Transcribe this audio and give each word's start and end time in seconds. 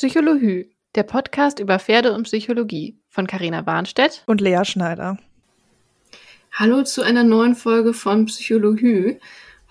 Psychologie, 0.00 0.70
der 0.94 1.02
Podcast 1.02 1.58
über 1.58 1.78
Pferde 1.78 2.14
und 2.14 2.22
Psychologie 2.22 2.98
von 3.10 3.26
Carina 3.26 3.66
Warnstedt 3.66 4.22
und 4.26 4.40
Lea 4.40 4.64
Schneider. 4.64 5.18
Hallo 6.52 6.84
zu 6.84 7.02
einer 7.02 7.22
neuen 7.22 7.54
Folge 7.54 7.92
von 7.92 8.24
Psychologie. 8.24 9.18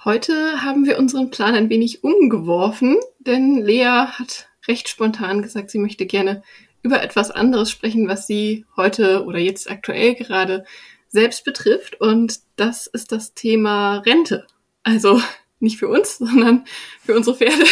Heute 0.05 0.61
haben 0.61 0.85
wir 0.85 0.99
unseren 0.99 1.31
Plan 1.31 1.55
ein 1.55 1.71
wenig 1.71 2.03
umgeworfen, 2.03 2.97
denn 3.17 3.57
Lea 3.57 4.05
hat 4.05 4.49
recht 4.67 4.87
spontan 4.87 5.41
gesagt, 5.41 5.71
sie 5.71 5.79
möchte 5.79 6.05
gerne 6.05 6.43
über 6.83 7.01
etwas 7.01 7.31
anderes 7.31 7.71
sprechen, 7.71 8.07
was 8.07 8.27
sie 8.27 8.67
heute 8.77 9.25
oder 9.25 9.39
jetzt 9.39 9.67
aktuell 9.67 10.13
gerade 10.13 10.63
selbst 11.07 11.43
betrifft. 11.43 11.99
Und 11.99 12.41
das 12.55 12.85
ist 12.85 13.11
das 13.11 13.33
Thema 13.33 13.97
Rente. 14.05 14.45
Also 14.83 15.19
nicht 15.59 15.77
für 15.77 15.87
uns, 15.87 16.17
sondern 16.19 16.65
für 17.03 17.15
unsere 17.15 17.35
Pferde. 17.37 17.65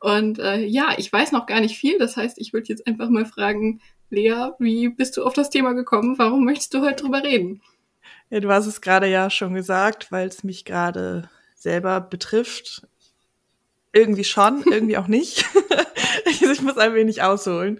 Und 0.00 0.38
äh, 0.38 0.64
ja, 0.64 0.94
ich 0.96 1.12
weiß 1.12 1.32
noch 1.32 1.46
gar 1.46 1.60
nicht 1.60 1.76
viel. 1.76 1.98
Das 1.98 2.16
heißt, 2.16 2.38
ich 2.38 2.52
würde 2.52 2.68
jetzt 2.68 2.86
einfach 2.86 3.08
mal 3.08 3.26
fragen, 3.26 3.80
Lea, 4.10 4.50
wie 4.58 4.88
bist 4.88 5.16
du 5.16 5.24
auf 5.24 5.34
das 5.34 5.50
Thema 5.50 5.72
gekommen? 5.72 6.18
Warum 6.18 6.44
möchtest 6.44 6.74
du 6.74 6.80
heute 6.80 7.02
drüber 7.02 7.22
reden? 7.22 7.62
Ja, 8.28 8.40
du 8.40 8.50
hast 8.50 8.66
es 8.66 8.80
gerade 8.80 9.08
ja 9.08 9.30
schon 9.30 9.54
gesagt, 9.54 10.10
weil 10.12 10.28
es 10.28 10.44
mich 10.44 10.64
gerade 10.64 11.28
selber 11.54 12.00
betrifft. 12.00 12.86
Irgendwie 13.92 14.24
schon, 14.24 14.62
irgendwie 14.70 14.96
auch 14.96 15.08
nicht. 15.08 15.44
ich 16.26 16.62
muss 16.62 16.78
ein 16.78 16.94
wenig 16.94 17.22
ausholen. 17.22 17.78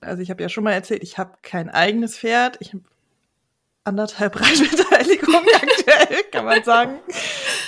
Also 0.00 0.22
ich 0.22 0.30
habe 0.30 0.42
ja 0.42 0.48
schon 0.48 0.64
mal 0.64 0.72
erzählt, 0.72 1.02
ich 1.02 1.18
habe 1.18 1.38
kein 1.42 1.70
eigenes 1.70 2.18
Pferd. 2.18 2.56
Ich 2.60 2.72
habe 2.72 2.82
anderthalb 3.84 4.40
Reitbeteiligungen 4.40 5.48
aktuell, 5.54 6.22
kann 6.30 6.44
man 6.44 6.64
sagen. 6.64 7.00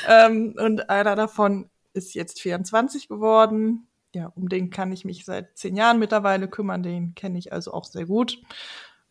Ähm, 0.08 0.54
und 0.58 0.90
einer 0.90 1.16
davon 1.16 1.70
ist 1.92 2.14
jetzt 2.14 2.40
24 2.40 3.08
geworden. 3.08 3.88
Ja, 4.14 4.32
um 4.34 4.48
den 4.48 4.70
kann 4.70 4.92
ich 4.92 5.04
mich 5.04 5.24
seit 5.24 5.56
zehn 5.58 5.76
Jahren 5.76 5.98
mittlerweile 5.98 6.48
kümmern. 6.48 6.82
Den 6.82 7.14
kenne 7.14 7.38
ich 7.38 7.52
also 7.52 7.72
auch 7.72 7.84
sehr 7.84 8.06
gut. 8.06 8.40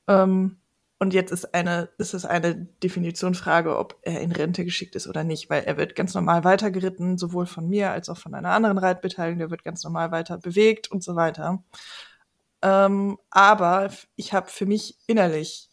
Ähm, 0.08 0.58
und 1.00 1.14
jetzt 1.14 1.32
ist 1.32 1.54
eine, 1.54 1.90
ist 1.98 2.14
es 2.14 2.24
eine 2.24 2.56
Definitionsfrage, 2.56 3.78
ob 3.78 4.00
er 4.04 4.22
in 4.22 4.32
Rente 4.32 4.64
geschickt 4.64 4.96
ist 4.96 5.08
oder 5.08 5.26
nicht, 5.26 5.50
weil 5.50 5.64
er 5.64 5.76
wird 5.76 5.96
ganz 5.96 6.14
normal 6.14 6.46
weitergeritten, 6.46 7.18
sowohl 7.18 7.46
von 7.46 7.68
mir 7.68 7.92
als 7.92 8.08
auch 8.10 8.18
von 8.18 8.34
einer 8.34 8.52
anderen 8.52 8.78
Reitbeteiligung. 8.78 9.40
Der 9.40 9.52
wird 9.52 9.66
ganz 9.66 9.84
normal 9.84 10.12
weiter 10.12 10.38
bewegt 10.38 10.90
und 10.90 11.04
so 11.04 11.18
weiter. 11.18 11.62
Ähm, 12.62 13.20
aber 13.32 13.92
ich 14.16 14.34
habe 14.34 14.50
für 14.50 14.66
mich 14.66 14.98
innerlich 15.06 15.70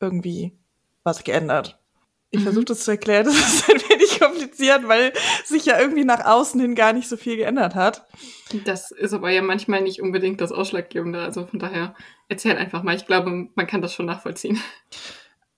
irgendwie 0.00 0.58
was 1.04 1.24
geändert. 1.24 1.79
Ich 2.30 2.40
mhm. 2.40 2.44
versuche 2.44 2.64
das 2.66 2.84
zu 2.84 2.92
erklären, 2.92 3.24
das 3.26 3.36
ist 3.36 3.70
ein 3.70 3.80
wenig 3.88 4.20
kompliziert, 4.20 4.86
weil 4.86 5.12
sich 5.44 5.66
ja 5.66 5.78
irgendwie 5.78 6.04
nach 6.04 6.24
außen 6.24 6.60
hin 6.60 6.74
gar 6.74 6.92
nicht 6.92 7.08
so 7.08 7.16
viel 7.16 7.36
geändert 7.36 7.74
hat. 7.74 8.06
Das 8.64 8.90
ist 8.90 9.12
aber 9.12 9.30
ja 9.30 9.42
manchmal 9.42 9.82
nicht 9.82 10.00
unbedingt 10.00 10.40
das 10.40 10.52
Ausschlaggebende. 10.52 11.20
Also 11.20 11.46
von 11.46 11.58
daher 11.58 11.94
erzähl 12.28 12.56
einfach 12.56 12.82
mal. 12.82 12.96
Ich 12.96 13.06
glaube, 13.06 13.48
man 13.54 13.66
kann 13.66 13.82
das 13.82 13.94
schon 13.94 14.06
nachvollziehen. 14.06 14.60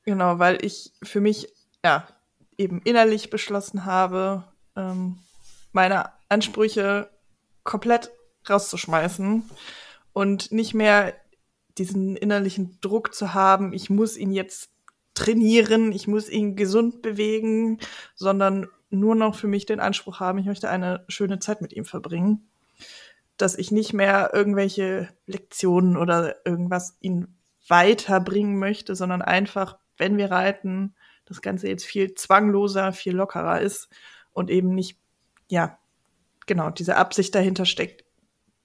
Genau, 0.04 0.38
weil 0.38 0.64
ich 0.64 0.92
für 1.02 1.20
mich 1.20 1.48
ja 1.84 2.08
eben 2.58 2.80
innerlich 2.82 3.30
beschlossen 3.30 3.84
habe, 3.84 4.44
ähm, 4.76 5.18
meine 5.72 6.10
Ansprüche 6.28 7.10
komplett 7.64 8.10
rauszuschmeißen 8.48 9.48
und 10.12 10.52
nicht 10.52 10.74
mehr 10.74 11.14
diesen 11.78 12.16
innerlichen 12.16 12.78
Druck 12.80 13.14
zu 13.14 13.34
haben, 13.34 13.72
ich 13.72 13.88
muss 13.88 14.16
ihn 14.16 14.32
jetzt 14.32 14.71
trainieren, 15.14 15.92
ich 15.92 16.08
muss 16.08 16.28
ihn 16.28 16.56
gesund 16.56 17.02
bewegen, 17.02 17.78
sondern 18.14 18.68
nur 18.90 19.14
noch 19.14 19.34
für 19.34 19.46
mich 19.46 19.66
den 19.66 19.80
Anspruch 19.80 20.20
haben, 20.20 20.38
ich 20.38 20.46
möchte 20.46 20.68
eine 20.68 21.04
schöne 21.08 21.38
Zeit 21.38 21.60
mit 21.62 21.72
ihm 21.72 21.84
verbringen. 21.84 22.48
Dass 23.36 23.56
ich 23.56 23.70
nicht 23.70 23.92
mehr 23.92 24.30
irgendwelche 24.32 25.08
Lektionen 25.26 25.96
oder 25.96 26.36
irgendwas 26.46 26.96
ihn 27.00 27.38
weiterbringen 27.68 28.58
möchte, 28.58 28.94
sondern 28.94 29.22
einfach, 29.22 29.78
wenn 29.96 30.18
wir 30.18 30.30
reiten, 30.30 30.94
das 31.24 31.40
Ganze 31.40 31.68
jetzt 31.68 31.84
viel 31.84 32.14
zwangloser, 32.14 32.92
viel 32.92 33.14
lockerer 33.14 33.60
ist 33.60 33.88
und 34.32 34.50
eben 34.50 34.74
nicht, 34.74 34.98
ja, 35.48 35.78
genau, 36.46 36.70
diese 36.70 36.96
Absicht 36.96 37.34
dahinter 37.34 37.64
steckt, 37.64 38.04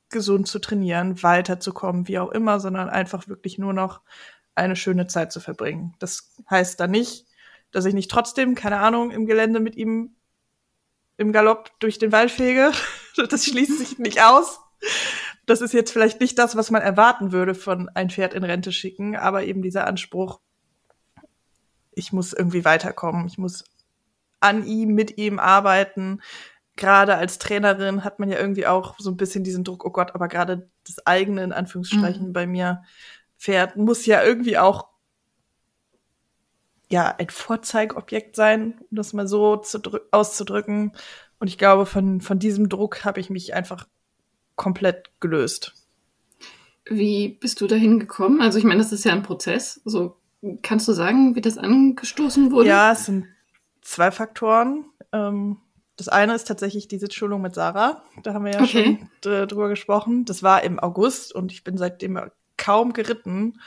gesund 0.09 0.47
zu 0.47 0.59
trainieren, 0.59 1.21
weiterzukommen, 1.21 2.07
wie 2.07 2.19
auch 2.19 2.31
immer, 2.31 2.59
sondern 2.59 2.89
einfach 2.89 3.27
wirklich 3.27 3.57
nur 3.57 3.73
noch 3.73 4.01
eine 4.57 4.75
schöne 4.75 5.07
Zeit 5.07 5.31
zu 5.31 5.39
verbringen. 5.39 5.95
Das 5.99 6.33
heißt 6.49 6.79
dann 6.79 6.91
nicht, 6.91 7.25
dass 7.71 7.85
ich 7.85 7.93
nicht 7.93 8.11
trotzdem, 8.11 8.55
keine 8.55 8.79
Ahnung, 8.79 9.11
im 9.11 9.25
Gelände 9.25 9.59
mit 9.59 9.75
ihm 9.75 10.15
im 11.17 11.31
Galopp 11.31 11.71
durch 11.79 11.97
den 11.99 12.11
Wald 12.11 12.31
fege. 12.31 12.71
Das 13.31 13.45
schließt 13.45 13.79
sich 13.79 13.97
nicht 13.97 14.21
aus. 14.21 14.59
Das 15.47 15.61
ist 15.61 15.73
jetzt 15.73 15.91
vielleicht 15.91 16.21
nicht 16.21 16.37
das, 16.37 16.55
was 16.55 16.69
man 16.69 16.83
erwarten 16.83 17.31
würde 17.31 17.55
von 17.55 17.89
ein 17.89 18.11
Pferd 18.11 18.35
in 18.35 18.43
Rente 18.43 18.71
schicken, 18.71 19.15
aber 19.15 19.43
eben 19.43 19.63
dieser 19.63 19.87
Anspruch, 19.87 20.39
ich 21.93 22.13
muss 22.13 22.31
irgendwie 22.31 22.63
weiterkommen, 22.63 23.25
ich 23.25 23.39
muss 23.39 23.63
an 24.39 24.67
ihm, 24.67 24.93
mit 24.93 25.17
ihm 25.17 25.39
arbeiten, 25.39 26.21
gerade 26.75 27.15
als 27.15 27.39
Trainerin 27.39 28.03
hat 28.03 28.19
man 28.19 28.29
ja 28.29 28.37
irgendwie 28.37 28.67
auch 28.67 28.95
so 28.99 29.09
ein 29.09 29.17
bisschen 29.17 29.43
diesen 29.43 29.63
Druck, 29.63 29.83
oh 29.83 29.89
Gott, 29.89 30.13
aber 30.13 30.27
gerade 30.27 30.69
das 30.85 31.05
eigene, 31.07 31.43
in 31.43 31.53
Anführungsstrichen, 31.53 32.27
mhm. 32.27 32.33
bei 32.33 32.45
mir 32.45 32.83
Pferd 33.37 33.77
muss 33.77 34.05
ja 34.05 34.23
irgendwie 34.23 34.57
auch 34.57 34.87
ja 36.89 37.13
ein 37.17 37.29
Vorzeigobjekt 37.29 38.35
sein, 38.35 38.75
um 38.89 38.97
das 38.97 39.13
mal 39.13 39.27
so 39.27 39.61
auszudrücken. 40.11 40.93
Und 41.39 41.47
ich 41.47 41.57
glaube, 41.57 41.85
von, 41.85 42.21
von 42.21 42.39
diesem 42.39 42.69
Druck 42.69 43.05
habe 43.05 43.19
ich 43.19 43.29
mich 43.29 43.53
einfach 43.53 43.87
komplett 44.55 45.11
gelöst. 45.19 45.73
Wie 46.85 47.29
bist 47.29 47.61
du 47.61 47.67
dahin 47.67 47.99
gekommen? 47.99 48.41
Also 48.41 48.57
ich 48.57 48.63
meine, 48.63 48.79
das 48.79 48.91
ist 48.91 49.03
ja 49.03 49.11
ein 49.11 49.23
Prozess. 49.23 49.81
Also 49.85 50.17
kannst 50.61 50.87
du 50.87 50.93
sagen, 50.93 51.35
wie 51.35 51.41
das 51.41 51.57
angestoßen 51.57 52.51
wurde? 52.51 52.69
Ja, 52.69 52.93
es 52.93 53.05
sind 53.05 53.27
zwei 53.81 54.11
Faktoren. 54.11 54.85
Ähm, 55.11 55.57
das 55.97 56.07
eine 56.07 56.35
ist 56.35 56.47
tatsächlich 56.47 56.87
die 56.87 56.99
Sitzschulung 56.99 57.41
mit 57.41 57.55
Sarah. 57.55 58.03
Da 58.23 58.33
haben 58.33 58.45
wir 58.45 58.53
ja 58.53 58.61
okay. 58.61 58.99
schon 59.21 59.47
drüber 59.47 59.67
gesprochen. 59.67 60.25
Das 60.25 60.43
war 60.43 60.63
im 60.63 60.79
August 60.79 61.33
und 61.33 61.51
ich 61.51 61.63
bin 61.63 61.77
seitdem 61.77 62.19
kaum 62.57 62.93
geritten. 62.93 63.59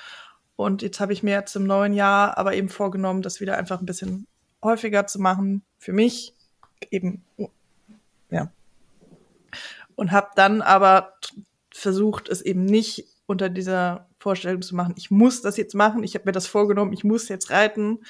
Und 0.56 0.82
jetzt 0.82 1.00
habe 1.00 1.12
ich 1.12 1.22
mir 1.22 1.32
jetzt 1.32 1.56
im 1.56 1.64
neuen 1.64 1.94
Jahr 1.94 2.36
aber 2.36 2.54
eben 2.54 2.68
vorgenommen, 2.68 3.22
das 3.22 3.40
wieder 3.40 3.56
einfach 3.56 3.80
ein 3.80 3.86
bisschen 3.86 4.26
häufiger 4.62 5.06
zu 5.06 5.18
machen. 5.20 5.62
Für 5.78 5.92
mich 5.92 6.34
eben, 6.90 7.24
ja. 8.30 8.52
Und 9.94 10.12
habe 10.12 10.28
dann 10.34 10.62
aber 10.62 11.14
versucht, 11.72 12.28
es 12.28 12.42
eben 12.42 12.64
nicht 12.64 13.06
unter 13.26 13.48
dieser 13.48 14.08
Vorstellung 14.18 14.60
zu 14.60 14.74
machen, 14.74 14.94
ich 14.98 15.10
muss 15.10 15.40
das 15.40 15.56
jetzt 15.56 15.74
machen, 15.74 16.02
ich 16.02 16.14
habe 16.14 16.26
mir 16.26 16.32
das 16.32 16.46
vorgenommen, 16.46 16.92
ich 16.92 17.04
muss 17.04 17.28
jetzt 17.28 17.50
reiten, 17.50 18.00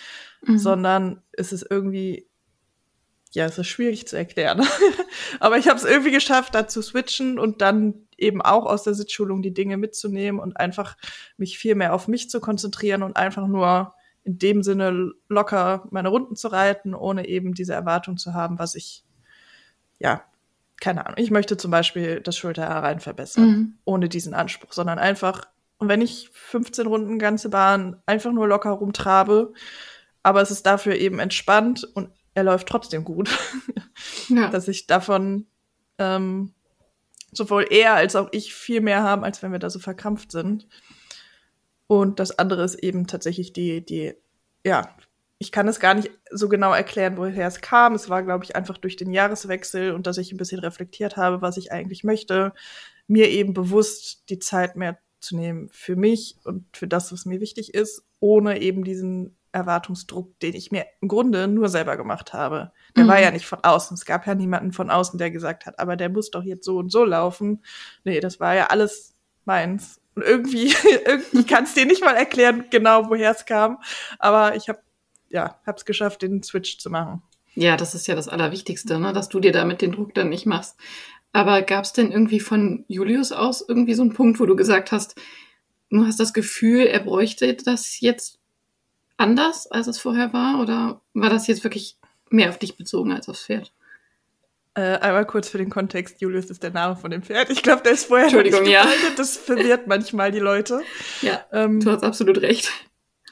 mhm. 0.43 0.59
sondern 0.59 1.23
es 1.33 1.53
ist 1.53 1.67
irgendwie 1.71 2.27
ja, 3.33 3.45
es 3.45 3.59
ist 3.59 3.69
schwierig 3.69 4.09
zu 4.09 4.17
erklären. 4.17 4.67
Aber 5.41 5.57
ich 5.57 5.69
habe 5.69 5.79
es 5.79 5.85
irgendwie 5.85 6.11
geschafft, 6.11 6.55
da 6.55 6.67
zu 6.67 6.83
switchen 6.83 7.39
und 7.39 7.61
dann 7.61 8.07
eben 8.21 8.43
auch 8.43 8.67
aus 8.67 8.83
der 8.83 8.95
Sitzschulung 8.95 9.43
die 9.43 9.55
Dinge 9.55 9.77
mitzunehmen 9.77 10.41
und 10.41 10.57
einfach 10.57 10.97
mich 11.37 11.59
viel 11.59 11.75
mehr 11.75 11.95
auf 11.95 12.09
mich 12.09 12.31
zu 12.31 12.41
konzentrieren 12.41 13.03
und 13.03 13.17
einfach 13.17 13.47
nur 13.47 13.95
in 14.25 14.39
dem 14.39 14.63
Sinne 14.63 15.13
locker 15.29 15.87
meine 15.91 16.09
Runden 16.09 16.37
zu 16.37 16.49
reiten, 16.49 16.95
ohne 16.95 17.27
eben 17.27 17.55
diese 17.55 17.73
Erwartung 17.73 18.17
zu 18.17 18.35
haben, 18.35 18.59
was 18.59 18.75
ich, 18.75 19.05
ja, 19.99 20.23
keine 20.81 21.07
Ahnung. 21.07 21.19
Ich 21.19 21.31
möchte 21.31 21.57
zum 21.57 21.71
Beispiel 21.71 22.21
das 22.21 22.37
Schulterherein 22.37 23.01
verbessern, 23.01 23.49
mhm. 23.49 23.79
ohne 23.85 24.09
diesen 24.09 24.35
Anspruch, 24.35 24.73
sondern 24.73 24.99
einfach, 24.99 25.47
und 25.79 25.89
wenn 25.89 26.03
ich 26.03 26.31
15 26.33 26.87
Runden 26.87 27.19
ganze 27.19 27.49
Bahn 27.49 28.03
einfach 28.07 28.33
nur 28.33 28.49
locker 28.49 28.71
rumtrabe, 28.71 29.53
aber 30.23 30.43
es 30.43 30.51
ist 30.51 30.67
dafür 30.67 30.97
eben 30.97 31.19
entspannt 31.19 31.85
und 31.95 32.11
er 32.35 32.45
läuft 32.45 32.69
trotzdem 32.69 33.05
gut. 33.05 33.31
Ja. 34.29 34.49
Dass 34.51 34.69
ich 34.69 34.87
davon 34.87 35.47
ähm, 35.99 36.55
sowohl 37.33 37.67
er 37.71 37.95
als 37.95 38.17
auch 38.17 38.29
ich 38.33 38.55
viel 38.55 38.81
mehr 38.81 39.03
haben, 39.03 39.25
als 39.25 39.43
wenn 39.43 39.53
wir 39.53 39.59
da 39.59 39.71
so 39.71 39.79
verkrampft 39.79 40.33
sind. 40.33 40.66
Und 41.87 42.21
das 42.21 42.39
andere 42.39 42.63
ist 42.65 42.77
eben 42.77 43.07
tatsächlich 43.07 43.53
die, 43.53 43.84
die, 43.84 44.15
ja, 44.65 44.95
ich 45.39 45.53
kann 45.53 45.66
es 45.69 45.81
gar 45.81 45.95
nicht 45.95 46.10
so 46.31 46.49
genau 46.49 46.72
erklären, 46.72 47.16
woher 47.16 47.49
es 47.49 47.63
kam. 47.63 47.95
Es 47.95 48.10
war, 48.10 48.22
glaube 48.22 48.45
ich, 48.45 48.54
einfach 48.54 48.77
durch 48.77 48.97
den 48.97 49.10
Jahreswechsel 49.10 49.93
und 49.93 50.07
dass 50.07 50.19
ich 50.19 50.33
ein 50.33 50.37
bisschen 50.37 50.60
reflektiert 50.60 51.16
habe, 51.16 51.41
was 51.41 51.57
ich 51.57 51.72
eigentlich 51.72 52.04
möchte, 52.04 52.53
mir 53.07 53.28
eben 53.31 53.54
bewusst 53.54 54.25
die 54.28 54.39
Zeit 54.39 54.77
mehr 54.77 54.99
zu 55.19 55.37
nehmen 55.37 55.69
für 55.72 55.97
mich 55.97 56.37
und 56.45 56.65
für 56.77 56.87
das, 56.87 57.10
was 57.13 57.25
mir 57.25 57.41
wichtig 57.41 57.75
ist, 57.75 58.04
ohne 58.21 58.60
eben 58.60 58.84
diesen 58.84 59.37
Erwartungsdruck, 59.53 60.39
den 60.41 60.55
ich 60.55 60.71
mir 60.71 60.87
im 61.01 61.09
Grunde 61.09 61.49
nur 61.49 61.69
selber 61.69 61.97
gemacht 61.97 62.33
habe. 62.33 62.73
Der 62.97 63.05
mhm. 63.05 63.09
war 63.09 63.21
ja 63.21 63.31
nicht 63.31 63.47
von 63.47 63.63
außen. 63.63 63.95
Es 63.95 64.05
gab 64.05 64.27
ja 64.27 64.35
niemanden 64.35 64.73
von 64.73 64.91
außen, 64.91 65.19
der 65.19 65.31
gesagt 65.31 65.67
hat, 65.67 65.79
aber 65.79 65.97
der 65.97 66.09
muss 66.09 66.31
doch 66.31 66.43
jetzt 66.43 66.65
so 66.65 66.79
und 66.79 66.91
so 66.91 67.05
laufen. 67.05 67.63
Nee, 68.05 68.21
das 68.21 68.41
war 68.41 68.55
ja 68.55 68.67
alles 68.67 69.15
meins. 69.45 70.01
Und 70.15 70.25
irgendwie, 70.25 70.73
irgendwie 71.07 71.45
kann 71.45 71.65
es 71.65 71.75
dir 71.75 71.87
nicht 71.87 72.05
mal 72.05 72.15
erklären, 72.15 72.67
genau 72.71 73.09
woher 73.09 73.33
es 73.33 73.45
kam. 73.45 73.79
Aber 74.19 74.57
ich 74.57 74.69
habe 74.69 74.81
ja, 75.31 75.61
hab's 75.65 75.85
geschafft, 75.85 76.23
den 76.23 76.43
Switch 76.43 76.79
zu 76.79 76.91
machen. 76.91 77.23
Ja, 77.55 77.77
das 77.77 77.95
ist 77.95 78.07
ja 78.07 78.15
das 78.15 78.29
Allerwichtigste, 78.29 78.99
ne? 78.99 79.13
dass 79.13 79.29
du 79.29 79.41
dir 79.41 79.53
damit 79.53 79.81
den 79.81 79.93
Druck 79.93 80.15
dann 80.15 80.29
nicht 80.29 80.47
machst. 80.47 80.77
Aber 81.33 81.63
gab 81.63 81.85
es 81.85 81.93
denn 81.93 82.11
irgendwie 82.11 82.41
von 82.41 82.85
Julius 82.89 83.33
aus 83.33 83.65
irgendwie 83.67 83.95
so 83.95 84.03
einen 84.03 84.13
Punkt, 84.13 84.41
wo 84.41 84.47
du 84.47 84.57
gesagt 84.57 84.93
hast, 84.93 85.21
du 85.91 86.05
hast 86.05 86.19
das 86.19 86.33
Gefühl, 86.33 86.81
er 86.87 87.01
bräuchte 87.01 87.55
das 87.55 88.01
jetzt 88.01 88.40
anders, 89.21 89.67
als 89.71 89.87
es 89.87 89.99
vorher 89.99 90.33
war? 90.33 90.61
Oder 90.61 91.01
war 91.15 91.31
das 91.31 91.47
jetzt 91.47 91.65
wirklich 91.65 91.97
mehr 92.31 92.49
auf 92.49 92.59
dich 92.59 92.77
bezogen 92.77 93.13
als 93.13 93.28
aufs 93.28 93.45
Pferd? 93.45 93.72
Äh, 94.75 94.99
einmal 94.99 95.27
kurz 95.27 95.49
für 95.49 95.59
den 95.59 95.71
Kontext, 95.71 96.21
Julius 96.21 96.47
ist 96.47 96.63
der 96.63 96.71
Name 96.71 96.97
von 96.97 97.11
dem 97.11 97.22
Pferd. 97.22 97.51
Ich 97.51 97.63
glaube, 97.63 97.83
der 97.83 97.93
ist 97.93 98.07
vorher 98.07 98.27
Entschuldigung, 98.27 98.63
nicht 98.63 98.72
ja. 98.72 98.87
Das 99.17 99.37
verwirrt 99.37 99.87
manchmal 99.87 100.31
die 100.31 100.39
Leute. 100.39 100.83
Ja, 101.22 101.45
ähm, 101.53 101.81
du 101.81 101.91
hast 101.91 102.05
absolut 102.05 102.41
recht. 102.41 102.71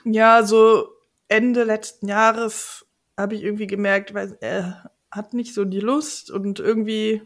Ja, 0.04 0.42
so 0.42 0.88
Ende 1.28 1.64
letzten 1.64 2.08
Jahres 2.08 2.86
habe 3.16 3.34
ich 3.34 3.42
irgendwie 3.42 3.66
gemerkt, 3.66 4.14
weil 4.14 4.36
er 4.40 4.90
hat 5.10 5.32
nicht 5.32 5.54
so 5.54 5.64
die 5.64 5.80
Lust 5.80 6.30
und 6.30 6.60
irgendwie 6.60 7.22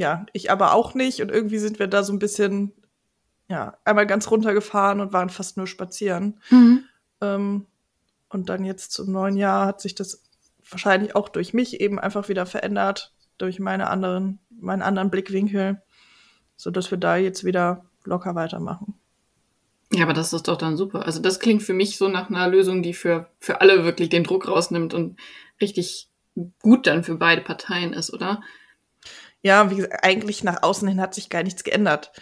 ja, 0.00 0.24
ich 0.32 0.50
aber 0.50 0.72
auch 0.72 0.94
nicht 0.94 1.20
und 1.20 1.30
irgendwie 1.30 1.58
sind 1.58 1.78
wir 1.78 1.86
da 1.86 2.02
so 2.02 2.12
ein 2.14 2.18
bisschen 2.18 2.72
ja, 3.50 3.76
einmal 3.84 4.06
ganz 4.06 4.30
runtergefahren 4.30 5.00
und 5.00 5.12
waren 5.12 5.28
fast 5.28 5.56
nur 5.56 5.66
spazieren. 5.66 6.40
Mhm. 6.50 6.84
Ähm, 7.20 7.66
und 8.28 8.48
dann 8.48 8.64
jetzt 8.64 8.92
zum 8.92 9.10
neuen 9.10 9.36
Jahr 9.36 9.66
hat 9.66 9.80
sich 9.80 9.96
das 9.96 10.22
wahrscheinlich 10.70 11.16
auch 11.16 11.28
durch 11.28 11.52
mich 11.52 11.80
eben 11.80 11.98
einfach 11.98 12.28
wieder 12.28 12.46
verändert, 12.46 13.12
durch 13.38 13.58
meine 13.58 13.90
anderen, 13.90 14.38
meinen 14.50 14.82
anderen 14.82 15.10
Blickwinkel, 15.10 15.82
so 16.56 16.70
dass 16.70 16.92
wir 16.92 16.98
da 16.98 17.16
jetzt 17.16 17.42
wieder 17.42 17.84
locker 18.04 18.36
weitermachen. 18.36 18.94
Ja, 19.92 20.04
aber 20.04 20.12
das 20.12 20.32
ist 20.32 20.46
doch 20.46 20.56
dann 20.56 20.76
super. 20.76 21.04
Also 21.04 21.20
das 21.20 21.40
klingt 21.40 21.64
für 21.64 21.74
mich 21.74 21.98
so 21.98 22.06
nach 22.06 22.30
einer 22.30 22.46
Lösung, 22.46 22.84
die 22.84 22.94
für, 22.94 23.30
für 23.40 23.60
alle 23.60 23.82
wirklich 23.84 24.10
den 24.10 24.22
Druck 24.22 24.46
rausnimmt 24.46 24.94
und 24.94 25.18
richtig 25.60 26.08
gut 26.62 26.86
dann 26.86 27.02
für 27.02 27.16
beide 27.16 27.42
Parteien 27.42 27.92
ist, 27.94 28.12
oder? 28.12 28.40
Ja, 29.42 29.72
wie 29.72 29.76
gesagt, 29.76 30.04
eigentlich 30.04 30.44
nach 30.44 30.62
außen 30.62 30.86
hin 30.86 31.00
hat 31.00 31.14
sich 31.14 31.30
gar 31.30 31.42
nichts 31.42 31.64
geändert. 31.64 32.12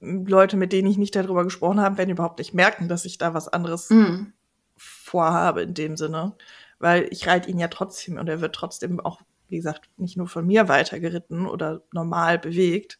Leute, 0.00 0.56
mit 0.56 0.72
denen 0.72 0.88
ich 0.88 0.98
nicht 0.98 1.16
darüber 1.16 1.44
gesprochen 1.44 1.80
habe, 1.80 1.98
werden 1.98 2.10
überhaupt 2.10 2.38
nicht 2.38 2.54
merken, 2.54 2.88
dass 2.88 3.04
ich 3.04 3.18
da 3.18 3.34
was 3.34 3.48
anderes 3.48 3.90
mm. 3.90 4.32
vorhabe 4.76 5.62
in 5.62 5.74
dem 5.74 5.96
Sinne 5.96 6.34
weil 6.78 7.08
ich 7.10 7.26
reite 7.26 7.50
ihn 7.50 7.58
ja 7.58 7.68
trotzdem 7.68 8.18
und 8.18 8.28
er 8.28 8.40
wird 8.40 8.54
trotzdem 8.54 9.00
auch, 9.00 9.20
wie 9.48 9.56
gesagt, 9.56 9.88
nicht 9.96 10.16
nur 10.16 10.28
von 10.28 10.46
mir 10.46 10.68
weitergeritten 10.68 11.46
oder 11.46 11.82
normal 11.92 12.38
bewegt. 12.38 12.98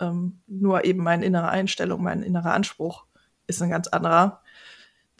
Ähm, 0.00 0.40
nur 0.46 0.84
eben 0.84 1.02
meine 1.02 1.24
innere 1.24 1.48
Einstellung, 1.48 2.02
mein 2.02 2.22
innerer 2.22 2.52
Anspruch 2.52 3.06
ist 3.46 3.62
ein 3.62 3.70
ganz 3.70 3.88
anderer. 3.88 4.42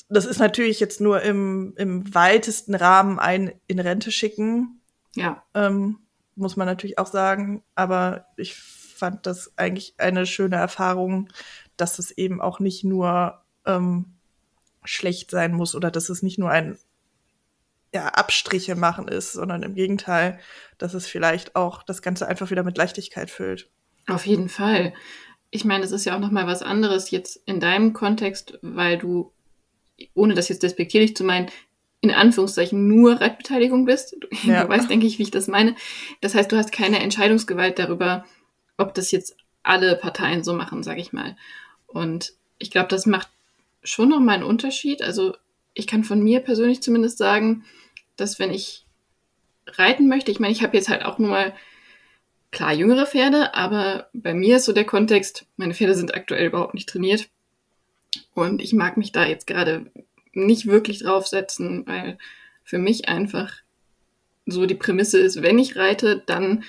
Das 0.08 0.26
ist 0.26 0.38
natürlich 0.38 0.80
jetzt 0.80 1.00
nur 1.00 1.22
im, 1.22 1.74
im 1.76 2.14
weitesten 2.14 2.74
Rahmen 2.74 3.18
ein 3.18 3.52
in 3.66 3.78
Rente 3.78 4.12
schicken. 4.12 4.80
Ja. 5.14 5.42
Ähm, 5.54 5.98
muss 6.36 6.56
man 6.56 6.66
natürlich 6.66 6.98
auch 6.98 7.06
sagen. 7.06 7.62
Aber 7.74 8.26
ich 8.36 8.54
fand 8.94 9.26
das 9.26 9.52
eigentlich 9.56 9.94
eine 9.98 10.26
schöne 10.26 10.56
Erfahrung, 10.56 11.28
dass 11.76 11.98
es 11.98 12.10
eben 12.12 12.40
auch 12.40 12.60
nicht 12.60 12.84
nur 12.84 13.42
ähm, 13.66 14.14
schlecht 14.84 15.30
sein 15.30 15.52
muss 15.54 15.74
oder 15.74 15.90
dass 15.90 16.08
es 16.08 16.22
nicht 16.22 16.38
nur 16.38 16.50
ein 16.50 16.78
ja, 17.92 18.08
Abstriche 18.08 18.74
machen 18.74 19.08
ist, 19.08 19.32
sondern 19.32 19.62
im 19.62 19.74
Gegenteil, 19.74 20.38
dass 20.78 20.94
es 20.94 21.06
vielleicht 21.06 21.54
auch 21.56 21.82
das 21.82 22.02
Ganze 22.02 22.26
einfach 22.26 22.50
wieder 22.50 22.64
mit 22.64 22.76
Leichtigkeit 22.76 23.30
füllt. 23.30 23.70
Auf 24.08 24.26
jeden 24.26 24.48
Fall. 24.48 24.92
Ich 25.50 25.64
meine, 25.64 25.84
es 25.84 25.92
ist 25.92 26.04
ja 26.04 26.16
auch 26.16 26.20
nochmal 26.20 26.46
was 26.46 26.62
anderes 26.62 27.10
jetzt 27.12 27.40
in 27.46 27.60
deinem 27.60 27.92
Kontext, 27.92 28.58
weil 28.62 28.98
du, 28.98 29.32
ohne 30.14 30.34
das 30.34 30.48
jetzt 30.48 30.64
despektierlich 30.64 31.16
zu 31.16 31.22
meinen, 31.22 31.50
in 32.00 32.10
Anführungszeichen 32.10 32.86
nur 32.86 33.20
Reitbeteiligung 33.20 33.86
bist. 33.86 34.16
Du, 34.20 34.26
ja. 34.42 34.64
du 34.64 34.68
weißt, 34.70 34.90
denke 34.90 35.06
ich, 35.06 35.18
wie 35.18 35.22
ich 35.22 35.30
das 35.30 35.46
meine. 35.46 35.76
Das 36.20 36.34
heißt, 36.34 36.50
du 36.50 36.56
hast 36.56 36.72
keine 36.72 36.98
Entscheidungsgewalt 36.98 37.78
darüber, 37.78 38.24
ob 38.76 38.94
das 38.94 39.10
jetzt 39.10 39.36
alle 39.62 39.96
Parteien 39.96 40.44
so 40.44 40.54
machen, 40.54 40.82
sage 40.82 41.00
ich 41.00 41.12
mal. 41.12 41.36
Und 41.86 42.32
ich 42.58 42.70
glaube, 42.70 42.88
das 42.88 43.06
macht 43.06 43.28
schon 43.82 44.08
nochmal 44.08 44.36
einen 44.36 44.44
Unterschied. 44.44 45.02
Also 45.02 45.36
ich 45.74 45.86
kann 45.86 46.04
von 46.04 46.22
mir 46.22 46.40
persönlich 46.40 46.82
zumindest 46.82 47.18
sagen, 47.18 47.64
dass 48.16 48.38
wenn 48.38 48.52
ich 48.52 48.84
reiten 49.66 50.08
möchte, 50.08 50.30
ich 50.30 50.40
meine, 50.40 50.52
ich 50.52 50.62
habe 50.62 50.76
jetzt 50.76 50.88
halt 50.88 51.04
auch 51.04 51.18
nur 51.18 51.30
mal 51.30 51.54
klar 52.50 52.72
jüngere 52.72 53.06
Pferde, 53.06 53.54
aber 53.54 54.08
bei 54.12 54.34
mir 54.34 54.56
ist 54.56 54.66
so 54.66 54.72
der 54.72 54.84
Kontext, 54.84 55.46
meine 55.56 55.74
Pferde 55.74 55.94
sind 55.94 56.14
aktuell 56.14 56.46
überhaupt 56.46 56.74
nicht 56.74 56.88
trainiert 56.88 57.28
und 58.34 58.62
ich 58.62 58.72
mag 58.72 58.96
mich 58.96 59.10
da 59.10 59.26
jetzt 59.26 59.46
gerade 59.46 59.90
nicht 60.32 60.66
wirklich 60.66 61.00
draufsetzen, 61.00 61.86
weil 61.86 62.18
für 62.62 62.78
mich 62.78 63.08
einfach 63.08 63.52
so 64.46 64.66
die 64.66 64.74
Prämisse 64.74 65.18
ist, 65.18 65.42
wenn 65.42 65.58
ich 65.58 65.76
reite, 65.76 66.22
dann 66.26 66.64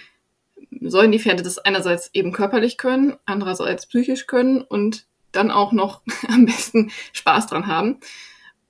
sollen 0.82 1.12
die 1.12 1.20
Pferde 1.20 1.44
das 1.44 1.58
einerseits 1.58 2.10
eben 2.14 2.32
körperlich 2.32 2.78
können, 2.78 3.18
andererseits 3.26 3.88
psychisch 3.88 4.28
können 4.28 4.62
und 4.62 5.06
dann 5.32 5.52
auch 5.52 5.72
noch 5.72 6.02
am 6.28 6.46
besten 6.46 6.92
Spaß 7.14 7.48
dran 7.48 7.68
haben. 7.68 8.00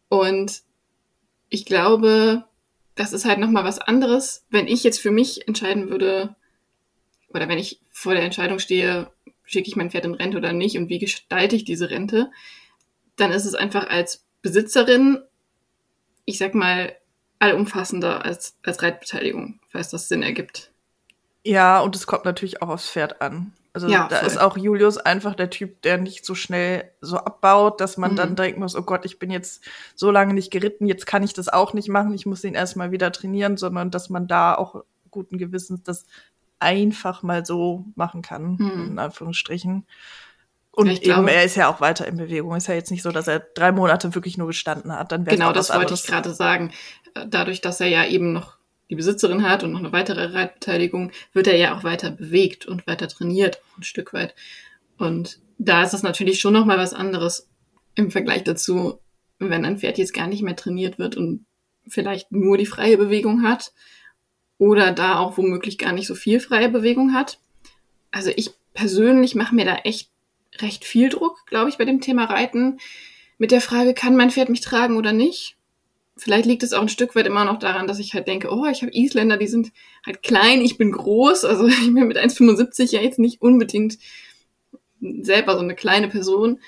Und 0.09 0.61
ich 1.49 1.65
glaube, 1.65 2.45
das 2.95 3.13
ist 3.13 3.25
halt 3.25 3.39
nochmal 3.39 3.65
was 3.65 3.79
anderes, 3.79 4.45
wenn 4.49 4.67
ich 4.67 4.83
jetzt 4.83 4.99
für 4.99 5.11
mich 5.11 5.47
entscheiden 5.47 5.89
würde, 5.89 6.35
oder 7.29 7.49
wenn 7.49 7.57
ich 7.57 7.81
vor 7.91 8.13
der 8.13 8.23
Entscheidung 8.23 8.59
stehe, 8.59 9.11
schicke 9.43 9.67
ich 9.67 9.75
mein 9.75 9.91
Pferd 9.91 10.05
in 10.05 10.15
Rente 10.15 10.37
oder 10.37 10.53
nicht 10.53 10.77
und 10.77 10.89
wie 10.89 10.99
gestalte 10.99 11.55
ich 11.55 11.65
diese 11.65 11.89
Rente, 11.89 12.31
dann 13.17 13.31
ist 13.31 13.45
es 13.45 13.55
einfach 13.55 13.89
als 13.89 14.25
Besitzerin, 14.41 15.19
ich 16.23 16.37
sag 16.37 16.55
mal, 16.55 16.95
allumfassender 17.39 18.23
als, 18.23 18.57
als 18.63 18.81
Reitbeteiligung, 18.81 19.59
falls 19.69 19.89
das 19.89 20.07
Sinn 20.07 20.23
ergibt. 20.23 20.71
Ja, 21.45 21.79
und 21.79 21.95
es 21.95 22.07
kommt 22.07 22.25
natürlich 22.25 22.61
auch 22.61 22.69
aufs 22.69 22.89
Pferd 22.89 23.21
an. 23.21 23.53
Also 23.71 23.87
ja, 23.87 24.07
da 24.07 24.17
voll. 24.17 24.27
ist 24.27 24.37
auch 24.37 24.57
Julius 24.57 24.97
einfach 24.97 25.35
der 25.35 25.49
Typ, 25.49 25.81
der 25.81 25.97
nicht 25.97 26.25
so 26.25 26.33
schnell 26.33 26.89
so 27.01 27.17
abbaut, 27.17 27.81
dass 27.81 27.97
man 27.97 28.13
mhm. 28.13 28.15
dann 28.15 28.35
denken 28.35 28.61
muss, 28.61 28.75
oh 28.75 28.83
Gott, 28.83 29.05
ich 29.05 29.19
bin 29.19 29.29
jetzt 29.29 29.63
so 29.95 30.11
lange 30.11 30.33
nicht 30.33 30.49
geritten, 30.49 30.87
jetzt 30.87 31.05
kann 31.05 31.23
ich 31.23 31.33
das 31.33 31.49
auch 31.49 31.73
nicht 31.73 31.89
machen, 31.89 32.13
ich 32.13 32.25
muss 32.25 32.43
ihn 32.45 32.53
erstmal 32.53 32.91
wieder 32.91 33.11
trainieren, 33.11 33.57
sondern 33.57 33.91
dass 33.91 34.09
man 34.09 34.27
da 34.27 34.55
auch 34.55 34.83
guten 35.11 35.37
Gewissens 35.37 35.83
das 35.83 36.05
einfach 36.59 37.21
mal 37.21 37.45
so 37.45 37.85
machen 37.95 38.21
kann, 38.21 38.55
mhm. 38.55 38.87
in 38.91 38.99
Anführungsstrichen. 38.99 39.85
Und 40.71 40.87
ich 40.87 41.03
eben, 41.03 41.13
glaube, 41.13 41.31
er 41.31 41.43
ist 41.43 41.55
ja 41.55 41.69
auch 41.69 41.79
weiter 41.79 42.07
in 42.07 42.17
Bewegung. 42.17 42.55
Ist 42.55 42.67
ja 42.67 42.75
jetzt 42.75 42.91
nicht 42.91 43.03
so, 43.03 43.11
dass 43.11 43.27
er 43.27 43.39
drei 43.39 43.71
Monate 43.71 44.15
wirklich 44.15 44.37
nur 44.37 44.47
gestanden 44.47 44.91
hat. 44.91 45.11
Dann 45.11 45.23
genau, 45.25 45.53
das 45.53 45.73
wollte 45.73 45.93
ich 45.93 46.03
gerade 46.03 46.33
sagen. 46.33 46.71
Dadurch, 47.27 47.61
dass 47.61 47.79
er 47.79 47.87
ja 47.87 48.05
eben 48.05 48.33
noch 48.33 48.54
die 48.89 48.95
Besitzerin 48.95 49.43
hat 49.43 49.63
und 49.63 49.71
noch 49.71 49.79
eine 49.79 49.91
weitere 49.91 50.25
Reitbeteiligung, 50.33 51.11
wird 51.33 51.47
er 51.47 51.57
ja 51.57 51.75
auch 51.75 51.83
weiter 51.83 52.11
bewegt 52.11 52.65
und 52.65 52.85
weiter 52.87 53.07
trainiert, 53.07 53.59
ein 53.77 53.83
Stück 53.83 54.13
weit. 54.13 54.35
Und 54.97 55.39
da 55.57 55.83
ist 55.83 55.91
das 55.91 56.03
natürlich 56.03 56.39
schon 56.39 56.53
nochmal 56.53 56.77
was 56.77 56.93
anderes 56.93 57.49
im 57.95 58.11
Vergleich 58.11 58.43
dazu, 58.43 58.99
wenn 59.39 59.65
ein 59.65 59.79
Pferd 59.79 59.97
jetzt 59.97 60.13
gar 60.13 60.27
nicht 60.27 60.43
mehr 60.43 60.55
trainiert 60.55 60.99
wird 60.99 61.17
und 61.17 61.45
vielleicht 61.87 62.31
nur 62.31 62.57
die 62.57 62.65
freie 62.65 62.97
Bewegung 62.97 63.43
hat 63.43 63.73
oder 64.57 64.91
da 64.91 65.19
auch 65.19 65.37
womöglich 65.37 65.77
gar 65.77 65.91
nicht 65.91 66.07
so 66.07 66.15
viel 66.15 66.39
freie 66.39 66.69
Bewegung 66.69 67.13
hat. 67.13 67.39
Also 68.11 68.31
ich 68.35 68.51
persönlich 68.73 69.35
mache 69.35 69.55
mir 69.55 69.65
da 69.65 69.75
echt 69.77 70.09
recht 70.59 70.85
viel 70.85 71.09
Druck, 71.09 71.45
glaube 71.47 71.69
ich, 71.69 71.77
bei 71.77 71.85
dem 71.85 72.01
Thema 72.01 72.25
Reiten 72.25 72.79
mit 73.37 73.51
der 73.51 73.61
Frage, 73.61 73.93
kann 73.93 74.15
mein 74.15 74.31
Pferd 74.31 74.49
mich 74.49 74.61
tragen 74.61 74.95
oder 74.95 75.11
nicht? 75.11 75.54
Vielleicht 76.17 76.45
liegt 76.45 76.63
es 76.63 76.73
auch 76.73 76.81
ein 76.81 76.89
Stück 76.89 77.15
weit 77.15 77.27
immer 77.27 77.45
noch 77.45 77.59
daran, 77.59 77.87
dass 77.87 77.99
ich 77.99 78.13
halt 78.13 78.27
denke, 78.27 78.49
oh, 78.51 78.65
ich 78.65 78.81
habe 78.81 78.95
Isländer, 78.95 79.37
die 79.37 79.47
sind 79.47 79.71
halt 80.05 80.23
klein, 80.23 80.61
ich 80.61 80.77
bin 80.77 80.91
groß, 80.91 81.45
also 81.45 81.67
ich 81.67 81.93
bin 81.93 82.07
mit 82.07 82.17
1,75 82.17 82.91
ja 82.91 83.01
jetzt 83.01 83.19
nicht 83.19 83.41
unbedingt 83.41 83.97
selber 85.01 85.55
so 85.55 85.59
eine 85.59 85.75
kleine 85.75 86.07
Person. 86.07 86.59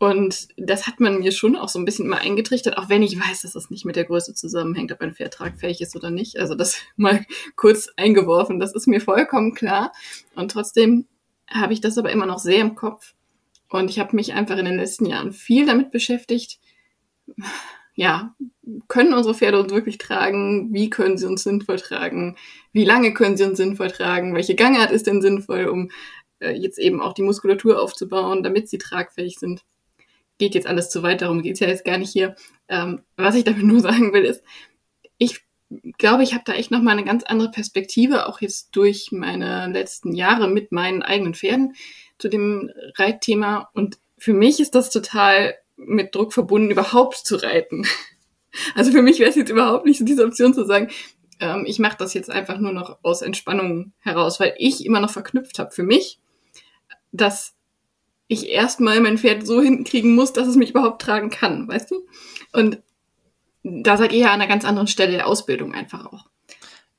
Und 0.00 0.48
das 0.56 0.86
hat 0.86 1.00
man 1.00 1.18
mir 1.18 1.32
schon 1.32 1.56
auch 1.56 1.68
so 1.68 1.78
ein 1.80 1.84
bisschen 1.84 2.04
immer 2.04 2.20
eingetrichtert, 2.20 2.78
auch 2.78 2.88
wenn 2.88 3.02
ich 3.02 3.18
weiß, 3.18 3.42
dass 3.42 3.54
das 3.54 3.68
nicht 3.68 3.84
mit 3.84 3.96
der 3.96 4.04
Größe 4.04 4.32
zusammenhängt, 4.32 4.92
ob 4.92 5.00
ein 5.00 5.12
Pferd 5.12 5.34
tragfähig 5.34 5.80
ist 5.80 5.96
oder 5.96 6.10
nicht. 6.12 6.38
Also 6.38 6.54
das 6.54 6.76
mal 6.96 7.26
kurz 7.56 7.88
eingeworfen, 7.96 8.60
das 8.60 8.74
ist 8.74 8.86
mir 8.86 9.00
vollkommen 9.00 9.54
klar. 9.54 9.92
Und 10.36 10.52
trotzdem 10.52 11.06
habe 11.50 11.72
ich 11.72 11.80
das 11.80 11.98
aber 11.98 12.12
immer 12.12 12.26
noch 12.26 12.38
sehr 12.38 12.60
im 12.60 12.76
Kopf. 12.76 13.14
Und 13.70 13.90
ich 13.90 13.98
habe 13.98 14.14
mich 14.14 14.32
einfach 14.34 14.56
in 14.56 14.64
den 14.66 14.76
letzten 14.76 15.04
Jahren 15.04 15.32
viel 15.32 15.66
damit 15.66 15.90
beschäftigt, 15.90 16.58
ja, 17.94 18.34
können 18.88 19.14
unsere 19.14 19.34
Pferde 19.34 19.60
uns 19.60 19.72
wirklich 19.72 19.98
tragen? 19.98 20.72
Wie 20.72 20.90
können 20.90 21.18
sie 21.18 21.26
uns 21.26 21.42
sinnvoll 21.42 21.78
tragen? 21.78 22.36
Wie 22.72 22.84
lange 22.84 23.14
können 23.14 23.36
sie 23.36 23.44
uns 23.44 23.56
sinnvoll 23.56 23.90
tragen? 23.90 24.34
Welche 24.34 24.54
Gangart 24.54 24.90
ist 24.90 25.06
denn 25.06 25.22
sinnvoll, 25.22 25.66
um 25.66 25.90
äh, 26.40 26.52
jetzt 26.52 26.78
eben 26.78 27.00
auch 27.00 27.14
die 27.14 27.22
Muskulatur 27.22 27.80
aufzubauen, 27.80 28.42
damit 28.42 28.68
sie 28.68 28.78
tragfähig 28.78 29.38
sind? 29.38 29.64
Geht 30.38 30.54
jetzt 30.54 30.66
alles 30.66 30.90
zu 30.90 31.02
weit, 31.02 31.22
darum 31.22 31.42
geht's 31.42 31.60
ja 31.60 31.68
jetzt 31.68 31.84
gar 31.84 31.98
nicht 31.98 32.12
hier. 32.12 32.36
Ähm, 32.68 33.02
was 33.16 33.34
ich 33.34 33.44
damit 33.44 33.62
nur 33.64 33.80
sagen 33.80 34.12
will, 34.12 34.24
ist, 34.24 34.42
ich 35.18 35.40
glaube, 35.98 36.22
ich 36.22 36.34
habe 36.34 36.44
da 36.46 36.54
echt 36.54 36.70
nochmal 36.70 36.94
eine 36.96 37.04
ganz 37.04 37.24
andere 37.24 37.50
Perspektive, 37.50 38.26
auch 38.26 38.40
jetzt 38.40 38.70
durch 38.76 39.12
meine 39.12 39.66
letzten 39.68 40.14
Jahre 40.14 40.48
mit 40.48 40.72
meinen 40.72 41.02
eigenen 41.02 41.34
Pferden 41.34 41.74
zu 42.18 42.28
dem 42.28 42.70
Reitthema. 42.96 43.70
Und 43.74 43.98
für 44.16 44.32
mich 44.32 44.60
ist 44.60 44.74
das 44.74 44.90
total 44.90 45.54
mit 45.76 46.14
Druck 46.14 46.32
verbunden, 46.32 46.70
überhaupt 46.70 47.16
zu 47.16 47.36
reiten. 47.36 47.86
Also 48.74 48.92
für 48.92 49.02
mich 49.02 49.18
wäre 49.18 49.30
es 49.30 49.36
jetzt 49.36 49.50
überhaupt 49.50 49.84
nicht 49.84 49.98
so 49.98 50.04
diese 50.04 50.24
Option 50.24 50.54
zu 50.54 50.64
sagen, 50.64 50.90
Ähm, 51.40 51.64
ich 51.68 51.78
mache 51.78 51.96
das 51.96 52.14
jetzt 52.14 52.30
einfach 52.30 52.58
nur 52.58 52.72
noch 52.72 52.98
aus 53.04 53.22
Entspannung 53.22 53.92
heraus, 54.00 54.40
weil 54.40 54.54
ich 54.58 54.84
immer 54.84 54.98
noch 54.98 55.10
verknüpft 55.10 55.60
habe 55.60 55.70
für 55.70 55.84
mich, 55.84 56.18
dass 57.12 57.54
ich 58.26 58.48
erstmal 58.48 58.98
mein 59.00 59.18
Pferd 59.18 59.46
so 59.46 59.62
hinkriegen 59.62 60.16
muss, 60.16 60.32
dass 60.32 60.48
es 60.48 60.56
mich 60.56 60.70
überhaupt 60.70 61.00
tragen 61.00 61.30
kann, 61.30 61.68
weißt 61.68 61.92
du? 61.92 62.04
Und 62.52 62.82
da 63.62 63.96
seid 63.96 64.12
ihr 64.12 64.18
ja 64.18 64.26
an 64.28 64.40
einer 64.40 64.48
ganz 64.48 64.64
anderen 64.64 64.88
Stelle 64.88 65.12
der 65.12 65.28
Ausbildung 65.28 65.74
einfach 65.74 66.06
auch. 66.06 66.26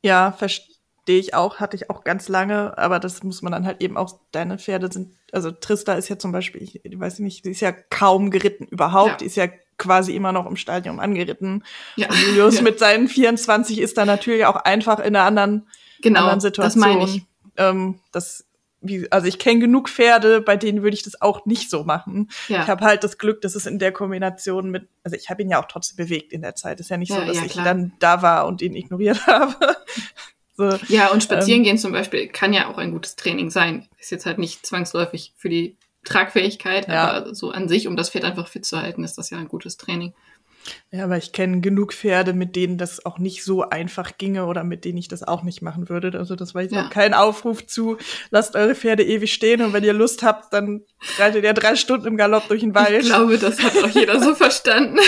Ja, 0.02 0.32
verstehe 0.32 1.20
ich 1.20 1.34
auch, 1.34 1.60
hatte 1.60 1.76
ich 1.76 1.90
auch 1.90 2.06
ganz 2.06 2.30
lange, 2.30 2.78
aber 2.78 3.00
das 3.00 3.22
muss 3.24 3.42
man 3.42 3.52
dann 3.52 3.66
halt 3.66 3.82
eben 3.82 3.98
auch, 3.98 4.22
deine 4.32 4.58
Pferde 4.58 4.90
sind, 4.90 5.16
also 5.34 5.52
Trista 5.52 5.96
ist 5.96 6.08
ja 6.08 6.18
zum 6.18 6.32
Beispiel, 6.32 6.64
ich, 6.64 6.86
ich 6.86 6.98
weiß 6.98 7.20
nicht, 7.20 7.44
sie 7.44 7.52
ist 7.52 7.60
ja 7.60 7.74
kaum 7.74 8.32
geritten 8.32 8.68
überhaupt, 8.68 9.10
ja. 9.10 9.18
die 9.18 9.26
ist 9.26 9.36
ja 9.36 9.50
quasi 9.80 10.16
immer 10.16 10.32
noch 10.32 10.46
im 10.46 10.56
Stadium 10.56 11.00
angeritten. 11.00 11.64
Ja. 11.96 12.10
Und 12.10 12.22
Julius 12.28 12.56
ja. 12.58 12.62
mit 12.62 12.78
seinen 12.78 13.08
24 13.08 13.80
ist 13.80 13.98
da 13.98 14.06
natürlich 14.06 14.46
auch 14.46 14.58
einfach 14.58 15.00
in 15.00 15.16
einer 15.16 15.24
anderen, 15.24 15.68
genau, 16.02 16.20
anderen 16.20 16.42
Situation. 16.42 16.84
Das 16.84 16.90
meine 16.90 17.06
ich. 17.06 17.24
Ähm, 17.58 18.00
das 18.12 18.46
wie, 18.82 19.12
also 19.12 19.28
ich 19.28 19.40
kenne 19.40 19.60
genug 19.60 19.90
Pferde, 19.90 20.42
bei 20.42 20.56
denen 20.56 20.84
würde 20.84 20.96
ich 20.96 21.04
das 21.04 21.22
auch 21.22 21.46
nicht 21.46 21.70
so 21.70 21.84
machen. 21.84 22.30
Ja. 22.48 22.64
Ich 22.64 22.70
habe 22.70 22.86
halt 22.86 23.04
das 23.04 23.18
Glück, 23.18 23.42
dass 23.42 23.56
es 23.56 23.66
in 23.66 23.80
der 23.80 23.92
Kombination 23.92 24.70
mit, 24.70 24.88
also 25.04 25.18
ich 25.18 25.30
habe 25.30 25.42
ihn 25.42 25.50
ja 25.50 25.62
auch 25.62 25.68
trotzdem 25.68 25.98
bewegt 25.98 26.32
in 26.32 26.42
der 26.42 26.56
Zeit. 26.56 26.80
Ist 26.80 26.90
ja 26.90 26.98
nicht 26.98 27.12
so, 27.12 27.20
dass 27.20 27.42
ich 27.42 27.54
dann 27.54 27.94
da 28.00 28.22
war 28.22 28.48
und 28.48 28.62
ihn 28.62 28.76
ignoriert 28.76 29.28
habe. 29.28 29.76
so, 30.56 30.78
ja, 30.88 31.08
und 31.10 31.24
spazieren 31.24 31.60
ähm, 31.60 31.66
gehen 31.66 31.78
zum 31.78 31.92
Beispiel 31.92 32.28
kann 32.28 32.54
ja 32.54 32.70
auch 32.70 32.78
ein 32.78 32.92
gutes 32.92 33.16
Training 33.18 33.50
sein. 33.50 33.88
Ist 34.00 34.12
jetzt 34.12 34.26
halt 34.26 34.38
nicht 34.38 34.66
zwangsläufig 34.66 35.34
für 35.36 35.50
die 35.50 35.76
Tragfähigkeit, 36.06 36.90
aber 36.90 37.36
so 37.36 37.52
an 37.52 37.68
sich, 37.68 37.88
um 37.88 37.96
das 37.96 38.10
Pferd 38.10 38.24
einfach 38.24 38.48
fit 38.48 38.66
zu 38.66 38.82
halten, 38.82 39.04
ist 39.04 39.18
das 39.18 39.30
ja 39.30 39.38
ein 39.38 39.48
gutes 39.48 39.78
Training. 39.78 40.14
Ja, 40.92 41.06
aber 41.06 41.18
ich 41.18 41.32
kenne 41.32 41.62
genug 41.62 41.94
Pferde, 41.94 42.34
mit 42.34 42.56
denen 42.56 42.78
das 42.78 43.06
auch 43.06 43.18
nicht 43.18 43.44
so 43.44 43.70
einfach 43.70 44.18
ginge 44.18 44.46
oder 44.46 44.64
mit 44.64 44.86
denen 44.86 44.98
ich 44.98 45.08
das 45.08 45.24
auch 45.24 45.44
nicht 45.44 45.62
machen 45.62 45.90
würde. 45.90 46.18
Also 46.18 46.36
das 46.36 46.54
war 46.54 46.62
jetzt 46.62 46.74
ja. 46.74 46.86
auch 46.86 46.90
kein 46.90 47.14
Aufruf 47.14 47.66
zu, 47.66 47.98
lasst 48.30 48.56
eure 48.56 48.76
Pferde 48.76 49.04
ewig 49.04 49.34
stehen 49.34 49.62
und 49.62 49.74
wenn 49.74 49.84
ihr 49.84 49.94
Lust 49.94 50.24
habt, 50.24 50.54
dann 50.54 50.82
reitet 51.18 51.44
ihr 51.44 51.54
drei 51.54 51.76
Stunden 51.76 52.08
im 52.08 52.18
Galopp 52.18 52.48
durch 52.48 52.62
den 52.62 52.76
Wald. 52.76 53.04
Ich 53.04 53.08
glaube, 53.08 53.38
das 53.38 53.62
hat 53.62 53.78
auch 53.84 53.90
jeder 53.90 54.22
so 54.22 54.36
verstanden. 54.36 55.00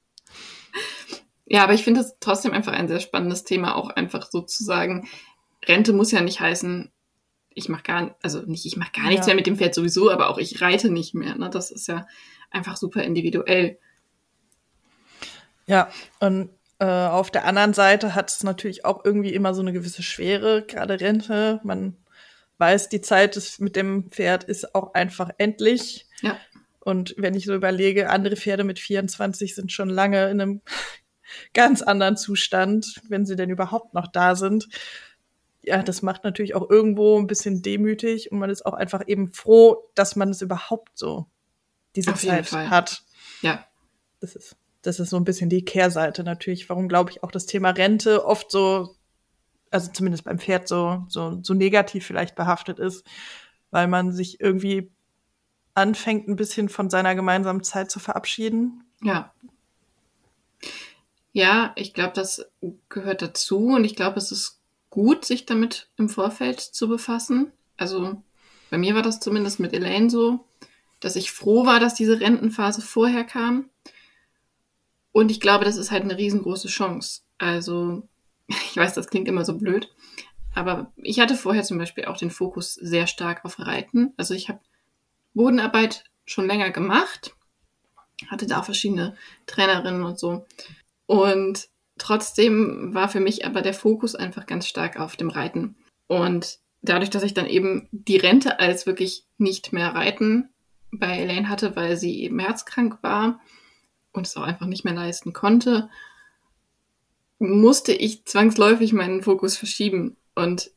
ja, 1.46 1.62
aber 1.62 1.74
ich 1.74 1.84
finde 1.84 2.00
es 2.00 2.16
trotzdem 2.20 2.52
einfach 2.52 2.72
ein 2.72 2.88
sehr 2.88 3.00
spannendes 3.00 3.44
Thema, 3.44 3.76
auch 3.76 3.90
einfach 3.90 4.30
sozusagen, 4.30 5.08
Rente 5.66 5.92
muss 5.92 6.12
ja 6.12 6.20
nicht 6.20 6.40
heißen, 6.40 6.90
ich 7.54 7.68
mache 7.68 7.82
gar, 7.82 8.16
also 8.22 8.42
nicht, 8.42 8.64
ich 8.66 8.76
mache 8.76 8.92
gar 8.92 9.08
nichts 9.08 9.26
ja. 9.26 9.30
mehr 9.30 9.36
mit 9.36 9.46
dem 9.46 9.56
Pferd 9.56 9.74
sowieso, 9.74 10.10
aber 10.10 10.30
auch 10.30 10.38
ich 10.38 10.60
reite 10.60 10.90
nicht 10.90 11.14
mehr. 11.14 11.36
Ne? 11.36 11.50
Das 11.50 11.70
ist 11.70 11.88
ja 11.88 12.06
einfach 12.50 12.76
super 12.76 13.02
individuell. 13.02 13.78
Ja, 15.66 15.90
und 16.20 16.50
äh, 16.78 16.86
auf 16.86 17.30
der 17.30 17.44
anderen 17.44 17.74
Seite 17.74 18.14
hat 18.14 18.30
es 18.30 18.42
natürlich 18.42 18.84
auch 18.84 19.04
irgendwie 19.04 19.34
immer 19.34 19.54
so 19.54 19.60
eine 19.60 19.72
gewisse 19.72 20.02
Schwere, 20.02 20.64
gerade 20.66 21.00
Rente. 21.00 21.60
Man 21.62 21.96
weiß, 22.58 22.88
die 22.88 23.00
Zeit 23.00 23.36
ist, 23.36 23.60
mit 23.60 23.76
dem 23.76 24.10
Pferd 24.10 24.44
ist 24.44 24.74
auch 24.74 24.94
einfach 24.94 25.30
endlich. 25.38 26.06
Ja. 26.22 26.38
Und 26.80 27.14
wenn 27.18 27.34
ich 27.34 27.44
so 27.44 27.54
überlege, 27.54 28.10
andere 28.10 28.36
Pferde 28.36 28.64
mit 28.64 28.78
24 28.78 29.54
sind 29.54 29.72
schon 29.72 29.90
lange 29.90 30.30
in 30.30 30.40
einem 30.40 30.60
ganz 31.54 31.82
anderen 31.82 32.16
Zustand, 32.16 33.00
wenn 33.08 33.26
sie 33.26 33.36
denn 33.36 33.50
überhaupt 33.50 33.94
noch 33.94 34.08
da 34.08 34.34
sind. 34.34 34.68
Ja, 35.62 35.82
das 35.82 36.02
macht 36.02 36.24
natürlich 36.24 36.54
auch 36.54 36.68
irgendwo 36.70 37.18
ein 37.18 37.26
bisschen 37.26 37.62
demütig 37.62 38.32
und 38.32 38.38
man 38.38 38.50
ist 38.50 38.64
auch 38.64 38.72
einfach 38.72 39.06
eben 39.06 39.28
froh, 39.28 39.90
dass 39.94 40.16
man 40.16 40.30
es 40.30 40.40
überhaupt 40.40 40.98
so 40.98 41.26
diese 41.96 42.12
Auf 42.12 42.20
Zeit 42.20 42.50
hat. 42.52 43.02
Ja. 43.42 43.66
Das 44.20 44.36
ist 44.36 44.56
das 44.82 45.00
ist 45.00 45.10
so 45.10 45.16
ein 45.16 45.24
bisschen 45.24 45.50
die 45.50 45.64
Kehrseite 45.64 46.24
natürlich, 46.24 46.68
warum 46.68 46.88
glaube 46.88 47.10
ich 47.10 47.22
auch 47.22 47.30
das 47.30 47.46
Thema 47.46 47.70
Rente 47.70 48.24
oft 48.24 48.50
so, 48.50 48.96
also 49.70 49.90
zumindest 49.92 50.24
beim 50.24 50.38
Pferd 50.38 50.68
so, 50.68 51.04
so, 51.08 51.38
so 51.42 51.54
negativ 51.54 52.06
vielleicht 52.06 52.34
behaftet 52.34 52.78
ist, 52.78 53.06
weil 53.70 53.88
man 53.88 54.12
sich 54.12 54.40
irgendwie 54.40 54.90
anfängt, 55.74 56.28
ein 56.28 56.36
bisschen 56.36 56.68
von 56.68 56.90
seiner 56.90 57.14
gemeinsamen 57.14 57.62
Zeit 57.62 57.90
zu 57.90 58.00
verabschieden. 58.00 58.84
Ja. 59.02 59.32
Ja, 61.32 61.72
ich 61.76 61.94
glaube, 61.94 62.12
das 62.14 62.50
gehört 62.88 63.22
dazu 63.22 63.66
und 63.68 63.84
ich 63.84 63.94
glaube, 63.94 64.18
es 64.18 64.32
ist 64.32 64.59
gut, 64.90 65.24
sich 65.24 65.46
damit 65.46 65.88
im 65.96 66.08
Vorfeld 66.08 66.60
zu 66.60 66.88
befassen. 66.88 67.52
Also 67.76 68.22
bei 68.70 68.78
mir 68.78 68.94
war 68.94 69.02
das 69.02 69.20
zumindest 69.20 69.60
mit 69.60 69.72
Elaine 69.72 70.10
so, 70.10 70.44
dass 71.00 71.16
ich 71.16 71.32
froh 71.32 71.64
war, 71.64 71.80
dass 71.80 71.94
diese 71.94 72.20
Rentenphase 72.20 72.82
vorher 72.82 73.24
kam, 73.24 73.70
und 75.12 75.30
ich 75.30 75.40
glaube, 75.40 75.64
das 75.64 75.76
ist 75.76 75.90
halt 75.90 76.04
eine 76.04 76.16
riesengroße 76.16 76.68
Chance. 76.68 77.22
Also, 77.38 78.08
ich 78.48 78.76
weiß, 78.76 78.94
das 78.94 79.08
klingt 79.08 79.28
immer 79.28 79.44
so 79.44 79.56
blöd, 79.56 79.92
aber 80.54 80.92
ich 80.96 81.20
hatte 81.20 81.36
vorher 81.36 81.62
zum 81.62 81.78
Beispiel 81.78 82.06
auch 82.06 82.16
den 82.16 82.30
Fokus 82.30 82.74
sehr 82.74 83.06
stark 83.06 83.44
auf 83.44 83.58
Reiten. 83.58 84.12
Also 84.16 84.34
ich 84.34 84.48
habe 84.48 84.60
Bodenarbeit 85.34 86.04
schon 86.24 86.46
länger 86.46 86.70
gemacht, 86.70 87.34
hatte 88.28 88.46
da 88.46 88.62
verschiedene 88.62 89.16
Trainerinnen 89.46 90.02
und 90.02 90.18
so. 90.18 90.46
Und 91.06 91.68
trotzdem 92.00 92.94
war 92.94 93.08
für 93.08 93.20
mich 93.20 93.44
aber 93.46 93.62
der 93.62 93.74
Fokus 93.74 94.14
einfach 94.14 94.46
ganz 94.46 94.66
stark 94.66 94.98
auf 94.98 95.16
dem 95.16 95.30
Reiten. 95.30 95.76
Und 96.06 96.58
dadurch, 96.82 97.10
dass 97.10 97.22
ich 97.22 97.34
dann 97.34 97.46
eben 97.46 97.88
die 97.92 98.16
Rente 98.16 98.58
als 98.58 98.86
wirklich 98.86 99.24
nicht 99.38 99.72
mehr 99.72 99.94
Reiten 99.94 100.48
bei 100.92 101.18
Elaine 101.18 101.48
hatte, 101.48 101.76
weil 101.76 101.96
sie 101.96 102.22
eben 102.22 102.38
herzkrank 102.38 102.98
war, 103.02 103.40
und 104.12 104.26
es 104.26 104.36
auch 104.36 104.42
einfach 104.42 104.66
nicht 104.66 104.84
mehr 104.84 104.94
leisten 104.94 105.32
konnte, 105.32 105.88
musste 107.38 107.92
ich 107.92 108.24
zwangsläufig 108.24 108.92
meinen 108.92 109.22
Fokus 109.22 109.56
verschieben. 109.56 110.16
Und 110.34 110.70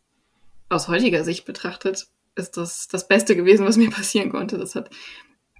aus 0.69 0.87
heutiger 0.87 1.23
Sicht 1.23 1.45
betrachtet 1.45 2.07
ist 2.35 2.57
das 2.57 2.87
das 2.87 3.07
Beste 3.07 3.35
gewesen, 3.35 3.65
was 3.65 3.77
mir 3.77 3.89
passieren 3.89 4.29
konnte. 4.29 4.57
Das 4.57 4.75
hat 4.75 4.89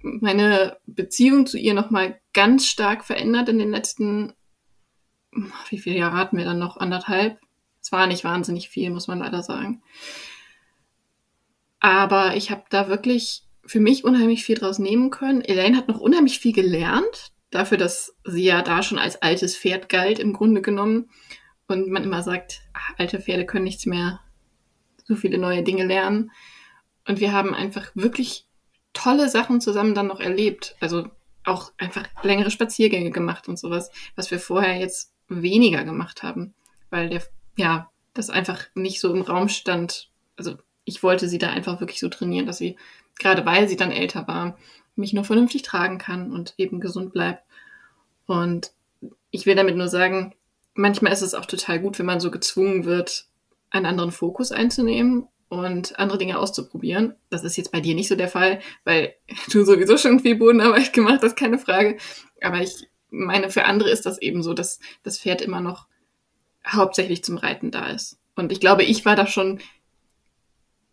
meine 0.02 0.76
Beziehung 0.86 1.46
zu 1.46 1.58
ihr 1.58 1.74
nochmal 1.74 2.20
ganz 2.32 2.66
stark 2.66 3.04
verändert 3.04 3.48
in 3.48 3.58
den 3.58 3.70
letzten, 3.70 4.34
wie 5.68 5.78
viele 5.78 5.98
Jahre 5.98 6.16
hatten 6.16 6.36
wir 6.36 6.44
dann 6.44 6.58
noch? 6.58 6.76
Anderthalb? 6.76 7.38
Es 7.80 7.92
war 7.92 8.06
nicht 8.06 8.24
wahnsinnig 8.24 8.68
viel, 8.68 8.90
muss 8.90 9.08
man 9.08 9.18
leider 9.18 9.42
sagen. 9.42 9.82
Aber 11.80 12.36
ich 12.36 12.50
habe 12.50 12.64
da 12.70 12.88
wirklich 12.88 13.42
für 13.66 13.80
mich 13.80 14.04
unheimlich 14.04 14.44
viel 14.44 14.56
draus 14.56 14.78
nehmen 14.78 15.10
können. 15.10 15.42
Elaine 15.42 15.76
hat 15.76 15.88
noch 15.88 16.00
unheimlich 16.00 16.38
viel 16.38 16.52
gelernt 16.52 17.32
dafür, 17.50 17.78
dass 17.78 18.16
sie 18.24 18.44
ja 18.44 18.62
da 18.62 18.82
schon 18.82 18.98
als 18.98 19.22
altes 19.22 19.56
Pferd 19.56 19.88
galt, 19.88 20.18
im 20.18 20.32
Grunde 20.32 20.60
genommen. 20.60 21.10
Und 21.66 21.88
man 21.88 22.04
immer 22.04 22.22
sagt, 22.22 22.62
ach, 22.72 22.94
alte 22.98 23.20
Pferde 23.20 23.46
können 23.46 23.64
nichts 23.64 23.86
mehr 23.86 24.20
so 25.04 25.14
viele 25.14 25.38
neue 25.38 25.62
Dinge 25.62 25.84
lernen. 25.84 26.30
Und 27.06 27.20
wir 27.20 27.32
haben 27.32 27.54
einfach 27.54 27.90
wirklich 27.94 28.46
tolle 28.92 29.28
Sachen 29.28 29.60
zusammen 29.60 29.94
dann 29.94 30.06
noch 30.06 30.20
erlebt. 30.20 30.76
Also 30.80 31.08
auch 31.44 31.72
einfach 31.78 32.06
längere 32.22 32.50
Spaziergänge 32.50 33.10
gemacht 33.10 33.48
und 33.48 33.58
sowas, 33.58 33.90
was 34.16 34.30
wir 34.30 34.38
vorher 34.38 34.78
jetzt 34.78 35.13
weniger 35.28 35.84
gemacht 35.84 36.22
haben, 36.22 36.54
weil 36.90 37.08
der, 37.08 37.22
ja, 37.56 37.90
das 38.12 38.30
einfach 38.30 38.64
nicht 38.74 39.00
so 39.00 39.12
im 39.12 39.22
Raum 39.22 39.48
stand. 39.48 40.10
Also 40.36 40.56
ich 40.84 41.02
wollte 41.02 41.28
sie 41.28 41.38
da 41.38 41.50
einfach 41.50 41.80
wirklich 41.80 42.00
so 42.00 42.08
trainieren, 42.08 42.46
dass 42.46 42.58
sie, 42.58 42.76
gerade 43.18 43.44
weil 43.44 43.68
sie 43.68 43.76
dann 43.76 43.90
älter 43.90 44.26
war, 44.28 44.56
mich 44.96 45.12
nur 45.12 45.24
vernünftig 45.24 45.62
tragen 45.62 45.98
kann 45.98 46.32
und 46.32 46.54
eben 46.56 46.80
gesund 46.80 47.12
bleibt. 47.12 47.42
Und 48.26 48.72
ich 49.30 49.46
will 49.46 49.56
damit 49.56 49.76
nur 49.76 49.88
sagen, 49.88 50.34
manchmal 50.74 51.12
ist 51.12 51.22
es 51.22 51.34
auch 51.34 51.46
total 51.46 51.80
gut, 51.80 51.98
wenn 51.98 52.06
man 52.06 52.20
so 52.20 52.30
gezwungen 52.30 52.84
wird, 52.84 53.26
einen 53.70 53.86
anderen 53.86 54.12
Fokus 54.12 54.52
einzunehmen 54.52 55.26
und 55.48 55.98
andere 55.98 56.18
Dinge 56.18 56.38
auszuprobieren. 56.38 57.14
Das 57.30 57.44
ist 57.44 57.56
jetzt 57.56 57.72
bei 57.72 57.80
dir 57.80 57.94
nicht 57.94 58.08
so 58.08 58.14
der 58.14 58.28
Fall, 58.28 58.60
weil 58.84 59.14
du 59.52 59.64
sowieso 59.64 59.96
schon 59.96 60.20
viel 60.20 60.36
Bodenarbeit 60.36 60.92
gemacht 60.92 61.20
hast, 61.22 61.36
keine 61.36 61.58
Frage. 61.58 61.98
Aber 62.40 62.60
ich 62.60 62.88
meine, 63.14 63.50
für 63.50 63.64
andere 63.64 63.90
ist 63.90 64.06
das 64.06 64.20
eben 64.20 64.42
so, 64.42 64.54
dass 64.54 64.80
das 65.02 65.18
Pferd 65.18 65.40
immer 65.40 65.60
noch 65.60 65.86
hauptsächlich 66.66 67.24
zum 67.24 67.36
Reiten 67.36 67.70
da 67.70 67.88
ist. 67.88 68.18
Und 68.34 68.52
ich 68.52 68.60
glaube, 68.60 68.82
ich 68.82 69.04
war 69.04 69.16
da 69.16 69.26
schon 69.26 69.60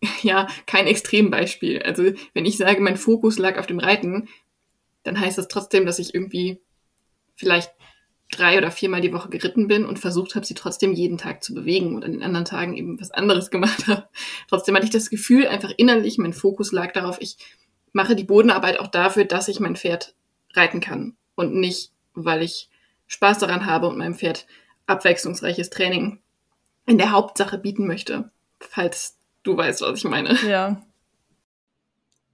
ja 0.22 0.48
kein 0.66 0.88
Extrembeispiel. 0.88 1.82
Also 1.82 2.04
wenn 2.34 2.46
ich 2.46 2.58
sage, 2.58 2.82
mein 2.82 2.98
Fokus 2.98 3.38
lag 3.38 3.58
auf 3.58 3.68
dem 3.68 3.80
Reiten, 3.80 4.30
dann 5.04 5.20
heißt 5.20 5.38
das 5.38 5.48
trotzdem, 5.48 5.86
dass 5.86 6.00
ich 6.00 6.13
irgendwie 6.13 6.60
vielleicht 7.36 7.72
drei 8.32 8.58
oder 8.58 8.72
viermal 8.72 9.01
die 9.01 9.12
Woche 9.12 9.30
geritten 9.30 9.68
bin 9.68 9.86
und 9.86 10.00
versucht 10.00 10.36
habe, 10.36 10.46
sie 10.46 10.54
trotzdem 10.54 10.94
jeden 10.94 11.18
Tag 11.18 11.44
zu 11.44 11.54
bewegen 11.54 11.96
und 11.96 12.06
an 12.06 12.13
den 12.13 12.24
anderen 12.24 12.46
Tagen 12.46 12.75
eben 12.75 13.00
was 13.00 13.12
anderes 13.12 13.50
gemacht 13.51 13.88
habe. 13.88 14.08
Trotzdem 14.48 14.75
hatte 14.75 14.86
ich 14.86 14.92
das 14.92 15.10
Gefühl, 15.10 15.48
einfach 15.48 15.72
innerlich, 15.75 16.18
mein 16.18 16.34
Fokus 16.34 16.72
lag 16.72 16.94
darauf, 16.94 17.18
ich 17.20 17.38
mache 17.94 18.16
die 18.16 18.24
Bodenarbeit 18.24 18.80
auch 18.80 18.88
dafür, 18.88 19.25
dass 19.25 19.50
ich 19.50 19.60
mein 19.60 19.75
Pferd 19.75 20.16
reiten 20.54 20.80
kann 20.80 21.18
und 21.36 21.54
nicht, 21.54 21.92
weil 22.13 22.41
ich 22.41 22.70
Spaß 23.08 23.39
daran 23.39 23.65
habe 23.65 23.88
und 23.88 23.98
meinem 23.98 24.15
Pferd 24.15 24.48
abwechslungsreiches 24.88 25.70
Training 25.70 26.20
in 26.86 26.98
der 26.98 27.12
Hauptsache 27.12 27.58
bieten 27.58 27.88
möchte, 27.88 28.32
falls 28.60 29.18
du 29.44 29.56
weißt, 29.58 29.82
was 29.82 30.00
ich 30.00 30.03
meine. 30.06 30.38
Ja. 30.48 30.82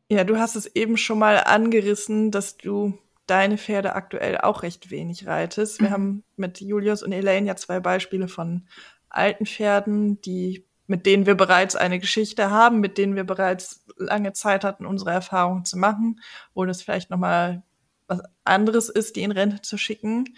Ja, 0.09 0.23
du 0.23 0.39
hast 0.39 0.55
es 0.55 0.67
eben 0.67 0.95
schon 0.95 1.19
mal 1.19 1.43
angerissen, 1.43 2.31
dass 2.31 2.55
du 2.57 2.97
deine 3.25 3.57
Pferde 3.57 3.93
aktuell 3.93 4.37
auch 4.37 4.63
recht 4.63 4.89
wenig 4.89 5.27
reitest. 5.27 5.81
Wir 5.81 5.89
mhm. 5.89 5.93
haben 5.93 6.23
mit 6.37 6.61
Julius 6.61 7.03
und 7.03 7.11
Elaine 7.11 7.45
ja 7.45 7.55
zwei 7.57 7.81
Beispiele 7.81 8.29
von 8.29 8.67
alten 9.09 9.45
Pferden, 9.45 10.21
die 10.21 10.65
mit 10.87 11.05
denen 11.05 11.25
wir 11.25 11.35
bereits 11.35 11.75
eine 11.75 11.99
Geschichte 11.99 12.49
haben, 12.49 12.79
mit 12.79 12.97
denen 12.97 13.15
wir 13.15 13.25
bereits 13.25 13.83
lange 13.97 14.31
Zeit 14.31 14.63
hatten, 14.63 14.85
unsere 14.85 15.11
Erfahrungen 15.11 15.65
zu 15.65 15.77
machen, 15.77 16.21
wo 16.53 16.63
das 16.63 16.81
vielleicht 16.81 17.09
noch 17.09 17.17
mal 17.17 17.63
was 18.07 18.21
anderes 18.43 18.89
ist, 18.89 19.15
die 19.15 19.23
in 19.23 19.31
Rente 19.31 19.61
zu 19.61 19.77
schicken. 19.77 20.35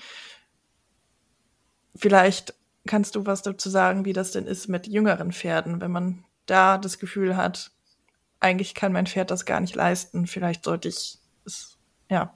Vielleicht 1.95 2.53
kannst 2.87 3.15
du 3.15 3.25
was 3.25 3.41
dazu 3.41 3.69
sagen, 3.69 4.05
wie 4.05 4.13
das 4.13 4.31
denn 4.31 4.45
ist 4.45 4.67
mit 4.67 4.87
jüngeren 4.87 5.31
Pferden, 5.31 5.81
wenn 5.81 5.91
man 5.91 6.25
da 6.45 6.77
das 6.77 6.99
Gefühl 6.99 7.37
hat, 7.37 7.71
eigentlich 8.39 8.73
kann 8.73 8.93
mein 8.93 9.07
Pferd 9.07 9.31
das 9.31 9.45
gar 9.45 9.59
nicht 9.59 9.75
leisten, 9.75 10.25
vielleicht 10.25 10.63
sollte 10.63 10.87
ich 10.87 11.19
es 11.45 11.77
ja 12.09 12.33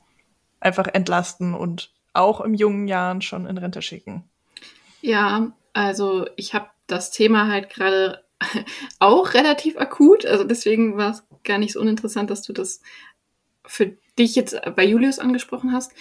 einfach 0.59 0.87
entlasten 0.87 1.53
und 1.53 1.93
auch 2.13 2.41
im 2.41 2.53
jungen 2.53 2.87
Jahren 2.87 3.21
schon 3.21 3.47
in 3.47 3.57
Rente 3.57 3.81
schicken. 3.81 4.29
Ja, 5.01 5.51
also 5.73 6.27
ich 6.35 6.53
habe 6.53 6.67
das 6.87 7.11
Thema 7.11 7.47
halt 7.47 7.69
gerade 7.69 8.23
auch 8.99 9.33
relativ 9.33 9.77
akut. 9.77 10.25
Also 10.25 10.43
deswegen 10.43 10.97
war 10.97 11.11
es 11.11 11.23
gar 11.43 11.57
nicht 11.57 11.73
so 11.73 11.79
uninteressant, 11.79 12.29
dass 12.29 12.43
du 12.43 12.53
das 12.53 12.81
für 13.65 13.97
dich 14.17 14.35
jetzt 14.35 14.59
bei 14.75 14.85
Julius 14.85 15.19
angesprochen 15.19 15.71
hast. 15.71 15.91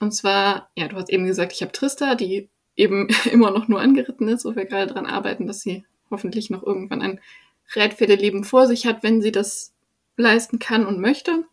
Und 0.00 0.12
zwar, 0.12 0.70
ja, 0.76 0.88
du 0.88 0.96
hast 0.96 1.10
eben 1.10 1.26
gesagt, 1.26 1.52
ich 1.52 1.62
habe 1.62 1.72
Trista, 1.72 2.14
die 2.14 2.48
eben 2.76 3.08
immer 3.30 3.50
noch 3.50 3.68
nur 3.68 3.80
angeritten 3.80 4.28
ist, 4.28 4.44
wo 4.44 4.56
wir 4.56 4.64
gerade 4.64 4.92
dran 4.92 5.06
arbeiten, 5.06 5.46
dass 5.46 5.60
sie 5.60 5.84
hoffentlich 6.10 6.50
noch 6.50 6.62
irgendwann 6.62 7.02
ein 7.02 7.20
Reitpferdeleben 7.74 8.44
vor 8.44 8.66
sich 8.66 8.86
hat, 8.86 9.02
wenn 9.02 9.22
sie 9.22 9.32
das 9.32 9.72
leisten 10.16 10.58
kann 10.58 10.86
und 10.86 11.00
möchte. 11.00 11.44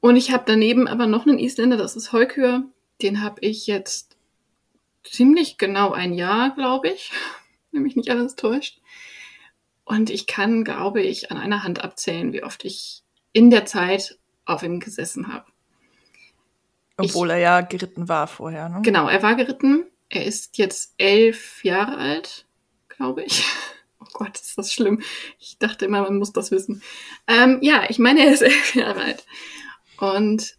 Und 0.00 0.16
ich 0.16 0.32
habe 0.32 0.44
daneben 0.46 0.88
aber 0.88 1.06
noch 1.06 1.26
einen 1.26 1.38
Isländer, 1.38 1.76
das 1.76 1.96
ist 1.96 2.12
Heukür. 2.12 2.64
Den 3.02 3.22
habe 3.22 3.40
ich 3.40 3.66
jetzt 3.66 4.16
ziemlich 5.04 5.58
genau 5.58 5.92
ein 5.92 6.14
Jahr, 6.14 6.54
glaube 6.54 6.88
ich, 6.88 7.12
wenn 7.72 7.82
mich 7.82 7.96
nicht 7.96 8.10
alles 8.10 8.36
täuscht. 8.36 8.80
Und 9.84 10.10
ich 10.10 10.26
kann, 10.26 10.64
glaube 10.64 11.02
ich, 11.02 11.30
an 11.30 11.36
einer 11.36 11.64
Hand 11.64 11.82
abzählen, 11.82 12.32
wie 12.32 12.44
oft 12.44 12.64
ich 12.64 13.02
in 13.32 13.50
der 13.50 13.66
Zeit 13.66 14.18
auf 14.44 14.62
ihm 14.62 14.80
gesessen 14.80 15.32
habe. 15.32 15.46
Obwohl 16.96 17.28
ich, 17.28 17.34
er 17.34 17.38
ja 17.38 17.60
geritten 17.60 18.08
war 18.08 18.26
vorher, 18.26 18.68
ne? 18.68 18.80
Genau, 18.82 19.08
er 19.08 19.22
war 19.22 19.34
geritten. 19.34 19.86
Er 20.08 20.26
ist 20.26 20.58
jetzt 20.58 20.94
elf 20.98 21.64
Jahre 21.64 21.96
alt, 21.96 22.46
glaube 22.88 23.24
ich. 23.24 23.44
Oh 24.04 24.18
Gott, 24.18 24.36
ist 24.36 24.58
das 24.58 24.72
schlimm. 24.72 25.00
Ich 25.38 25.58
dachte 25.58 25.84
immer, 25.84 26.02
man 26.02 26.18
muss 26.18 26.32
das 26.32 26.50
wissen. 26.50 26.82
Ähm, 27.28 27.58
ja, 27.62 27.84
ich 27.88 28.00
meine, 28.00 28.26
er 28.26 28.32
ist 28.32 28.42
elf 28.42 28.74
Jahre 28.74 29.00
alt. 29.00 29.24
Und 29.96 30.56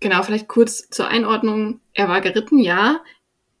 genau, 0.00 0.22
vielleicht 0.22 0.48
kurz 0.48 0.90
zur 0.90 1.08
Einordnung. 1.08 1.80
Er 1.94 2.10
war 2.10 2.20
geritten, 2.20 2.58
ja. 2.58 3.00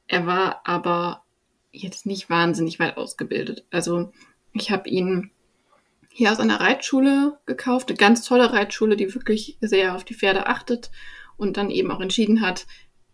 Er 0.08 0.26
war 0.26 0.60
aber 0.64 1.24
jetzt 1.72 2.04
nicht 2.04 2.28
wahnsinnig 2.28 2.78
weit 2.80 2.98
ausgebildet. 2.98 3.64
Also 3.70 4.12
ich 4.52 4.70
habe 4.70 4.90
ihn 4.90 5.30
hier 6.18 6.32
aus 6.32 6.40
einer 6.40 6.58
Reitschule 6.58 7.38
gekauft, 7.46 7.90
eine 7.90 7.96
ganz 7.96 8.24
tolle 8.24 8.52
Reitschule, 8.52 8.96
die 8.96 9.14
wirklich 9.14 9.56
sehr 9.60 9.94
auf 9.94 10.02
die 10.02 10.16
Pferde 10.16 10.48
achtet 10.48 10.90
und 11.36 11.56
dann 11.56 11.70
eben 11.70 11.92
auch 11.92 12.00
entschieden 12.00 12.40
hat, 12.40 12.66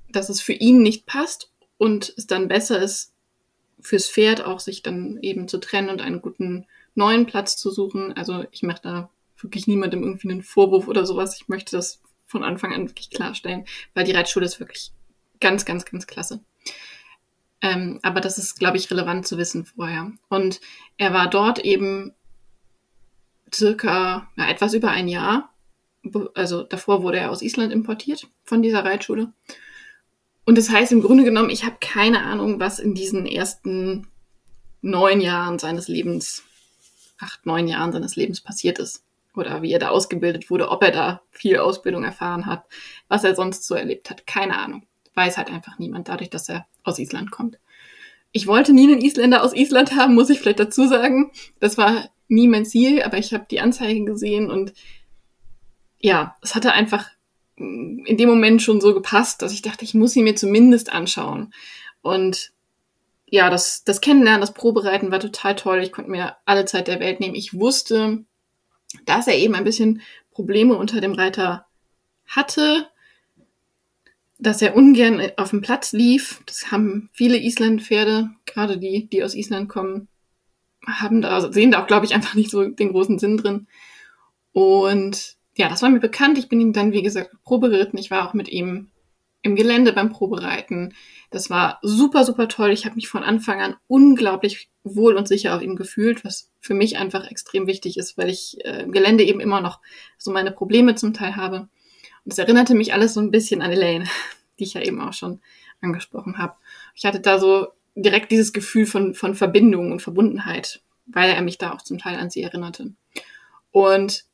dass 0.09 0.31
es 0.31 0.41
für 0.41 0.55
ihn 0.55 0.81
nicht 0.81 1.05
passt 1.05 1.53
und 1.77 2.15
es 2.17 2.27
dann 2.27 2.49
besser 2.49 2.81
ist, 2.81 3.13
fürs 3.79 4.09
Pferd 4.09 4.43
auch 4.43 4.59
sich 4.59 4.83
dann 4.83 5.19
eben 5.21 5.49
zu 5.49 5.59
trennen 5.59 5.91
und 5.91 6.01
einen 6.01 6.23
guten 6.23 6.65
neuen 6.95 7.27
Platz 7.27 7.59
zu 7.59 7.71
suchen. 7.71 8.15
Also 8.15 8.47
ich 8.53 8.63
mache 8.63 8.81
da 8.83 9.11
wirklich 9.37 9.67
niemandem 9.67 10.03
irgendwie 10.03 10.31
einen 10.31 10.43
Vorwurf 10.43 10.89
oder 10.89 11.05
sowas. 11.05 11.37
Ich 11.39 11.47
möchte 11.47 11.77
das 11.77 12.01
von 12.25 12.43
Anfang 12.43 12.73
an 12.73 12.89
wirklich 12.89 13.11
klarstellen, 13.11 13.67
weil 13.93 14.07
die 14.07 14.13
Reitschule 14.13 14.47
ist 14.47 14.61
wirklich 14.61 14.93
ganz, 15.41 15.67
ganz, 15.67 15.85
ganz 15.85 16.07
klasse. 16.07 16.41
Ähm, 17.61 18.01
aber 18.03 18.23
das 18.23 18.39
ist, 18.39 18.59
glaube 18.59 18.79
ich, 18.79 18.91
relevant 18.91 19.27
zu 19.27 19.37
wissen 19.37 19.67
vorher. 19.67 20.11
Und 20.31 20.63
er 20.97 21.13
war 21.13 21.29
dort 21.29 21.59
eben 21.59 22.15
circa 23.55 24.29
ja, 24.37 24.49
etwas 24.49 24.75
über 24.75 24.91
ein 24.91 25.09
Jahr. 25.09 25.51
Also 26.35 26.63
davor 26.63 27.03
wurde 27.03 27.19
er 27.19 27.31
aus 27.31 27.43
Island 27.43 27.73
importiert 27.73 28.29
von 28.45 28.63
dieser 28.63 28.85
Reitschule. 28.85 29.33
Und 30.45 30.59
das 30.59 30.69
heißt 30.71 30.93
im 30.93 31.01
Grunde 31.01 31.25
genommen, 31.25 31.51
ich 31.51 31.65
habe 31.65 31.77
keine 31.81 32.23
Ahnung, 32.23 32.61
was 32.61 32.79
in 32.79 32.95
diesen 32.95 33.27
ersten 33.27 34.07
neun 34.83 35.21
Jahren 35.21 35.59
seines 35.59 35.89
Lebens, 35.89 36.43
acht, 37.19 37.47
neun 37.47 37.67
Jahren 37.67 37.93
seines 37.93 38.17
Lebens 38.17 38.43
passiert 38.43 38.79
ist. 38.79 39.03
Oder 39.35 39.63
wie 39.63 39.73
er 39.73 39.79
da 39.79 39.89
ausgebildet 39.89 40.51
wurde, 40.51 40.69
ob 40.69 40.83
er 40.83 40.93
da 40.93 41.23
viel 41.31 41.59
Ausbildung 41.59 42.05
erfahren 42.05 42.47
hat, 42.47 42.65
was 43.09 43.25
er 43.25 43.35
sonst 43.35 43.67
so 43.67 43.75
erlebt 43.75 44.11
hat. 44.11 44.27
Keine 44.27 44.59
Ahnung. 44.59 44.87
Weiß 45.15 45.39
halt 45.39 45.51
einfach 45.51 45.79
niemand, 45.79 46.09
dadurch, 46.09 46.31
dass 46.31 46.49
er 46.49 46.67
aus 46.85 46.99
Island 46.99 47.31
kommt. 47.31 47.59
Ich 48.31 48.47
wollte 48.47 48.73
nie 48.73 48.85
einen 48.85 49.01
Isländer 49.01 49.43
aus 49.43 49.55
Island 49.55 49.97
haben, 49.97 50.15
muss 50.15 50.31
ich 50.31 50.41
vielleicht 50.41 50.61
dazu 50.61 50.87
sagen. 50.87 51.33
Das 51.61 51.79
war 51.79 52.11
nie 52.29 52.49
mein 52.49 52.65
Ziel, 52.65 53.03
aber 53.03 53.19
ich 53.19 53.33
habe 53.35 53.47
die 53.51 53.61
Anzeige 53.61 54.05
gesehen 54.05 54.51
und 54.51 54.73
ja, 55.99 56.37
es 56.43 56.55
hatte 56.55 56.73
einfach 56.73 57.09
in 57.57 58.17
dem 58.19 58.29
Moment 58.29 58.63
schon 58.63 58.81
so 58.81 58.95
gepasst, 58.95 59.41
dass 59.41 59.53
ich 59.53 59.63
dachte, 59.63 59.85
ich 59.85 59.95
muss 59.95 60.17
ihn 60.17 60.25
mir 60.25 60.37
zumindest 60.37 60.93
anschauen. 60.93 61.55
Und 62.03 62.53
ja, 63.27 63.49
das, 63.49 63.85
das 63.85 64.01
Kennenlernen, 64.01 64.41
das 64.41 64.55
Probereiten 64.55 65.11
war 65.11 65.21
total 65.21 65.55
toll. 65.57 65.83
Ich 65.83 65.93
konnte 65.93 66.11
mir 66.11 66.37
alle 66.45 66.65
Zeit 66.65 66.89
der 66.89 67.01
Welt 67.01 67.21
nehmen. 67.21 67.35
Ich 67.35 67.55
wusste, 67.55 68.25
dass 69.07 69.27
er 69.27 69.37
eben 69.37 69.55
ein 69.55 69.65
bisschen 69.65 70.03
Probleme 70.31 70.77
unter 70.77 71.01
dem 71.01 71.13
Reiter 71.13 71.67
hatte, 72.27 72.89
dass 74.39 74.61
er 74.61 74.77
ungern 74.77 75.23
auf 75.37 75.51
dem 75.51 75.63
Platz 75.63 75.93
lief. 75.93 76.43
Das 76.47 76.71
haben 76.71 77.09
viele 77.13 77.39
Islandpferde, 77.39 78.31
gerade 78.47 78.79
die, 78.79 79.09
die 79.09 79.23
aus 79.23 79.35
Island 79.35 79.69
kommen, 79.69 80.09
haben 80.87 81.23
da, 81.23 81.53
sehen 81.53 81.71
da 81.71 81.83
auch, 81.83 81.87
glaube 81.87 82.07
ich, 82.07 82.15
einfach 82.15 82.35
nicht 82.35 82.51
so 82.51 82.69
den 82.69 82.93
großen 82.93 83.19
Sinn 83.19 83.37
drin. 83.37 83.67
Und 84.53 85.37
ja, 85.57 85.69
das 85.69 85.83
war 85.83 85.91
mir 85.91 86.01
bekannt. 86.01 86.39
Ich 86.39 86.49
bin 86.49 86.61
ihm 86.61 86.73
dann, 86.73 86.93
wie 86.93 87.03
gesagt, 87.03 87.31
Probe 87.45 87.71
geritten. 87.71 87.99
Ich 87.99 88.11
war 88.11 88.29
auch 88.29 88.35
mit 88.35 88.49
ihm 88.49 88.91
im 89.43 89.57
Gelände 89.57 89.93
beim 89.93 90.11
Probereiten. 90.11 90.95
Das 91.31 91.51
war 91.51 91.79
super, 91.83 92.25
super 92.25 92.49
toll. 92.49 92.71
Ich 92.71 92.87
habe 92.87 92.97
mich 92.97 93.09
von 93.09 93.23
Anfang 93.23 93.61
an 93.61 93.77
unglaublich 93.87 94.71
wohl 94.85 95.17
und 95.17 95.29
sicher 95.29 95.55
auf 95.55 95.63
ihm 95.63 95.77
gefühlt, 95.77 96.25
was 96.25 96.51
für 96.61 96.75
mich 96.75 96.97
einfach 96.97 97.31
extrem 97.31 97.67
wichtig 97.67 97.99
ist, 97.99 98.17
weil 98.17 98.31
ich 98.31 98.65
äh, 98.65 98.83
im 98.83 98.93
Gelände 98.93 99.25
eben 99.25 99.41
immer 99.41 99.61
noch 99.61 99.81
so 100.19 100.31
meine 100.31 100.51
Probleme 100.51 100.95
zum 100.95 101.13
Teil 101.13 101.37
habe. 101.37 101.69
Und 102.25 102.33
es 102.33 102.39
erinnerte 102.39 102.75
mich 102.75 102.95
alles 102.95 103.15
so 103.15 103.21
ein 103.21 103.31
bisschen 103.31 103.61
an 103.61 103.71
Elaine, 103.71 104.07
die 104.59 104.65
ich 104.65 104.75
ja 104.75 104.81
eben 104.81 105.01
auch 105.01 105.13
schon 105.13 105.41
angesprochen 105.83 106.39
habe. 106.39 106.55
Ich 106.95 107.05
hatte 107.05 107.21
da 107.21 107.39
so 107.39 107.69
direkt 107.95 108.33
dieses 108.33 108.53
Gefühl 108.53 108.87
von, 108.87 109.15
von 109.15 109.35
Verbindung 109.35 109.93
und 109.93 110.03
Verbundenheit, 110.03 110.83
weil 111.07 111.31
er 111.31 111.43
mich 111.43 111.59
da 111.59 111.73
auch 111.73 111.83
zum 111.83 111.99
Teil 111.99 112.19
an 112.19 112.31
sie 112.31 112.43
erinnerte. 112.43 112.93
Und 113.71 114.25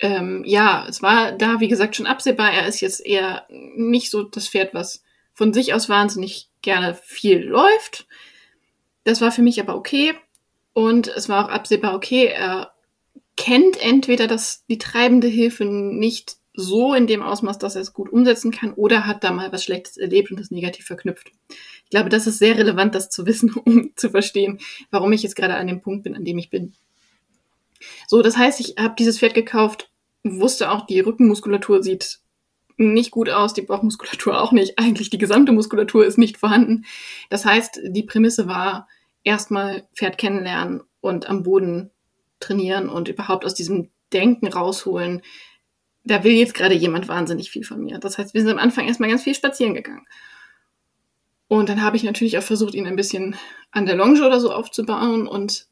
ähm, 0.00 0.42
ja, 0.44 0.86
es 0.88 1.02
war 1.02 1.32
da, 1.32 1.60
wie 1.60 1.68
gesagt, 1.68 1.96
schon 1.96 2.06
absehbar. 2.06 2.52
Er 2.52 2.66
ist 2.66 2.80
jetzt 2.80 3.04
eher 3.04 3.46
nicht 3.48 4.10
so 4.10 4.22
das 4.22 4.48
Pferd, 4.48 4.74
was 4.74 5.02
von 5.32 5.52
sich 5.52 5.74
aus 5.74 5.88
wahnsinnig 5.88 6.48
gerne 6.62 6.94
viel 6.94 7.44
läuft. 7.44 8.06
Das 9.04 9.20
war 9.20 9.32
für 9.32 9.42
mich 9.42 9.60
aber 9.60 9.76
okay. 9.76 10.14
Und 10.72 11.08
es 11.08 11.28
war 11.28 11.44
auch 11.44 11.48
absehbar 11.48 11.94
okay. 11.94 12.26
Er 12.26 12.72
kennt 13.36 13.80
entweder 13.82 14.26
das, 14.26 14.64
die 14.66 14.78
treibende 14.78 15.28
Hilfe 15.28 15.64
nicht 15.64 16.36
so 16.54 16.94
in 16.94 17.06
dem 17.06 17.22
Ausmaß, 17.22 17.58
dass 17.58 17.74
er 17.74 17.82
es 17.82 17.92
gut 17.92 18.10
umsetzen 18.10 18.52
kann, 18.52 18.72
oder 18.74 19.06
hat 19.06 19.24
da 19.24 19.32
mal 19.32 19.52
was 19.52 19.64
Schlechtes 19.64 19.96
erlebt 19.96 20.30
und 20.30 20.40
das 20.40 20.50
negativ 20.50 20.86
verknüpft. 20.86 21.32
Ich 21.84 21.90
glaube, 21.90 22.08
das 22.08 22.26
ist 22.26 22.38
sehr 22.38 22.56
relevant, 22.56 22.94
das 22.94 23.10
zu 23.10 23.26
wissen, 23.26 23.52
um 23.64 23.90
zu 23.96 24.10
verstehen, 24.10 24.58
warum 24.90 25.12
ich 25.12 25.22
jetzt 25.22 25.36
gerade 25.36 25.54
an 25.54 25.66
dem 25.66 25.80
Punkt 25.80 26.04
bin, 26.04 26.14
an 26.14 26.24
dem 26.24 26.38
ich 26.38 26.50
bin. 26.50 26.74
So, 28.06 28.22
das 28.22 28.36
heißt, 28.36 28.60
ich 28.60 28.76
habe 28.78 28.94
dieses 28.98 29.18
Pferd 29.18 29.34
gekauft, 29.34 29.90
wusste 30.22 30.70
auch, 30.70 30.86
die 30.86 31.00
Rückenmuskulatur 31.00 31.82
sieht 31.82 32.20
nicht 32.76 33.10
gut 33.10 33.30
aus, 33.30 33.54
die 33.54 33.62
Bauchmuskulatur 33.62 34.40
auch 34.40 34.52
nicht. 34.52 34.78
Eigentlich 34.78 35.10
die 35.10 35.18
gesamte 35.18 35.52
Muskulatur 35.52 36.04
ist 36.06 36.18
nicht 36.18 36.38
vorhanden. 36.38 36.84
Das 37.30 37.44
heißt, 37.44 37.80
die 37.84 38.02
Prämisse 38.02 38.48
war 38.48 38.88
erstmal 39.22 39.86
Pferd 39.94 40.18
kennenlernen 40.18 40.82
und 41.00 41.28
am 41.28 41.42
Boden 41.42 41.90
trainieren 42.40 42.88
und 42.88 43.08
überhaupt 43.08 43.44
aus 43.44 43.54
diesem 43.54 43.90
Denken 44.12 44.48
rausholen. 44.48 45.22
Da 46.04 46.22
will 46.22 46.32
jetzt 46.32 46.54
gerade 46.54 46.74
jemand 46.74 47.08
wahnsinnig 47.08 47.50
viel 47.50 47.64
von 47.64 47.82
mir. 47.82 47.98
Das 47.98 48.18
heißt, 48.18 48.34
wir 48.34 48.42
sind 48.42 48.50
am 48.50 48.58
Anfang 48.58 48.86
erstmal 48.86 49.08
ganz 49.08 49.22
viel 49.22 49.34
spazieren 49.34 49.74
gegangen. 49.74 50.06
Und 51.48 51.68
dann 51.68 51.82
habe 51.82 51.96
ich 51.96 52.04
natürlich 52.04 52.38
auch 52.38 52.42
versucht, 52.42 52.74
ihn 52.74 52.86
ein 52.86 52.96
bisschen 52.96 53.36
an 53.70 53.86
der 53.86 53.96
Longe 53.96 54.24
oder 54.26 54.40
so 54.40 54.52
aufzubauen 54.52 55.26
und 55.26 55.66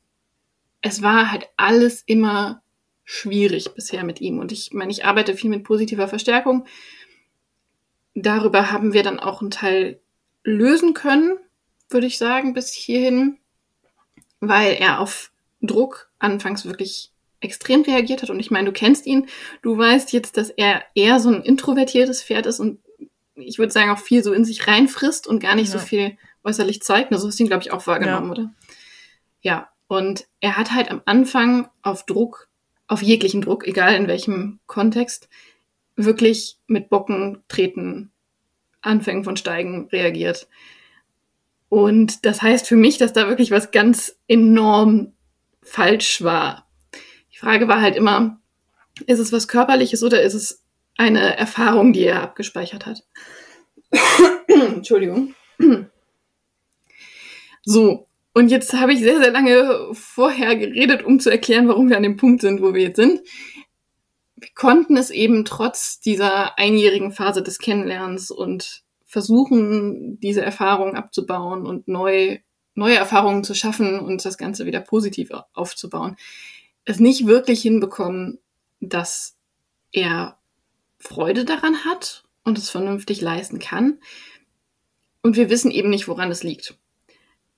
es 0.81 1.03
war 1.03 1.31
halt 1.31 1.49
alles 1.57 2.03
immer 2.03 2.63
schwierig 3.05 3.75
bisher 3.75 4.05
mit 4.05 4.21
ihm. 4.21 4.39
Und 4.39 4.53
ich 4.53 4.73
meine, 4.73 4.91
ich 4.91 5.05
arbeite 5.05 5.35
viel 5.35 5.51
mit 5.51 5.65
positiver 5.65 6.09
Verstärkung. 6.09 6.67
Darüber 8.15 8.71
haben 8.71 8.93
wir 8.93 9.03
dann 9.03 9.21
auch 9.21 9.41
einen 9.41 9.51
Teil 9.51 10.01
lösen 10.45 10.93
können, 10.93 11.39
würde 11.89 12.07
ich 12.07 12.19
sagen, 12.19 12.53
bis 12.53 12.73
hierhin, 12.73 13.39
weil 14.41 14.75
er 14.75 15.01
auf 15.01 15.31
Druck 15.63 16.11
anfangs 16.19 16.65
wirklich 16.65 17.13
extrem 17.43 17.83
reagiert 17.83 18.23
hat. 18.23 18.31
Und 18.31 18.41
ich 18.41 18.51
meine, 18.51 18.67
du 18.67 18.73
kennst 18.73 19.07
ihn, 19.07 19.27
du 19.63 19.77
weißt 19.77 20.13
jetzt, 20.13 20.37
dass 20.37 20.51
er 20.51 20.83
eher 20.95 21.21
so 21.21 21.31
ein 21.31 21.43
introvertiertes 21.43 22.23
Pferd 22.23 22.47
ist 22.47 22.61
und 22.61 22.79
ich 23.35 23.59
würde 23.59 23.73
sagen 23.73 23.91
auch 23.91 23.99
viel 23.99 24.23
so 24.23 24.33
in 24.33 24.45
sich 24.45 24.67
reinfrisst 24.67 25.27
und 25.27 25.41
gar 25.41 25.55
nicht 25.55 25.73
ja. 25.73 25.79
so 25.79 25.85
viel 25.85 26.17
äußerlich 26.45 26.83
zeigt. 26.83 27.15
So 27.15 27.27
hast 27.27 27.39
du 27.39 27.45
ihn, 27.45 27.49
glaube 27.49 27.63
ich, 27.63 27.73
auch 27.73 27.87
wahrgenommen, 27.87 28.27
ja. 28.27 28.33
oder? 28.33 28.51
Ja. 29.41 29.69
Und 29.89 30.27
er 30.41 30.57
hat 30.57 30.73
halt 30.73 30.91
am 30.91 31.03
Anfang 31.05 31.69
auf 31.83 32.07
Druck, 32.07 32.49
auf 32.87 33.03
jeglichen 33.03 33.43
Druck, 33.43 33.67
egal 33.67 33.95
in 33.95 34.09
welchem 34.09 34.59
Kontext, 34.67 35.29
wirklich 35.97 36.57
mit 36.67 36.89
Bocken, 36.89 37.43
Treten, 37.49 38.11
Anfängen 38.81 39.25
von 39.25 39.37
Steigen 39.37 39.89
reagiert. 39.93 40.49
Und 41.69 42.25
das 42.25 42.43
heißt 42.43 42.67
für 42.67 42.77
mich, 42.77 42.99
dass 42.99 43.13
da 43.13 43.29
wirklich 43.29 43.51
was 43.51 43.71
ganz 43.71 44.19
enorm 44.29 45.13
falsch 45.63 46.23
war. 46.23 46.67
Frage 47.43 47.67
war 47.67 47.81
halt 47.81 47.97
immer, 47.97 48.41
ist 49.07 49.19
es 49.19 49.33
was 49.33 49.49
Körperliches 49.49 50.05
oder 50.05 50.23
ist 50.23 50.35
es 50.35 50.63
eine 50.97 51.37
Erfahrung, 51.37 51.93
die 51.93 52.05
er 52.05 52.23
abgespeichert 52.23 52.87
hat? 52.87 53.03
Entschuldigung. 54.47 55.35
So, 57.65 58.07
und 58.33 58.53
jetzt 58.53 58.73
habe 58.75 58.93
ich 58.93 59.01
sehr, 59.01 59.19
sehr 59.19 59.33
lange 59.33 59.89
vorher 59.93 60.55
geredet, 60.55 61.03
um 61.03 61.19
zu 61.19 61.31
erklären, 61.31 61.67
warum 61.67 61.89
wir 61.89 61.97
an 61.97 62.05
dem 62.05 62.17
Punkt 62.17 62.43
sind, 62.43 62.63
wo 62.63 62.75
wir 62.75 62.83
jetzt 62.83 62.97
sind. 62.97 63.23
Wir 64.37 64.51
konnten 64.55 64.97
es 64.97 65.11
eben 65.11 65.45
trotz 65.45 65.99
dieser 65.99 66.57
einjährigen 66.61 67.11
Phase 67.11 67.43
des 67.43 67.59
Kennenlernens 67.59 68.31
und 68.31 68.85
versuchen, 69.05 70.21
diese 70.21 70.43
Erfahrungen 70.43 70.95
abzubauen 70.95 71.67
und 71.67 71.89
neu, 71.89 72.39
neue 72.75 72.97
Erfahrungen 72.97 73.43
zu 73.43 73.55
schaffen 73.55 73.99
und 73.99 74.25
das 74.25 74.39
Ganze 74.39 74.65
wieder 74.65 74.81
positiv 74.81 75.31
aufzubauen, 75.55 76.17
es 76.85 77.01
nicht 77.01 77.27
wirklich 77.27 77.63
hinbekommen, 77.63 78.39
dass 78.81 79.37
er 79.93 80.39
Freude 80.99 81.45
daran 81.45 81.85
hat 81.85 82.25
und 82.45 82.59
es 82.59 82.71
vernünftig 82.71 83.21
leisten 83.21 83.59
kann. 83.59 84.01
Und 85.23 85.37
wir 85.37 85.51
wissen 85.51 85.71
eben 85.71 85.91
nicht, 85.91 86.09
woran 86.09 86.31
es 86.31 86.43
liegt 86.43 86.77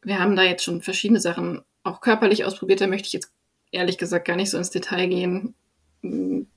wir 0.05 0.21
haben 0.21 0.37
da 0.37 0.43
jetzt 0.43 0.65
schon 0.65 0.83
verschiedene 0.83 1.21
Sachen 1.21 1.63
auch 1.83 2.01
körperlich 2.01 2.45
ausprobiert. 2.45 2.81
Da 2.81 2.87
möchte 2.87 3.07
ich 3.07 3.13
jetzt 3.13 3.33
ehrlich 3.73 3.99
gesagt 3.99 4.27
gar 4.27 4.37
nicht 4.37 4.51
so 4.51 4.59
ins 4.59 4.71
Detail 4.71 5.09
gehen. 5.09 5.55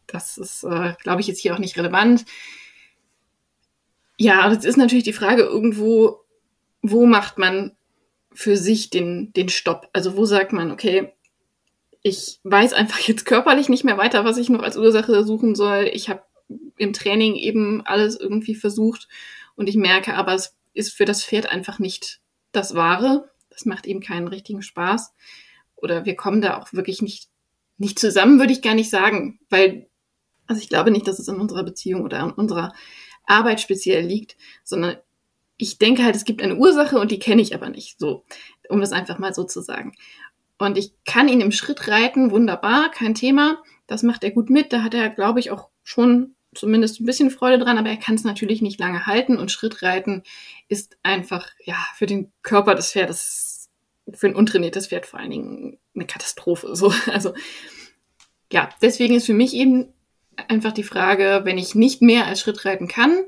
Das 0.06 0.38
ist, 0.38 0.64
äh, 0.64 0.94
glaube 1.02 1.22
ich, 1.22 1.28
jetzt 1.28 1.40
hier 1.40 1.56
auch 1.56 1.60
nicht 1.60 1.78
relevant. 1.78 2.26
Ja, 4.18 4.50
das 4.50 4.66
ist 4.66 4.78
natürlich 4.78 5.06
die 5.06 5.14
Frage 5.14 5.44
irgendwo, 5.44 6.22
wo 6.82 7.06
macht 7.06 7.38
man 7.38 7.76
für 8.34 8.58
sich 8.58 8.90
den, 8.90 9.32
den 9.34 9.50
Stopp? 9.50 9.90
Also 9.94 10.18
wo 10.18 10.26
sagt 10.26 10.54
man, 10.54 10.72
okay, 10.72 11.14
ich 12.04 12.40
weiß 12.44 12.74
einfach 12.74 13.00
jetzt 13.00 13.26
körperlich 13.26 13.70
nicht 13.70 13.84
mehr 13.84 13.98
weiter, 13.98 14.26
was 14.26 14.38
ich 14.38 14.50
noch 14.50 14.62
als 14.62 14.78
Ursache 14.78 15.24
suchen 15.24 15.56
soll. 15.56 15.90
Ich 15.92 16.10
habe 16.10 16.24
im 16.78 16.94
Training 16.94 17.36
eben 17.36 17.86
alles 17.86 18.20
irgendwie 18.20 18.56
versucht 18.56 19.08
und 19.56 19.68
ich 19.68 19.76
merke 19.76 20.16
aber, 20.16 20.34
es 20.34 20.56
ist 20.74 20.94
für 20.94 21.06
das 21.06 21.24
Pferd 21.24 21.50
einfach 21.50 21.80
nicht 21.80 22.22
das 22.52 22.76
Wahre. 22.76 23.30
Das 23.50 23.66
macht 23.66 23.88
eben 23.88 24.00
keinen 24.00 24.28
richtigen 24.28 24.62
Spaß. 24.62 25.14
Oder 25.76 26.06
wir 26.06 26.16
kommen 26.16 26.42
da 26.42 26.58
auch 26.58 26.74
wirklich 26.74 27.02
nicht, 27.02 27.30
nicht 27.78 28.00
zusammen, 28.00 28.40
würde 28.40 28.54
ich 28.54 28.62
gar 28.62 28.76
nicht 28.76 28.90
sagen, 28.90 29.40
weil, 29.50 29.90
also 30.46 30.62
ich 30.62 30.70
glaube 30.70 30.92
nicht, 30.92 31.08
dass 31.08 31.20
es 31.20 31.28
in 31.28 31.40
unserer 31.40 31.64
Beziehung 31.64 32.04
oder 32.04 32.20
an 32.20 32.32
unserer 32.32 32.74
Arbeit 33.26 33.60
speziell 33.60 34.06
liegt, 34.06 34.38
sondern 34.64 34.98
ich 35.58 35.80
denke 35.80 36.04
halt, 36.04 36.16
es 36.16 36.26
gibt 36.26 36.42
eine 36.42 36.56
Ursache 36.56 37.00
und 37.00 37.12
die 37.12 37.20
kenne 37.20 37.42
ich 37.42 37.56
aber 37.56 37.70
nicht, 37.70 38.00
so, 38.00 38.24
um 38.70 38.80
das 38.80 38.92
einfach 38.92 39.18
mal 39.18 39.34
so 39.34 39.44
zu 39.44 39.62
sagen. 39.62 39.94
Und 40.58 40.78
ich 40.78 40.92
kann 41.06 41.28
ihn 41.28 41.42
im 41.42 41.52
Schritt 41.52 41.88
reiten, 41.88 42.32
wunderbar, 42.32 42.90
kein 42.92 43.16
Thema. 43.16 43.62
Das 43.86 44.04
macht 44.04 44.24
er 44.24 44.32
gut 44.32 44.50
mit. 44.50 44.74
Da 44.74 44.84
hat 44.84 44.94
er, 44.94 45.10
glaube 45.10 45.40
ich, 45.40 45.52
auch 45.52 45.70
schon 45.84 46.36
zumindest 46.56 47.00
ein 47.00 47.06
bisschen 47.06 47.30
Freude 47.30 47.64
dran, 47.64 47.78
aber 47.78 47.90
er 47.90 47.98
kann 47.98 48.16
es 48.16 48.24
natürlich 48.24 48.62
nicht 48.62 48.80
lange 48.80 49.06
halten 49.06 49.38
und 49.38 49.52
Schrittreiten 49.52 50.24
ist 50.68 50.98
einfach, 51.04 51.48
ja, 51.64 51.78
für 51.96 52.08
den 52.08 52.32
Körper 52.42 52.76
des 52.76 52.92
Pferdes, 52.92 53.70
für 54.12 54.28
ein 54.28 54.36
untrainiertes 54.36 54.88
Pferd 54.88 55.06
vor 55.06 55.20
allen 55.20 55.32
Dingen 55.32 55.78
eine 55.94 56.08
Katastrophe. 56.08 56.76
So, 56.76 56.92
also, 57.12 57.34
ja, 58.52 58.70
deswegen 58.82 59.16
ist 59.16 59.26
für 59.26 59.34
mich 59.34 59.54
eben 59.54 59.94
einfach 60.48 60.72
die 60.72 60.84
Frage, 60.84 61.42
wenn 61.44 61.58
ich 61.58 61.76
nicht 61.76 62.02
mehr 62.02 62.26
als 62.26 62.40
Schrittreiten 62.40 62.88
kann, 62.88 63.24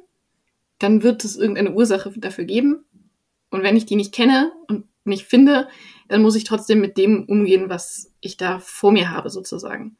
dann 0.79 1.03
wird 1.03 1.23
es 1.25 1.35
irgendeine 1.35 1.73
Ursache 1.73 2.11
dafür 2.17 2.45
geben. 2.45 2.85
Und 3.49 3.63
wenn 3.63 3.75
ich 3.75 3.85
die 3.85 3.95
nicht 3.95 4.13
kenne 4.13 4.51
und 4.67 4.85
nicht 5.03 5.25
finde, 5.25 5.67
dann 6.09 6.21
muss 6.21 6.35
ich 6.35 6.43
trotzdem 6.43 6.81
mit 6.81 6.97
dem 6.97 7.23
umgehen, 7.25 7.69
was 7.69 8.11
ich 8.19 8.35
da 8.35 8.59
vor 8.59 8.91
mir 8.91 9.11
habe, 9.11 9.29
sozusagen. 9.29 9.95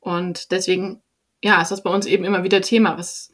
Und 0.00 0.50
deswegen 0.50 1.02
ja, 1.44 1.60
ist 1.60 1.70
das 1.70 1.82
bei 1.82 1.90
uns 1.90 2.06
eben 2.06 2.24
immer 2.24 2.42
wieder 2.42 2.62
Thema. 2.62 2.96
Was, 2.96 3.30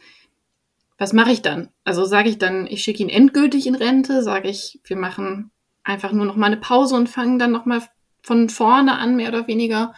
was 0.99 1.12
mache 1.12 1.31
ich 1.31 1.42
dann? 1.42 1.70
Also 1.85 2.05
sage 2.05 2.29
ich 2.29 2.38
dann, 2.38 2.66
ich 2.66 2.83
schicke 2.83 3.05
ihn 3.05 3.09
endgültig 3.09 3.68
in 3.68 3.77
Rente, 3.77 4.25
sage 4.25 4.49
ich, 4.49 4.81
wir 4.83 4.96
machen 4.96 5.53
einfach 5.85 6.11
nur 6.11 6.27
noch 6.27 6.35
mal 6.35 6.46
eine 6.46 6.57
Pause 6.57 6.96
und 6.96 7.09
fangen 7.09 7.38
dann 7.38 7.53
noch 7.53 7.66
mal 7.66 7.83
von 8.23 8.49
vorne 8.49 8.99
an, 8.99 9.14
mehr 9.14 9.29
oder 9.29 9.46
weniger. 9.46 9.94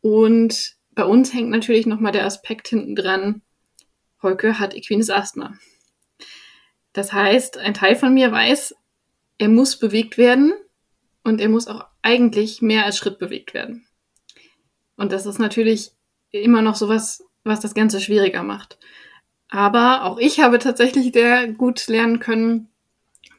Und 0.00 0.76
bei 0.92 1.04
uns 1.04 1.34
hängt 1.34 1.50
natürlich 1.50 1.84
noch 1.84 2.00
mal 2.00 2.10
der 2.10 2.24
Aspekt 2.24 2.68
hinten 2.68 2.96
dran, 2.96 3.42
Holke 4.22 4.58
hat 4.58 4.74
equines 4.74 5.10
Asthma. 5.10 5.52
Das 6.94 7.12
heißt, 7.12 7.58
ein 7.58 7.74
Teil 7.74 7.96
von 7.96 8.14
mir 8.14 8.32
weiß, 8.32 8.74
er 9.36 9.48
muss 9.48 9.78
bewegt 9.78 10.16
werden 10.16 10.54
und 11.24 11.40
er 11.40 11.48
muss 11.48 11.66
auch 11.66 11.86
eigentlich 12.02 12.62
mehr 12.62 12.84
als 12.84 12.96
Schritt 12.96 13.18
bewegt 13.18 13.54
werden. 13.54 13.86
Und 14.96 15.12
das 15.12 15.26
ist 15.26 15.38
natürlich 15.38 15.92
immer 16.30 16.62
noch 16.62 16.76
sowas, 16.76 17.24
was 17.44 17.60
das 17.60 17.74
Ganze 17.74 18.00
schwieriger 18.00 18.42
macht. 18.42 18.78
Aber 19.48 20.04
auch 20.04 20.18
ich 20.18 20.40
habe 20.40 20.58
tatsächlich 20.58 21.12
sehr 21.12 21.48
gut 21.52 21.86
lernen 21.88 22.20
können, 22.20 22.68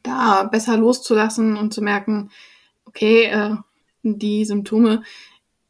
da 0.04 0.44
besser 0.44 0.78
loszulassen 0.78 1.56
und 1.56 1.74
zu 1.74 1.82
merken, 1.82 2.32
okay, 2.86 3.26
äh, 3.26 3.56
die 4.04 4.46
Symptome 4.46 5.04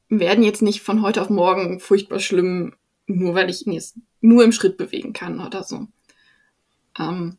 werden 0.10 0.43
jetzt 0.43 0.62
nicht 0.62 0.82
von 0.82 1.02
heute 1.02 1.21
auf 1.21 1.30
morgen 1.30 1.80
furchtbar 1.80 2.19
schlimm, 2.19 2.76
nur 3.06 3.36
weil 3.36 3.50
ich 3.50 3.65
ihn 3.65 3.74
jetzt 3.74 3.97
nur 4.19 4.43
im 4.43 4.52
Schritt 4.52 4.78
bewegen 4.78 5.13
kann 5.13 5.39
oder 5.45 5.63
so. 5.63 5.88
Ähm, 6.97 7.38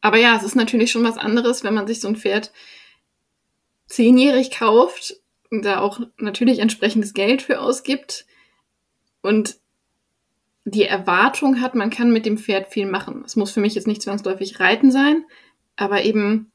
aber 0.00 0.16
ja, 0.16 0.36
es 0.36 0.42
ist 0.42 0.56
natürlich 0.56 0.90
schon 0.90 1.04
was 1.04 1.18
anderes, 1.18 1.64
wenn 1.64 1.74
man 1.74 1.86
sich 1.86 2.00
so 2.00 2.08
ein 2.08 2.16
Pferd 2.16 2.52
zehnjährig 3.92 4.50
kauft 4.50 5.16
da 5.50 5.80
auch 5.80 6.00
natürlich 6.16 6.60
entsprechendes 6.60 7.12
Geld 7.12 7.42
für 7.42 7.60
ausgibt 7.60 8.24
und 9.20 9.58
die 10.64 10.84
Erwartung 10.84 11.60
hat, 11.60 11.74
man 11.74 11.90
kann 11.90 12.12
mit 12.12 12.24
dem 12.24 12.38
Pferd 12.38 12.68
viel 12.72 12.86
machen. 12.86 13.22
Es 13.26 13.36
muss 13.36 13.50
für 13.50 13.60
mich 13.60 13.74
jetzt 13.74 13.86
nicht 13.86 14.00
zwangsläufig 14.00 14.60
Reiten 14.60 14.90
sein, 14.90 15.24
aber 15.76 16.04
eben, 16.04 16.52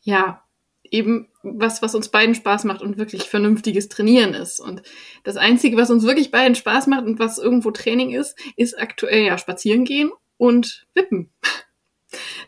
ja, 0.00 0.42
eben 0.82 1.28
was, 1.42 1.82
was 1.82 1.94
uns 1.94 2.08
beiden 2.08 2.34
Spaß 2.34 2.64
macht 2.64 2.80
und 2.80 2.96
wirklich 2.96 3.24
vernünftiges 3.24 3.88
Trainieren 3.88 4.34
ist. 4.34 4.60
Und 4.60 4.82
das 5.24 5.36
Einzige, 5.36 5.76
was 5.76 5.90
uns 5.90 6.04
wirklich 6.04 6.30
beiden 6.30 6.54
Spaß 6.54 6.86
macht 6.86 7.04
und 7.04 7.18
was 7.18 7.38
irgendwo 7.38 7.70
Training 7.70 8.12
ist, 8.14 8.36
ist 8.56 8.78
aktuell 8.78 9.24
ja 9.24 9.38
spazieren 9.38 9.84
gehen 9.84 10.10
und 10.38 10.86
wippen. 10.94 11.30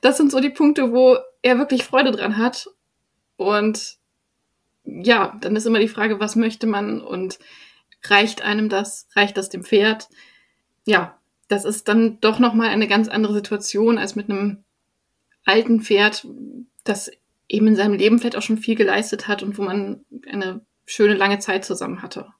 Das 0.01 0.17
sind 0.17 0.31
so 0.31 0.41
die 0.41 0.51
Punkte, 0.51 0.93
wo 0.93 1.19
er 1.43 1.59
wirklich 1.59 1.85
Freude 1.85 2.13
dran 2.13 2.39
hat. 2.39 2.69
Und 3.39 3.99
ja, 4.85 5.37
dann 5.41 5.57
ist 5.57 5.65
immer 5.65 5.79
die 5.79 5.89
Frage, 5.89 6.19
was 6.21 6.35
möchte 6.37 6.67
man 6.67 7.01
und 7.01 7.39
reicht 8.03 8.43
einem 8.43 8.69
das, 8.69 9.07
reicht 9.15 9.37
das 9.37 9.49
dem 9.49 9.63
Pferd? 9.63 10.09
Ja, 10.85 11.19
das 11.47 11.65
ist 11.65 11.89
dann 11.89 12.21
doch 12.21 12.41
nochmal 12.41 12.69
eine 12.69 12.89
ganz 12.89 13.09
andere 13.09 13.33
Situation 13.33 13.97
als 13.97 14.17
mit 14.17 14.29
einem 14.29 14.65
alten 15.45 15.81
Pferd, 15.81 16.27
das 16.83 17.11
eben 17.49 17.69
in 17.69 17.77
seinem 17.77 17.95
Leben 17.95 18.19
vielleicht 18.19 18.37
auch 18.37 18.43
schon 18.43 18.59
viel 18.59 18.75
geleistet 18.75 19.29
hat 19.29 19.43
und 19.43 19.57
wo 19.57 19.63
man 19.63 20.05
eine 20.27 20.61
schöne 20.85 21.15
lange 21.15 21.39
Zeit 21.39 21.65
zusammen 21.65 22.03
hatte. 22.03 22.35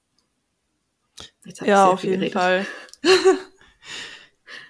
Ja, 1.63 1.87
auf 1.87 2.03
jeden 2.03 2.15
geredet. 2.19 2.33
Fall. 2.33 2.67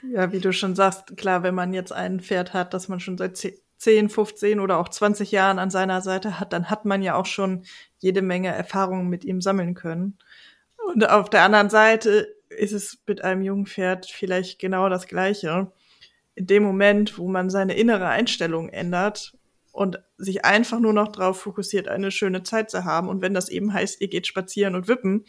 ja, 0.04 0.32
wie 0.32 0.40
du 0.40 0.54
schon 0.54 0.76
sagst, 0.76 1.18
klar, 1.18 1.44
wenn 1.44 1.56
man 1.56 1.74
jetzt 1.74 1.92
ein 1.92 2.20
Pferd 2.20 2.54
hat, 2.54 2.74
das 2.74 2.88
man 2.88 3.00
schon 3.00 3.18
seit 3.18 3.38
10, 3.78 4.10
15 4.10 4.60
oder 4.60 4.78
auch 4.78 4.90
20 4.90 5.32
Jahren 5.32 5.60
an 5.60 5.70
seiner 5.70 6.02
Seite 6.02 6.40
hat, 6.40 6.54
dann 6.54 6.70
hat 6.70 6.86
man 6.86 7.02
ja 7.02 7.16
auch 7.16 7.26
schon 7.26 7.64
jede 7.98 8.22
Menge 8.22 8.50
Erfahrungen 8.50 9.10
mit 9.10 9.24
ihm 9.24 9.42
sammeln 9.42 9.74
können. 9.74 10.18
Und 10.88 11.10
auf 11.10 11.30
der 11.30 11.44
anderen 11.44 11.70
Seite 11.70 12.36
ist 12.50 12.74
es 12.74 12.98
mit 13.06 13.24
einem 13.24 13.42
jungen 13.42 13.66
Pferd 13.66 14.08
vielleicht 14.08 14.60
genau 14.60 14.90
das 14.90 15.08
Gleiche. 15.08 15.72
In 16.36 16.48
dem 16.48 16.64
Moment, 16.64 17.18
wo 17.18 17.28
man 17.28 17.50
seine 17.50 17.76
innere 17.76 18.08
Einstellung 18.08 18.70
ändert 18.70 19.38
und 19.72 20.02
sich 20.18 20.46
einfach 20.46 20.80
nur 20.80 20.94
noch 20.94 21.10
darauf 21.10 21.42
fokussiert, 21.42 21.88
eine 21.88 22.12
schöne 22.12 22.44
Zeit 22.44 22.70
zu 22.70 22.86
haben, 22.86 23.08
und 23.08 23.22
wenn 23.22 23.34
das 23.34 23.50
eben 23.50 23.74
heißt, 23.74 24.02
ihr 24.02 24.08
geht 24.08 24.28
spazieren 24.28 24.76
und 24.76 24.88
wippen, 24.88 25.26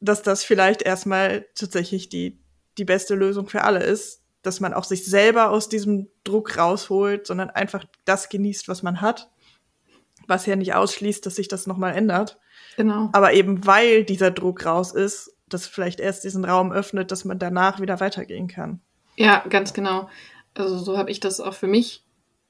dass 0.00 0.22
das 0.22 0.44
vielleicht 0.44 0.82
erstmal 0.82 1.46
tatsächlich 1.54 2.08
die, 2.08 2.38
die 2.78 2.84
beste 2.84 3.14
Lösung 3.14 3.48
für 3.48 3.62
alle 3.62 3.82
ist, 3.82 4.22
dass 4.42 4.60
man 4.60 4.74
auch 4.74 4.84
sich 4.84 5.04
selber 5.04 5.50
aus 5.50 5.68
diesem 5.68 6.08
Druck 6.24 6.56
rausholt, 6.56 7.26
sondern 7.26 7.50
einfach 7.50 7.84
das 8.04 8.28
genießt, 8.28 8.68
was 8.68 8.82
man 8.82 9.00
hat 9.00 9.30
was 10.28 10.46
ja 10.46 10.56
nicht 10.56 10.74
ausschließt, 10.74 11.24
dass 11.24 11.36
sich 11.36 11.48
das 11.48 11.66
nochmal 11.66 11.94
ändert. 11.94 12.38
Genau. 12.76 13.10
Aber 13.12 13.32
eben 13.32 13.66
weil 13.66 14.04
dieser 14.04 14.30
Druck 14.30 14.66
raus 14.66 14.92
ist, 14.92 15.34
das 15.48 15.66
vielleicht 15.66 16.00
erst 16.00 16.24
diesen 16.24 16.44
Raum 16.44 16.72
öffnet, 16.72 17.12
dass 17.12 17.24
man 17.24 17.38
danach 17.38 17.80
wieder 17.80 18.00
weitergehen 18.00 18.48
kann. 18.48 18.80
Ja, 19.16 19.44
ganz 19.48 19.72
genau. 19.72 20.08
Also 20.54 20.78
so 20.78 20.98
habe 20.98 21.10
ich 21.10 21.20
das 21.20 21.40
auch 21.40 21.54
für 21.54 21.68
mich 21.68 22.04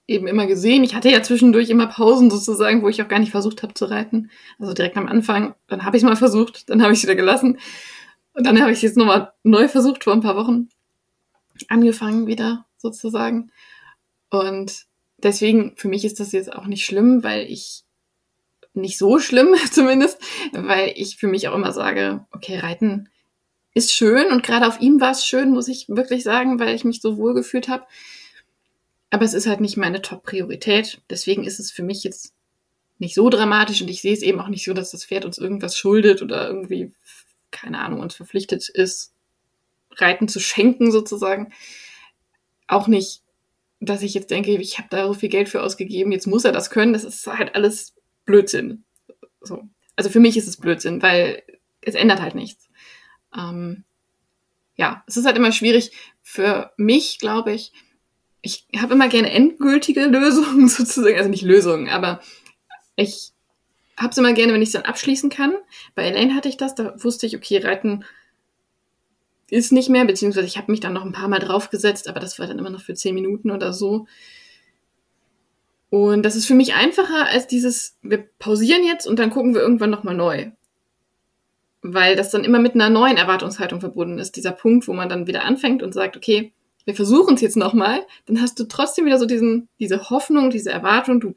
eben 0.07 0.27
immer 0.27 0.47
gesehen. 0.47 0.85
Ich 0.85 0.95
hatte 0.95 1.11
ja 1.11 1.23
zwischendurch 1.23 1.69
immer 1.69 1.89
Pausen 1.89 2.31
sozusagen, 2.31 2.83
wo 2.83 2.89
ich 2.89 3.03
auch 3.03 3.09
gar 3.09 3.19
nicht 3.19 3.33
versucht 3.33 3.63
habe 3.63 3.75
zu 3.75 3.87
reiten. 3.87 4.31
Also 4.59 4.73
direkt 4.73 4.97
am 4.97 5.09
Anfang, 5.09 5.55
dann 5.69 5.85
habe 5.85 5.97
ich 5.97 6.03
es 6.03 6.09
mal 6.09 6.17
versucht, 6.17 6.71
dann 6.71 6.83
habe 6.83 6.93
ich 6.93 7.01
es 7.01 7.03
wieder 7.03 7.17
gelassen. 7.17 7.59
Und 8.37 8.45
dann 8.45 8.61
habe 8.61 8.71
ich 8.71 8.77
es 8.79 8.83
jetzt 8.83 8.97
nochmal 8.99 9.33
neu 9.45 9.67
versucht 9.67 10.05
vor 10.05 10.13
ein 10.13 10.21
paar 10.21 10.37
Wochen. 10.37 10.69
Angefangen 11.69 12.27
wieder 12.27 12.67
sozusagen. 12.77 13.51
Und 14.29 14.85
deswegen, 15.17 15.75
für 15.77 15.89
mich 15.89 16.05
ist 16.05 16.21
das 16.21 16.33
jetzt 16.33 16.53
auch 16.53 16.67
nicht 16.67 16.85
schlimm, 16.85 17.25
weil 17.25 17.51
ich 17.51 17.85
nicht 18.75 18.99
so 18.99 19.19
schlimm 19.19 19.55
zumindest, 19.73 20.19
weil 20.53 20.93
ich 20.97 21.17
für 21.17 21.29
mich 21.29 21.49
auch 21.49 21.55
immer 21.55 21.73
sage, 21.73 22.27
okay, 22.31 22.59
Reiten 22.59 23.09
ist 23.73 23.93
schön 23.93 24.31
und 24.31 24.43
gerade 24.43 24.67
auf 24.67 24.81
ihm 24.81 25.01
war 25.01 25.13
es 25.13 25.27
schön, 25.27 25.51
muss 25.51 25.69
ich 25.69 25.89
wirklich 25.89 26.23
sagen, 26.23 26.59
weil 26.59 26.75
ich 26.75 26.85
mich 26.85 27.01
so 27.01 27.17
wohl 27.17 27.33
gefühlt 27.33 27.69
habe. 27.69 27.87
Aber 29.09 29.25
es 29.25 29.33
ist 29.33 29.47
halt 29.47 29.61
nicht 29.63 29.79
meine 29.79 30.03
Top-Priorität. 30.03 31.01
Deswegen 31.09 31.45
ist 31.45 31.59
es 31.59 31.71
für 31.71 31.83
mich 31.83 32.05
jetzt 32.05 32.35
nicht 32.99 33.15
so 33.15 33.31
dramatisch 33.31 33.81
und 33.81 33.89
ich 33.89 34.03
sehe 34.03 34.13
es 34.13 34.23
eben 34.23 34.41
auch 34.41 34.49
nicht 34.49 34.65
so, 34.65 34.75
dass 34.75 34.91
das 34.91 35.07
Pferd 35.07 35.25
uns 35.25 35.39
irgendwas 35.39 35.77
schuldet 35.77 36.23
oder 36.23 36.47
irgendwie, 36.47 36.93
keine 37.57 37.81
Ahnung, 37.81 38.01
uns 38.01 38.15
verpflichtet 38.15 38.69
ist, 38.69 39.13
Reiten 39.97 40.29
zu 40.29 40.41
schenken 40.41 40.93
sozusagen. 40.93 41.53
Auch 42.69 42.87
nicht, 42.87 43.23
dass 43.81 44.03
ich 44.03 44.15
jetzt 44.15 44.31
denke, 44.31 44.53
ich 44.53 44.79
habe 44.79 44.89
da 44.91 45.07
so 45.07 45.15
viel 45.15 45.29
Geld 45.29 45.49
für 45.49 45.63
ausgegeben, 45.63 46.13
jetzt 46.13 46.27
muss 46.27 46.45
er 46.45 46.53
das 46.53 46.71
können. 46.71 46.93
Das 46.93 47.05
ist 47.05 47.27
halt 47.27 47.55
alles 47.55 47.95
Blödsinn. 48.25 48.85
So. 49.41 49.63
Also 49.97 50.11
für 50.11 50.21
mich 50.21 50.37
ist 50.37 50.49
es 50.49 50.59
Blödsinn, 50.59 51.03
weil 51.03 51.43
es 51.81 51.95
ändert 51.95 52.21
halt 52.21 52.35
nichts. 52.35 52.69
Ähm, 53.35 53.85
ja, 54.77 55.03
es 55.07 55.17
ist 55.17 55.25
halt 55.25 55.37
immer 55.37 55.53
schwierig 55.53 55.93
für 56.23 56.73
mich, 56.77 57.19
glaube 57.19 57.53
ich. 57.53 57.73
Ich 58.43 58.67
habe 58.77 58.95
immer 58.95 59.09
gerne 59.09 59.31
endgültige 59.31 60.05
Lösungen 60.05 60.69
sozusagen, 60.69 61.17
also 61.17 61.31
nicht 61.31 61.43
Lösungen, 61.43 61.89
aber 61.89 62.21
ich 62.97 63.33
habe 63.97 64.11
es 64.11 64.19
immer 64.19 64.33
gerne, 64.33 64.53
wenn 64.53 64.63
ich 64.63 64.69
es 64.69 64.75
dann 64.75 64.83
abschließen 64.83 65.31
kann. 65.31 65.55
Bei 65.95 66.05
Elaine 66.05 66.35
hatte 66.35 66.49
ich 66.49 66.57
das, 66.57 66.75
da 66.75 66.95
wusste 67.03 67.27
ich, 67.27 67.37
okay, 67.37 67.59
Reiten 67.59 68.05
ist 69.49 69.73
nicht 69.73 69.89
mehr, 69.89 70.05
beziehungsweise 70.05 70.47
ich 70.47 70.59
habe 70.59 70.71
mich 70.71 70.81
dann 70.81 70.93
noch 70.93 71.05
ein 71.05 71.13
paar 71.13 71.29
Mal 71.29 71.39
draufgesetzt, 71.39 72.09
aber 72.09 72.21
das 72.21 72.39
war 72.39 72.47
dann 72.47 72.59
immer 72.59 72.71
noch 72.71 72.83
für 72.83 72.95
zehn 72.95 73.15
Minuten 73.15 73.51
oder 73.51 73.73
so. 73.73 74.07
Und 75.89 76.25
das 76.25 76.37
ist 76.37 76.47
für 76.47 76.55
mich 76.55 76.75
einfacher 76.75 77.27
als 77.27 77.47
dieses, 77.47 77.97
wir 78.03 78.19
pausieren 78.39 78.85
jetzt 78.85 79.07
und 79.07 79.19
dann 79.19 79.31
gucken 79.31 79.55
wir 79.55 79.63
irgendwann 79.63 79.91
nochmal 79.91 80.17
neu. 80.17 80.51
Weil 81.83 82.17
das 82.17 82.31
dann 82.31 82.45
immer 82.45 82.59
mit 82.59 82.75
einer 82.75 82.91
neuen 82.91 83.17
Erwartungshaltung 83.17 83.81
verbunden 83.81 84.19
ist. 84.19 84.35
Dieser 84.35 84.51
Punkt, 84.51 84.89
wo 84.89 84.93
man 84.93 85.09
dann 85.09 85.29
wieder 85.29 85.45
anfängt 85.45 85.85
und 85.85 85.95
sagt, 85.95 86.17
okay, 86.17 86.53
wir 86.85 86.95
versuchen 86.95 87.35
es 87.35 87.41
jetzt 87.41 87.57
nochmal, 87.57 88.05
dann 88.27 88.41
hast 88.41 88.59
du 88.59 88.65
trotzdem 88.65 89.07
wieder 89.07 89.19
so 89.19 89.27
diesen, 89.27 89.69
diese 89.79 90.11
Hoffnung, 90.11 90.51
diese 90.51 90.71
Erwartung, 90.71 91.21
du, 91.21 91.35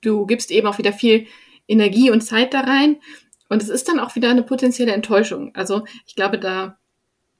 du 0.00 0.26
gibst 0.26 0.50
eben 0.50 0.66
auch 0.66 0.78
wieder 0.78 0.92
viel 0.92 1.26
Energie 1.66 2.10
und 2.10 2.22
Zeit 2.22 2.54
da 2.54 2.60
rein. 2.60 2.96
Und 3.48 3.62
es 3.62 3.68
ist 3.68 3.88
dann 3.88 4.00
auch 4.00 4.14
wieder 4.14 4.30
eine 4.30 4.42
potenzielle 4.42 4.92
Enttäuschung. 4.92 5.54
Also 5.54 5.84
ich 6.06 6.14
glaube, 6.16 6.38
da 6.38 6.78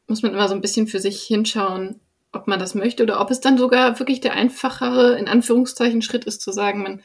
muss 0.07 0.23
man 0.23 0.33
immer 0.33 0.49
so 0.49 0.55
ein 0.55 0.61
bisschen 0.61 0.87
für 0.87 1.01
sich 1.01 1.23
hinschauen, 1.23 2.01
ob 2.33 2.47
man 2.47 2.59
das 2.59 2.75
möchte 2.75 3.03
oder 3.03 3.21
ob 3.21 3.31
es 3.31 3.41
dann 3.41 3.59
sogar 3.59 3.99
wirklich 3.99 4.21
der 4.21 4.33
einfachere, 4.33 5.19
in 5.19 5.29
Anführungszeichen, 5.29 6.03
Schritt 6.03 6.25
ist, 6.25 6.41
zu 6.41 6.53
sagen, 6.53 6.83
man 6.83 7.03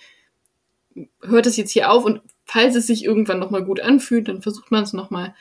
hört 1.21 1.45
es 1.45 1.57
jetzt 1.57 1.71
hier 1.71 1.91
auf 1.91 2.05
und 2.05 2.21
falls 2.45 2.75
es 2.75 2.87
sich 2.87 3.03
irgendwann 3.03 3.39
nochmal 3.39 3.63
gut 3.63 3.79
anfühlt, 3.79 4.27
dann 4.27 4.41
versucht 4.41 4.71
man 4.71 4.83
es 4.83 4.93
nochmal. 4.93 5.33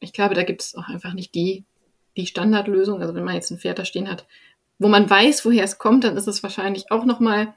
Ich 0.00 0.12
glaube, 0.12 0.34
da 0.34 0.42
gibt 0.42 0.62
es 0.62 0.74
auch 0.74 0.88
einfach 0.88 1.14
nicht 1.14 1.34
die, 1.34 1.64
die 2.16 2.26
Standardlösung. 2.26 3.00
Also 3.00 3.14
wenn 3.14 3.24
man 3.24 3.34
jetzt 3.34 3.50
ein 3.50 3.58
Pferd 3.58 3.78
da 3.78 3.84
stehen 3.84 4.10
hat, 4.10 4.26
wo 4.78 4.88
man 4.88 5.08
weiß, 5.08 5.44
woher 5.44 5.64
es 5.64 5.78
kommt, 5.78 6.04
dann 6.04 6.16
ist 6.16 6.26
es 6.26 6.42
wahrscheinlich 6.42 6.90
auch 6.90 7.04
nochmal 7.04 7.54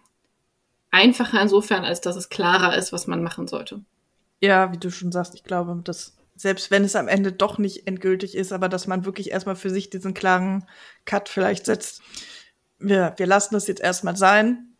einfacher 0.93 1.41
insofern, 1.41 1.83
als 1.83 2.01
dass 2.01 2.15
es 2.15 2.29
klarer 2.29 2.77
ist, 2.77 2.93
was 2.93 3.07
man 3.07 3.23
machen 3.23 3.47
sollte. 3.47 3.81
Ja, 4.39 4.71
wie 4.71 4.77
du 4.77 4.91
schon 4.91 5.11
sagst, 5.11 5.35
ich 5.35 5.43
glaube, 5.43 5.81
dass 5.83 6.15
selbst 6.35 6.71
wenn 6.71 6.83
es 6.83 6.95
am 6.95 7.07
Ende 7.07 7.31
doch 7.31 7.57
nicht 7.57 7.87
endgültig 7.87 8.35
ist, 8.35 8.51
aber 8.51 8.69
dass 8.69 8.87
man 8.87 9.05
wirklich 9.05 9.31
erstmal 9.31 9.55
für 9.55 9.69
sich 9.69 9.89
diesen 9.89 10.13
klaren 10.13 10.65
Cut 11.05 11.29
vielleicht 11.29 11.65
setzt. 11.65 12.01
Wir, 12.79 13.13
wir 13.17 13.27
lassen 13.27 13.53
das 13.53 13.67
jetzt 13.67 13.81
erstmal 13.81 14.17
sein. 14.17 14.75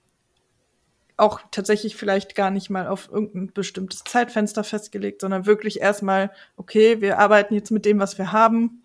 Auch 1.15 1.41
tatsächlich 1.52 1.95
vielleicht 1.95 2.36
gar 2.36 2.49
nicht 2.49 2.69
mal 2.69 2.88
auf 2.88 3.10
irgendein 3.12 3.54
bestimmtes 3.54 4.04
Zeitfenster 4.04 4.63
festgelegt, 4.63 5.21
sondern 5.21 5.45
wirklich 5.45 5.80
erstmal, 5.80 6.32
okay, 6.58 7.02
wir 7.02 7.19
arbeiten 7.19 7.54
jetzt 7.54 7.71
mit 7.71 7.86
dem, 7.86 7.99
was 7.99 8.17
wir 8.17 8.32
haben. 8.32 8.84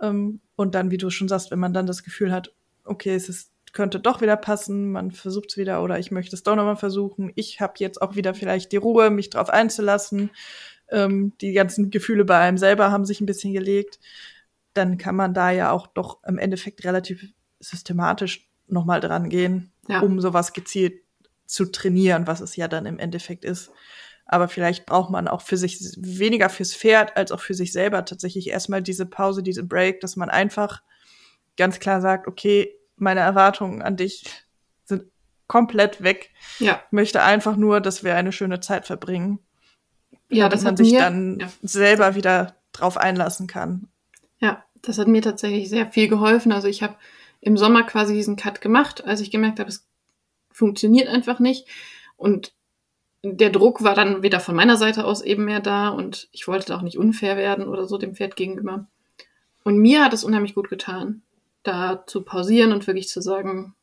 Ähm, 0.00 0.40
und 0.56 0.74
dann, 0.74 0.90
wie 0.90 0.98
du 0.98 1.10
schon 1.10 1.28
sagst, 1.28 1.50
wenn 1.52 1.60
man 1.60 1.72
dann 1.72 1.86
das 1.86 2.02
Gefühl 2.02 2.32
hat, 2.32 2.52
okay, 2.84 3.14
es 3.14 3.28
ist, 3.28 3.53
könnte 3.74 4.00
doch 4.00 4.22
wieder 4.22 4.36
passen, 4.36 4.90
man 4.90 5.10
versucht 5.10 5.50
es 5.50 5.56
wieder 5.58 5.82
oder 5.82 5.98
ich 5.98 6.10
möchte 6.10 6.34
es 6.34 6.42
doch 6.42 6.56
nochmal 6.56 6.76
versuchen. 6.76 7.30
Ich 7.34 7.60
habe 7.60 7.74
jetzt 7.78 8.00
auch 8.00 8.16
wieder 8.16 8.32
vielleicht 8.32 8.72
die 8.72 8.78
Ruhe, 8.78 9.10
mich 9.10 9.28
drauf 9.28 9.50
einzulassen 9.50 10.30
ähm, 10.90 11.32
die 11.40 11.52
ganzen 11.52 11.90
Gefühle 11.90 12.24
bei 12.24 12.38
einem 12.38 12.58
selber 12.58 12.90
haben 12.90 13.04
sich 13.04 13.20
ein 13.20 13.26
bisschen 13.26 13.52
gelegt, 13.52 13.98
dann 14.74 14.98
kann 14.98 15.16
man 15.16 15.34
da 15.34 15.50
ja 15.50 15.70
auch 15.70 15.86
doch 15.86 16.22
im 16.24 16.38
Endeffekt 16.38 16.84
relativ 16.84 17.32
systematisch 17.60 18.48
nochmal 18.66 19.00
dran 19.00 19.28
gehen, 19.28 19.72
ja. 19.88 20.00
um 20.00 20.20
sowas 20.20 20.52
gezielt 20.52 21.02
zu 21.46 21.66
trainieren, 21.66 22.26
was 22.26 22.40
es 22.40 22.56
ja 22.56 22.68
dann 22.68 22.86
im 22.86 22.98
Endeffekt 22.98 23.44
ist. 23.44 23.70
Aber 24.26 24.48
vielleicht 24.48 24.86
braucht 24.86 25.10
man 25.10 25.28
auch 25.28 25.42
für 25.42 25.56
sich 25.56 25.78
weniger 25.98 26.48
fürs 26.48 26.74
Pferd 26.74 27.16
als 27.16 27.30
auch 27.30 27.40
für 27.40 27.54
sich 27.54 27.72
selber 27.72 28.04
tatsächlich 28.04 28.48
erstmal 28.48 28.82
diese 28.82 29.04
Pause, 29.04 29.42
diese 29.42 29.64
Break, 29.64 30.00
dass 30.00 30.16
man 30.16 30.30
einfach 30.30 30.82
ganz 31.56 31.78
klar 31.78 32.00
sagt, 32.00 32.26
okay, 32.26 32.74
meine 32.96 33.20
Erwartungen 33.20 33.82
an 33.82 33.96
dich 33.96 34.24
sind 34.84 35.04
komplett 35.46 36.02
weg. 36.02 36.30
Ja. 36.58 36.82
Ich 36.86 36.92
möchte 36.92 37.22
einfach 37.22 37.56
nur, 37.56 37.80
dass 37.80 38.04
wir 38.04 38.16
eine 38.16 38.32
schöne 38.32 38.60
Zeit 38.60 38.86
verbringen 38.86 39.40
ja, 40.28 40.48
das 40.48 40.62
man 40.62 40.76
sich 40.76 40.92
mir, 40.92 41.00
dann 41.00 41.38
ja. 41.40 41.48
selber 41.62 42.14
wieder 42.14 42.56
drauf 42.72 42.96
einlassen 42.96 43.46
kann. 43.46 43.88
Ja, 44.38 44.64
das 44.82 44.98
hat 44.98 45.08
mir 45.08 45.22
tatsächlich 45.22 45.68
sehr 45.68 45.86
viel 45.86 46.08
geholfen. 46.08 46.52
Also 46.52 46.68
ich 46.68 46.82
habe 46.82 46.96
im 47.40 47.56
Sommer 47.56 47.84
quasi 47.84 48.14
diesen 48.14 48.36
Cut 48.36 48.60
gemacht, 48.60 49.04
als 49.04 49.20
ich 49.20 49.30
gemerkt 49.30 49.60
habe, 49.60 49.68
es 49.68 49.86
funktioniert 50.50 51.08
einfach 51.08 51.38
nicht. 51.38 51.66
Und 52.16 52.52
der 53.22 53.50
Druck 53.50 53.82
war 53.82 53.94
dann 53.94 54.22
wieder 54.22 54.40
von 54.40 54.54
meiner 54.54 54.76
Seite 54.76 55.04
aus 55.04 55.22
eben 55.22 55.44
mehr 55.44 55.60
da 55.60 55.88
und 55.88 56.28
ich 56.32 56.46
wollte 56.46 56.74
auch 56.76 56.82
nicht 56.82 56.98
unfair 56.98 57.36
werden 57.36 57.68
oder 57.68 57.86
so 57.86 57.96
dem 57.96 58.14
Pferd 58.14 58.36
gegenüber. 58.36 58.86
Und 59.62 59.78
mir 59.78 60.04
hat 60.04 60.12
es 60.12 60.24
unheimlich 60.24 60.54
gut 60.54 60.68
getan, 60.68 61.22
da 61.64 62.04
zu 62.06 62.22
pausieren 62.22 62.72
und 62.72 62.86
wirklich 62.86 63.08
zu 63.08 63.20
sagen, 63.20 63.74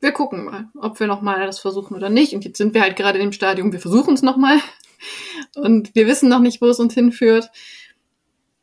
wir 0.00 0.12
gucken 0.12 0.44
mal, 0.44 0.68
ob 0.74 0.98
wir 1.00 1.06
nochmal 1.06 1.46
das 1.46 1.58
versuchen 1.58 1.94
oder 1.94 2.10
nicht. 2.10 2.34
Und 2.34 2.44
jetzt 2.44 2.58
sind 2.58 2.74
wir 2.74 2.82
halt 2.82 2.96
gerade 2.96 3.18
in 3.18 3.26
dem 3.26 3.32
Stadium, 3.32 3.72
wir 3.72 3.80
versuchen 3.80 4.14
es 4.14 4.22
nochmal. 4.22 4.58
Und 5.56 5.94
wir 5.94 6.06
wissen 6.06 6.28
noch 6.28 6.40
nicht, 6.40 6.60
wo 6.60 6.66
es 6.66 6.80
uns 6.80 6.94
hinführt. 6.94 7.50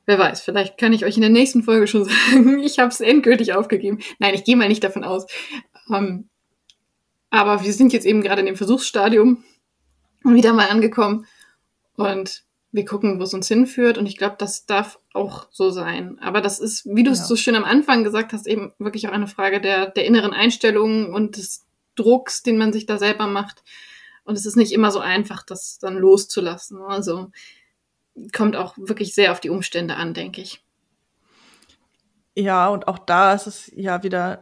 Wer 0.06 0.20
weiß, 0.20 0.42
vielleicht 0.42 0.78
kann 0.78 0.94
ich 0.94 1.06
euch 1.06 1.16
in 1.16 1.22
der 1.22 1.30
nächsten 1.30 1.64
Folge 1.64 1.88
schon 1.88 2.06
sagen, 2.32 2.60
ich 2.60 2.80
habe 2.80 2.90
es 2.90 3.00
endgültig 3.00 3.54
aufgegeben. 3.54 4.00
Nein, 4.20 4.34
ich 4.34 4.44
gehe 4.44 4.56
mal 4.56 4.68
nicht 4.68 4.84
davon 4.84 5.04
aus. 5.04 5.26
Ähm, 5.92 6.30
aber 7.30 7.64
wir 7.64 7.74
sind 7.74 7.94
jetzt 7.94 8.06
eben 8.06 8.22
gerade 8.22 8.42
in 8.42 8.48
dem 8.48 8.56
Versuchsstadium 8.56 9.44
wieder 10.24 10.54
mal 10.54 10.70
angekommen 10.70 11.26
und 11.96 12.44
wir 12.74 12.86
gucken, 12.86 13.20
wo 13.20 13.24
es 13.24 13.34
uns 13.34 13.48
hinführt. 13.48 13.98
Und 13.98 14.08
ich 14.08 14.18
glaube, 14.18 14.36
das 14.40 14.66
darf 14.66 15.00
auch 15.14 15.48
so 15.52 15.70
sein. 15.70 16.18
Aber 16.20 16.42
das 16.42 16.60
ist, 16.60 16.86
wie 16.86 17.04
du 17.04 17.12
es 17.12 17.20
ja. 17.20 17.26
so 17.26 17.36
schön 17.36 17.56
am 17.56 17.64
Anfang 17.64 18.04
gesagt 18.04 18.34
hast, 18.34 18.48
eben 18.48 18.74
wirklich 18.80 19.08
auch 19.08 19.14
eine 19.14 19.28
Frage 19.28 19.62
der, 19.62 19.92
der 19.92 20.06
inneren 20.06 20.34
Einstellung 20.34 21.14
und 21.14 21.38
des 21.38 21.66
Drucks, 21.96 22.42
den 22.42 22.58
man 22.58 22.74
sich 22.74 22.88
da 22.88 22.98
selber 22.98 23.28
macht. 23.28 23.64
Und 24.26 24.36
es 24.36 24.48
ist 24.48 24.58
nicht 24.58 24.74
immer 24.74 24.90
so 24.90 25.00
einfach, 25.00 25.44
das 25.44 25.78
dann 25.80 25.98
loszulassen. 25.98 26.82
Also 26.82 27.32
kommt 28.36 28.56
auch 28.56 28.76
wirklich 28.78 29.14
sehr 29.14 29.32
auf 29.32 29.40
die 29.40 29.52
Umstände 29.52 29.96
an, 29.96 30.16
denke 30.16 30.42
ich. 30.42 30.64
Ja, 32.36 32.70
und 32.70 32.88
auch 32.88 32.98
da 32.98 33.36
ist 33.36 33.46
es 33.46 33.72
ja 33.76 34.02
wieder, 34.02 34.42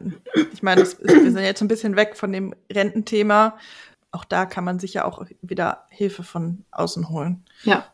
ich 0.53 0.63
meine, 0.63 0.83
wir 0.83 1.31
sind 1.31 1.37
jetzt 1.37 1.61
ein 1.61 1.67
bisschen 1.67 1.97
weg 1.97 2.15
von 2.15 2.31
dem 2.31 2.55
Rententhema. 2.71 3.57
Auch 4.11 4.25
da 4.25 4.45
kann 4.45 4.63
man 4.63 4.79
sich 4.79 4.93
ja 4.93 5.05
auch 5.05 5.25
wieder 5.41 5.85
Hilfe 5.89 6.23
von 6.23 6.65
außen 6.71 7.09
holen. 7.09 7.45
Ja. 7.63 7.85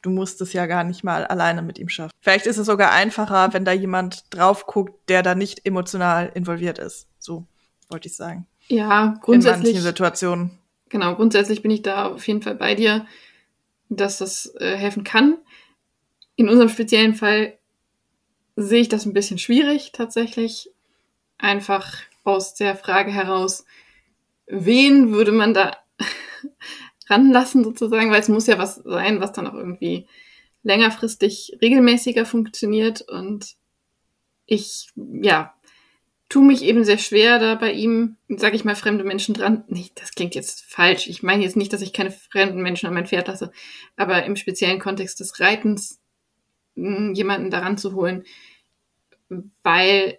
Du 0.00 0.10
musst 0.10 0.40
es 0.40 0.52
ja 0.52 0.66
gar 0.66 0.82
nicht 0.82 1.04
mal 1.04 1.24
alleine 1.26 1.62
mit 1.62 1.78
ihm 1.78 1.88
schaffen. 1.88 2.10
Vielleicht 2.20 2.46
ist 2.46 2.56
es 2.56 2.66
sogar 2.66 2.90
einfacher, 2.90 3.52
wenn 3.52 3.64
da 3.64 3.72
jemand 3.72 4.24
drauf 4.34 4.66
guckt, 4.66 5.08
der 5.08 5.22
da 5.22 5.34
nicht 5.34 5.64
emotional 5.64 6.32
involviert 6.34 6.78
ist. 6.78 7.06
So 7.18 7.46
wollte 7.88 8.08
ich 8.08 8.16
sagen. 8.16 8.46
Ja, 8.66 9.18
grundsätzlich. 9.22 9.68
In 9.68 9.72
manchen 9.74 9.82
Situationen. 9.82 10.58
Genau, 10.88 11.14
grundsätzlich 11.14 11.62
bin 11.62 11.70
ich 11.70 11.82
da 11.82 12.06
auf 12.06 12.26
jeden 12.26 12.42
Fall 12.42 12.54
bei 12.54 12.74
dir, 12.74 13.06
dass 13.88 14.18
das 14.18 14.54
äh, 14.58 14.76
helfen 14.76 15.04
kann. 15.04 15.38
In 16.36 16.48
unserem 16.48 16.68
speziellen 16.68 17.14
Fall 17.14 17.58
sehe 18.56 18.80
ich 18.80 18.88
das 18.88 19.06
ein 19.06 19.12
bisschen 19.12 19.38
schwierig 19.38 19.92
tatsächlich. 19.92 20.70
Einfach 21.38 21.98
aus 22.24 22.54
der 22.54 22.76
Frage 22.76 23.10
heraus, 23.10 23.64
wen 24.46 25.12
würde 25.12 25.32
man 25.32 25.54
da 25.54 25.76
ranlassen 27.08 27.64
sozusagen, 27.64 28.10
weil 28.10 28.20
es 28.20 28.28
muss 28.28 28.46
ja 28.46 28.58
was 28.58 28.76
sein, 28.76 29.20
was 29.20 29.32
dann 29.32 29.46
auch 29.46 29.54
irgendwie 29.54 30.06
längerfristig 30.62 31.58
regelmäßiger 31.60 32.24
funktioniert 32.24 33.02
und 33.02 33.56
ich, 34.46 34.90
ja, 34.96 35.54
tue 36.32 36.44
mich 36.44 36.62
eben 36.62 36.84
sehr 36.84 36.98
schwer, 36.98 37.38
da 37.38 37.56
bei 37.56 37.72
ihm, 37.72 38.16
sage 38.28 38.56
ich 38.56 38.64
mal, 38.64 38.74
fremde 38.74 39.04
Menschen 39.04 39.34
dran. 39.34 39.64
Nee, 39.68 39.90
das 39.96 40.12
klingt 40.12 40.34
jetzt 40.34 40.64
falsch. 40.64 41.06
Ich 41.06 41.22
meine 41.22 41.42
jetzt 41.42 41.56
nicht, 41.56 41.72
dass 41.72 41.82
ich 41.82 41.92
keine 41.92 42.10
fremden 42.10 42.62
Menschen 42.62 42.86
an 42.86 42.94
mein 42.94 43.06
Pferd 43.06 43.28
lasse, 43.28 43.52
aber 43.96 44.24
im 44.24 44.36
speziellen 44.36 44.78
Kontext 44.78 45.20
des 45.20 45.40
Reitens 45.40 46.00
hm, 46.74 47.12
jemanden 47.12 47.50
daran 47.50 47.76
zu 47.76 47.94
holen, 47.94 48.24
weil 49.62 50.18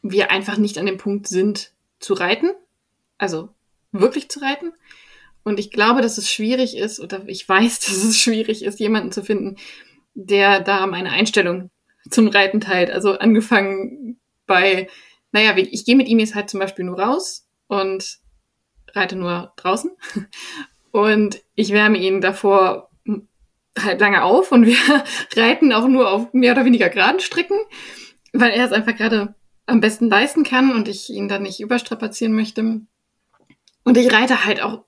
wir 0.00 0.30
einfach 0.30 0.56
nicht 0.56 0.78
an 0.78 0.86
dem 0.86 0.96
Punkt 0.96 1.28
sind, 1.28 1.72
zu 1.98 2.14
reiten. 2.14 2.50
Also 3.18 3.50
wirklich 3.92 4.28
zu 4.28 4.40
reiten. 4.40 4.72
Und 5.42 5.60
ich 5.60 5.70
glaube, 5.70 6.02
dass 6.02 6.18
es 6.18 6.30
schwierig 6.30 6.76
ist, 6.76 7.00
oder 7.00 7.22
ich 7.28 7.48
weiß, 7.48 7.80
dass 7.86 8.04
es 8.04 8.18
schwierig 8.18 8.64
ist, 8.64 8.80
jemanden 8.80 9.12
zu 9.12 9.22
finden, 9.22 9.56
der 10.14 10.60
da 10.60 10.86
meine 10.86 11.10
Einstellung 11.10 11.70
zum 12.10 12.28
Reiten 12.28 12.60
teilt. 12.60 12.90
Also 12.90 13.18
angefangen 13.18 14.20
bei, 14.46 14.88
naja, 15.32 15.56
ich 15.56 15.84
gehe 15.84 15.96
mit 15.96 16.08
ihm 16.08 16.18
jetzt 16.18 16.34
halt 16.34 16.50
zum 16.50 16.60
Beispiel 16.60 16.84
nur 16.84 16.98
raus 16.98 17.46
und 17.66 18.18
reite 18.92 19.16
nur 19.16 19.52
draußen. 19.56 19.90
Und 20.92 21.42
ich 21.54 21.72
wärme 21.72 21.98
ihn 21.98 22.22
davor 22.22 22.88
halt 23.78 24.00
lange 24.00 24.22
auf 24.22 24.52
und 24.52 24.66
wir 24.66 24.76
reiten 25.36 25.72
auch 25.72 25.88
nur 25.88 26.10
auf 26.10 26.32
mehr 26.32 26.52
oder 26.52 26.64
weniger 26.64 26.88
geraden 26.88 27.20
Strecken, 27.20 27.58
weil 28.32 28.52
er 28.52 28.64
es 28.64 28.72
einfach 28.72 28.96
gerade 28.96 29.34
am 29.66 29.80
besten 29.80 30.08
leisten 30.08 30.44
kann 30.44 30.72
und 30.72 30.88
ich 30.88 31.10
ihn 31.10 31.28
dann 31.28 31.42
nicht 31.42 31.60
überstrapazieren 31.60 32.34
möchte. 32.34 32.80
Und 33.86 33.96
ich 33.96 34.12
reite 34.12 34.44
halt 34.44 34.60
auch 34.60 34.82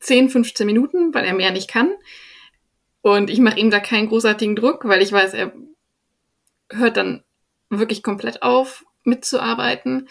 10, 0.00 0.30
15 0.30 0.66
Minuten, 0.66 1.14
weil 1.14 1.24
er 1.24 1.32
mehr 1.32 1.52
nicht 1.52 1.68
kann. 1.70 1.92
Und 3.00 3.30
ich 3.30 3.38
mache 3.38 3.60
ihm 3.60 3.70
da 3.70 3.78
keinen 3.78 4.08
großartigen 4.08 4.56
Druck, 4.56 4.84
weil 4.84 5.00
ich 5.00 5.12
weiß, 5.12 5.32
er 5.34 5.52
hört 6.72 6.96
dann 6.96 7.22
wirklich 7.70 8.02
komplett 8.02 8.42
auf, 8.42 8.84
mitzuarbeiten. 9.04 10.08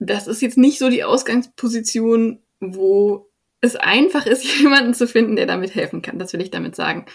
Das 0.00 0.26
ist 0.26 0.42
jetzt 0.42 0.58
nicht 0.58 0.80
so 0.80 0.90
die 0.90 1.04
Ausgangsposition, 1.04 2.42
wo 2.58 3.30
es 3.60 3.76
einfach 3.76 4.26
ist, 4.26 4.44
jemanden 4.58 4.92
zu 4.92 5.06
finden, 5.06 5.36
der 5.36 5.46
damit 5.46 5.76
helfen 5.76 6.02
kann. 6.02 6.18
Das 6.18 6.32
will 6.32 6.40
ich 6.40 6.50
damit 6.50 6.74
sagen. 6.74 7.06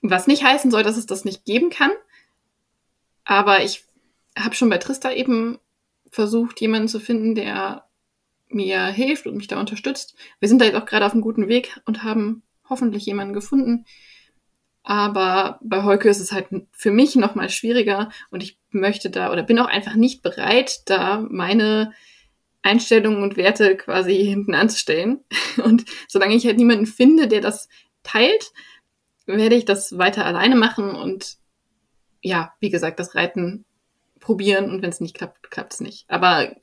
Was 0.00 0.26
nicht 0.26 0.42
heißen 0.42 0.72
soll, 0.72 0.82
dass 0.82 0.96
es 0.96 1.06
das 1.06 1.24
nicht 1.24 1.44
geben 1.44 1.70
kann. 1.70 1.92
Aber 3.22 3.62
ich 3.62 3.84
habe 4.36 4.56
schon 4.56 4.68
bei 4.68 4.78
Trista 4.78 5.12
eben 5.12 5.60
versucht, 6.10 6.60
jemanden 6.60 6.88
zu 6.88 6.98
finden, 6.98 7.36
der 7.36 7.84
mir 8.54 8.86
hilft 8.86 9.26
und 9.26 9.36
mich 9.36 9.48
da 9.48 9.58
unterstützt. 9.60 10.14
Wir 10.40 10.48
sind 10.48 10.60
da 10.60 10.64
jetzt 10.64 10.76
auch 10.76 10.86
gerade 10.86 11.06
auf 11.06 11.12
einem 11.12 11.22
guten 11.22 11.48
Weg 11.48 11.80
und 11.84 12.02
haben 12.02 12.42
hoffentlich 12.68 13.06
jemanden 13.06 13.34
gefunden, 13.34 13.84
aber 14.84 15.60
bei 15.62 15.84
Heuke 15.84 16.08
ist 16.08 16.20
es 16.20 16.32
halt 16.32 16.48
für 16.72 16.90
mich 16.90 17.14
noch 17.14 17.34
mal 17.34 17.48
schwieriger 17.50 18.10
und 18.30 18.42
ich 18.42 18.58
möchte 18.70 19.10
da 19.10 19.32
oder 19.32 19.42
bin 19.42 19.58
auch 19.58 19.66
einfach 19.66 19.94
nicht 19.94 20.22
bereit, 20.22 20.80
da 20.86 21.24
meine 21.30 21.92
Einstellungen 22.62 23.22
und 23.22 23.36
Werte 23.36 23.76
quasi 23.76 24.14
hinten 24.14 24.54
anzustellen. 24.54 25.24
Und 25.64 25.84
solange 26.06 26.36
ich 26.36 26.46
halt 26.46 26.58
niemanden 26.58 26.86
finde, 26.86 27.26
der 27.26 27.40
das 27.40 27.68
teilt, 28.04 28.52
werde 29.26 29.56
ich 29.56 29.64
das 29.64 29.98
weiter 29.98 30.24
alleine 30.24 30.54
machen 30.54 30.90
und 30.90 31.38
ja, 32.20 32.52
wie 32.60 32.70
gesagt, 32.70 33.00
das 33.00 33.14
Reiten 33.14 33.64
probieren 34.20 34.70
und 34.70 34.82
wenn 34.82 34.90
es 34.90 35.00
nicht 35.00 35.16
klappt, 35.16 35.50
klappt 35.50 35.74
es 35.74 35.80
nicht. 35.80 36.04
Aber 36.08 36.54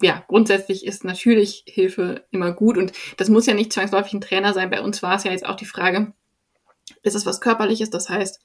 ja, 0.00 0.22
grundsätzlich 0.28 0.84
ist 0.84 1.04
natürlich 1.04 1.64
Hilfe 1.66 2.26
immer 2.30 2.52
gut 2.52 2.76
und 2.76 2.92
das 3.16 3.30
muss 3.30 3.46
ja 3.46 3.54
nicht 3.54 3.72
zwangsläufig 3.72 4.12
ein 4.12 4.20
Trainer 4.20 4.52
sein. 4.52 4.70
Bei 4.70 4.82
uns 4.82 5.02
war 5.02 5.16
es 5.16 5.24
ja 5.24 5.30
jetzt 5.30 5.46
auch 5.46 5.56
die 5.56 5.64
Frage, 5.64 6.12
ist 7.02 7.14
es 7.14 7.24
was 7.24 7.40
Körperliches? 7.40 7.90
Das 7.90 8.10
heißt, 8.10 8.40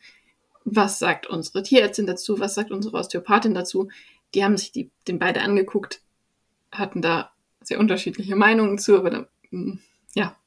was 0.64 1.00
sagt 1.00 1.28
unsere 1.28 1.64
Tierärztin 1.64 2.08
dazu? 2.08 2.40
Was 2.40 2.56
sagt 2.56 2.72
unsere 2.72 2.98
Osteopathin 2.98 3.54
dazu? 3.54 3.90
Die 4.34 4.44
haben 4.44 4.58
sich 4.58 4.72
die, 4.72 4.92
den 5.08 5.20
beide 5.20 5.42
angeguckt, 5.42 6.02
hatten 6.72 7.02
da 7.02 7.32
sehr 7.62 7.80
unterschiedliche 7.80 8.36
Meinungen 8.36 8.78
zu, 8.78 8.98
aber 8.98 9.10
da, 9.10 9.28
hm, 9.50 9.80
ja, 10.16 10.38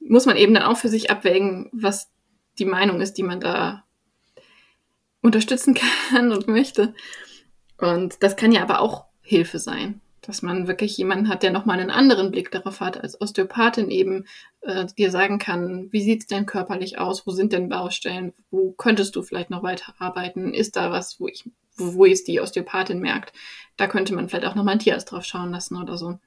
muss 0.00 0.26
man 0.26 0.36
eben 0.36 0.52
dann 0.52 0.64
auch 0.64 0.76
für 0.76 0.88
sich 0.88 1.10
abwägen, 1.10 1.70
was 1.72 2.10
die 2.58 2.64
Meinung 2.64 3.00
ist, 3.00 3.14
die 3.14 3.22
man 3.22 3.40
da 3.40 3.84
unterstützen 5.22 5.74
kann 6.10 6.32
und 6.32 6.48
möchte. 6.48 6.92
Und 7.78 8.22
das 8.22 8.36
kann 8.36 8.50
ja 8.50 8.62
aber 8.62 8.80
auch 8.80 9.04
Hilfe 9.22 9.60
sein 9.60 10.00
dass 10.26 10.42
man 10.42 10.66
wirklich 10.66 10.96
jemanden 10.96 11.28
hat, 11.28 11.42
der 11.42 11.50
nochmal 11.50 11.80
einen 11.80 11.90
anderen 11.90 12.30
Blick 12.30 12.50
darauf 12.50 12.80
hat, 12.80 13.00
als 13.02 13.20
Osteopathin 13.20 13.90
eben 13.90 14.26
äh, 14.62 14.86
dir 14.86 15.10
sagen 15.10 15.38
kann, 15.38 15.88
wie 15.92 16.02
sieht's 16.02 16.26
denn 16.26 16.46
körperlich 16.46 16.98
aus, 16.98 17.26
wo 17.26 17.30
sind 17.30 17.52
denn 17.52 17.68
Baustellen, 17.68 18.32
wo 18.50 18.72
könntest 18.72 19.16
du 19.16 19.22
vielleicht 19.22 19.50
noch 19.50 19.62
weiter 19.62 19.94
arbeiten, 19.98 20.54
ist 20.54 20.76
da 20.76 20.90
was, 20.90 21.20
wo 21.20 21.28
ich, 21.28 21.44
wo, 21.76 21.94
wo 21.94 22.04
jetzt 22.04 22.28
die 22.28 22.40
Osteopathin 22.40 23.00
merkt, 23.00 23.32
da 23.76 23.86
könnte 23.86 24.14
man 24.14 24.28
vielleicht 24.28 24.46
auch 24.46 24.54
nochmal 24.54 24.74
ein 24.74 24.80
Tierarzt 24.80 25.10
drauf 25.10 25.24
schauen 25.24 25.50
lassen 25.50 25.76
oder 25.76 25.98
so. 25.98 26.18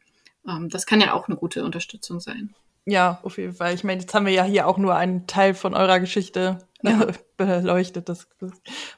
Ähm, 0.48 0.70
das 0.70 0.86
kann 0.86 1.02
ja 1.02 1.14
auch 1.14 1.28
eine 1.28 1.38
gute 1.38 1.64
Unterstützung 1.64 2.20
sein. 2.20 2.54
Ja, 2.86 3.20
auf 3.24 3.38
jeden 3.38 3.54
Fall. 3.54 3.74
Ich 3.74 3.84
meine, 3.84 4.00
jetzt 4.00 4.14
haben 4.14 4.26
wir 4.26 4.34
ja 4.34 4.44
hier 4.44 4.66
auch 4.66 4.78
nur 4.78 4.96
einen 4.96 5.28
Teil 5.28 5.54
von 5.54 5.74
eurer 5.74 6.00
Geschichte 6.00 6.60
ja. 6.82 7.08
beleuchtet. 7.38 8.08
Das, 8.08 8.30
das 8.40 8.52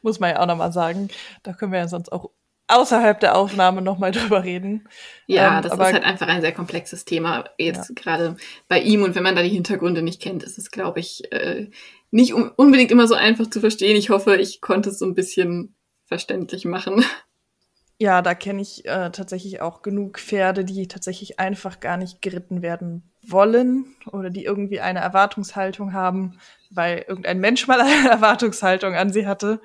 muss 0.04 0.20
man 0.20 0.30
ja 0.30 0.42
auch 0.42 0.46
nochmal 0.46 0.72
sagen. 0.72 1.10
Da 1.42 1.54
können 1.54 1.72
wir 1.72 1.80
ja 1.80 1.88
sonst 1.88 2.12
auch 2.12 2.30
außerhalb 2.70 3.20
der 3.20 3.36
Aufnahme 3.36 3.82
nochmal 3.82 4.12
drüber 4.14 4.44
reden. 4.44 4.88
Ja, 5.28 5.58
ähm, 5.58 5.64
das 5.64 5.74
ist 5.74 5.80
halt 5.80 6.04
einfach 6.04 6.28
ein 6.28 6.42
sehr 6.42 6.54
komplexes 6.54 7.06
Thema, 7.06 7.46
jetzt 7.58 7.90
ja. 7.90 7.96
gerade 7.96 8.38
bei 8.68 8.80
ihm. 8.80 9.04
Und 9.04 9.16
wenn 9.16 9.24
man 9.24 9.36
da 9.36 9.44
die 9.44 9.50
Hintergründe 9.50 10.02
nicht 10.02 10.22
kennt, 10.22 10.44
ist 10.44 10.58
es, 10.58 10.72
glaube 10.72 11.00
ich, 11.00 11.32
äh, 11.32 11.70
nicht 12.12 12.34
um, 12.34 12.52
unbedingt 12.56 12.92
immer 12.92 13.08
so 13.08 13.16
einfach 13.16 13.50
zu 13.50 13.60
verstehen. 13.60 13.96
Ich 13.96 14.10
hoffe, 14.10 14.38
ich 14.38 14.62
konnte 14.62 14.90
es 14.90 15.00
so 15.00 15.06
ein 15.06 15.16
bisschen 15.16 15.76
verständlich 16.06 16.66
machen. 16.66 17.04
Ja, 18.02 18.22
da 18.22 18.34
kenne 18.34 18.62
ich 18.62 18.86
äh, 18.86 19.12
tatsächlich 19.12 19.60
auch 19.60 19.82
genug 19.82 20.22
Pferde, 20.22 20.64
die 20.64 20.88
tatsächlich 20.88 21.38
einfach 21.38 21.82
gar 21.82 21.98
nicht 21.98 22.22
geritten 22.22 22.62
werden 22.62 23.12
wollen 23.28 23.94
oder 24.10 24.30
die 24.30 24.46
irgendwie 24.46 24.80
eine 24.80 25.00
Erwartungshaltung 25.00 25.92
haben, 25.92 26.40
weil 26.70 27.04
irgendein 27.10 27.42
Mensch 27.42 27.68
mal 27.68 27.82
eine 27.82 28.10
Erwartungshaltung 28.10 28.96
an 28.96 29.12
sie 29.12 29.28
hatte. 29.28 29.60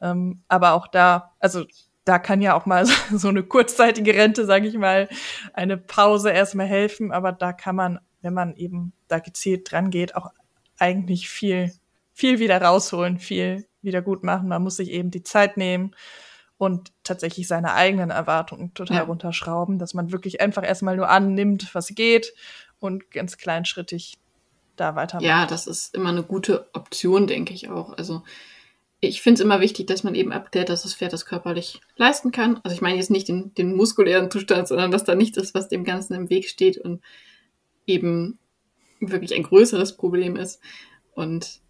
Ähm, 0.00 0.42
aber 0.48 0.72
auch 0.72 0.86
da, 0.86 1.34
also 1.38 1.66
da 2.10 2.18
kann 2.18 2.42
ja 2.42 2.54
auch 2.54 2.66
mal 2.66 2.86
so 3.12 3.28
eine 3.28 3.44
kurzzeitige 3.44 4.14
Rente, 4.14 4.44
sage 4.44 4.66
ich 4.66 4.76
mal, 4.76 5.08
eine 5.54 5.76
Pause 5.76 6.30
erstmal 6.30 6.66
helfen. 6.66 7.12
Aber 7.12 7.30
da 7.30 7.52
kann 7.52 7.76
man, 7.76 8.00
wenn 8.20 8.34
man 8.34 8.56
eben 8.56 8.92
da 9.06 9.20
gezielt 9.20 9.70
dran 9.70 9.90
geht, 9.90 10.16
auch 10.16 10.32
eigentlich 10.76 11.28
viel, 11.28 11.72
viel 12.12 12.40
wieder 12.40 12.60
rausholen, 12.60 13.18
viel 13.20 13.68
wieder 13.80 14.02
gut 14.02 14.24
machen. 14.24 14.48
Man 14.48 14.60
muss 14.60 14.76
sich 14.76 14.90
eben 14.90 15.12
die 15.12 15.22
Zeit 15.22 15.56
nehmen 15.56 15.94
und 16.58 16.90
tatsächlich 17.04 17.46
seine 17.46 17.74
eigenen 17.74 18.10
Erwartungen 18.10 18.74
total 18.74 18.96
ja. 18.96 19.02
runterschrauben, 19.04 19.78
dass 19.78 19.94
man 19.94 20.10
wirklich 20.10 20.40
einfach 20.40 20.66
erstmal 20.66 20.96
nur 20.96 21.08
annimmt, 21.08 21.72
was 21.76 21.94
geht 21.94 22.34
und 22.80 23.12
ganz 23.12 23.38
kleinschrittig 23.38 24.18
da 24.74 24.96
weitermacht. 24.96 25.24
Ja, 25.24 25.46
das 25.46 25.68
ist 25.68 25.94
immer 25.94 26.08
eine 26.08 26.24
gute 26.24 26.68
Option, 26.74 27.28
denke 27.28 27.54
ich 27.54 27.68
auch. 27.68 27.96
Also 27.96 28.24
ich 29.00 29.22
finde 29.22 29.40
es 29.40 29.44
immer 29.44 29.60
wichtig, 29.60 29.86
dass 29.86 30.04
man 30.04 30.14
eben 30.14 30.32
abklärt, 30.32 30.68
dass 30.68 30.82
das 30.82 30.94
Pferd 30.94 31.12
das 31.12 31.24
körperlich 31.24 31.80
leisten 31.96 32.32
kann. 32.32 32.60
Also 32.62 32.74
ich 32.74 32.82
meine 32.82 32.96
jetzt 32.96 33.10
nicht 33.10 33.28
den, 33.28 33.54
den 33.54 33.74
muskulären 33.74 34.30
Zustand, 34.30 34.68
sondern 34.68 34.90
dass 34.90 35.04
da 35.04 35.14
nichts 35.14 35.38
ist, 35.38 35.54
was 35.54 35.68
dem 35.68 35.84
Ganzen 35.84 36.14
im 36.14 36.28
Weg 36.28 36.48
steht 36.48 36.76
und 36.76 37.00
eben 37.86 38.38
wirklich 39.00 39.34
ein 39.34 39.42
größeres 39.42 39.96
Problem 39.96 40.36
ist. 40.36 40.60
Und 41.14 41.60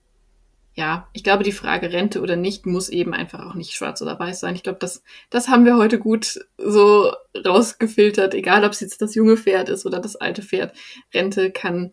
ja, 0.74 1.08
ich 1.12 1.22
glaube, 1.22 1.44
die 1.44 1.52
Frage 1.52 1.92
Rente 1.92 2.20
oder 2.20 2.34
nicht 2.34 2.66
muss 2.66 2.88
eben 2.88 3.14
einfach 3.14 3.46
auch 3.46 3.54
nicht 3.54 3.72
schwarz 3.72 4.02
oder 4.02 4.18
weiß 4.18 4.40
sein. 4.40 4.56
Ich 4.56 4.62
glaube, 4.64 4.78
das, 4.80 5.02
das 5.28 5.48
haben 5.48 5.64
wir 5.64 5.76
heute 5.76 5.98
gut 5.98 6.40
so 6.58 7.12
rausgefiltert, 7.46 8.34
egal 8.34 8.64
ob 8.64 8.72
es 8.72 8.80
jetzt 8.80 9.02
das 9.02 9.14
junge 9.14 9.36
Pferd 9.36 9.68
ist 9.68 9.86
oder 9.86 10.00
das 10.00 10.16
alte 10.16 10.42
Pferd. 10.42 10.76
Rente 11.14 11.52
kann 11.52 11.92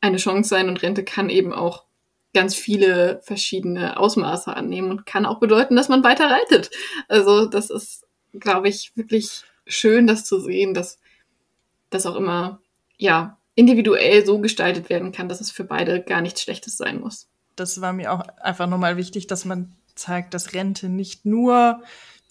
eine 0.00 0.18
Chance 0.18 0.50
sein 0.50 0.68
und 0.68 0.82
Rente 0.82 1.04
kann 1.04 1.30
eben 1.30 1.54
auch 1.54 1.84
ganz 2.34 2.54
viele 2.54 3.20
verschiedene 3.22 3.96
Ausmaße 3.96 4.54
annehmen 4.54 4.90
und 4.90 5.06
kann 5.06 5.24
auch 5.24 5.40
bedeuten, 5.40 5.76
dass 5.76 5.88
man 5.88 6.04
weiter 6.04 6.30
reitet. 6.30 6.70
Also 7.08 7.46
das 7.46 7.70
ist, 7.70 8.06
glaube 8.32 8.68
ich, 8.68 8.92
wirklich 8.96 9.44
schön, 9.66 10.06
das 10.06 10.24
zu 10.24 10.40
sehen, 10.40 10.74
dass 10.74 10.98
das 11.90 12.06
auch 12.06 12.16
immer, 12.16 12.60
ja, 12.98 13.38
individuell 13.54 14.26
so 14.26 14.40
gestaltet 14.40 14.90
werden 14.90 15.12
kann, 15.12 15.28
dass 15.28 15.40
es 15.40 15.50
für 15.50 15.64
beide 15.64 16.02
gar 16.02 16.20
nichts 16.20 16.42
Schlechtes 16.42 16.76
sein 16.76 17.00
muss. 17.00 17.28
Das 17.56 17.80
war 17.80 17.92
mir 17.92 18.12
auch 18.12 18.20
einfach 18.42 18.66
nochmal 18.66 18.96
wichtig, 18.96 19.28
dass 19.28 19.44
man 19.44 19.72
zeigt, 19.94 20.34
dass 20.34 20.52
Rente 20.54 20.88
nicht 20.88 21.24
nur 21.24 21.82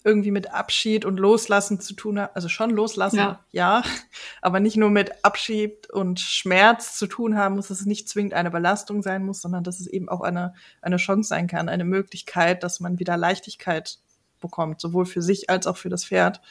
irgendwie 0.04 0.30
mit 0.30 0.52
Abschied 0.52 1.06
und 1.06 1.18
Loslassen 1.18 1.80
zu 1.80 1.94
tun 1.94 2.20
hat. 2.20 2.36
Also 2.36 2.48
schon 2.48 2.70
loslassen, 2.70 3.16
ja. 3.16 3.44
ja, 3.50 3.82
aber 4.42 4.60
nicht 4.60 4.76
nur 4.76 4.90
mit 4.90 5.24
Abschied 5.24 5.90
und 5.90 6.20
Schmerz 6.20 6.96
zu 6.96 7.06
tun 7.06 7.36
haben 7.36 7.56
muss, 7.56 7.68
dass 7.68 7.80
es 7.80 7.86
nicht 7.86 8.08
zwingend 8.08 8.34
eine 8.34 8.50
Belastung 8.50 9.02
sein 9.02 9.24
muss, 9.24 9.40
sondern 9.40 9.64
dass 9.64 9.80
es 9.80 9.86
eben 9.86 10.10
auch 10.10 10.20
eine, 10.20 10.54
eine 10.82 10.98
Chance 10.98 11.28
sein 11.28 11.46
kann, 11.46 11.70
eine 11.70 11.84
Möglichkeit, 11.84 12.62
dass 12.62 12.80
man 12.80 12.98
wieder 12.98 13.16
Leichtigkeit 13.16 13.98
bekommt, 14.40 14.80
sowohl 14.80 15.06
für 15.06 15.22
sich 15.22 15.48
als 15.48 15.66
auch 15.66 15.78
für 15.78 15.88
das 15.88 16.04
Pferd. 16.04 16.42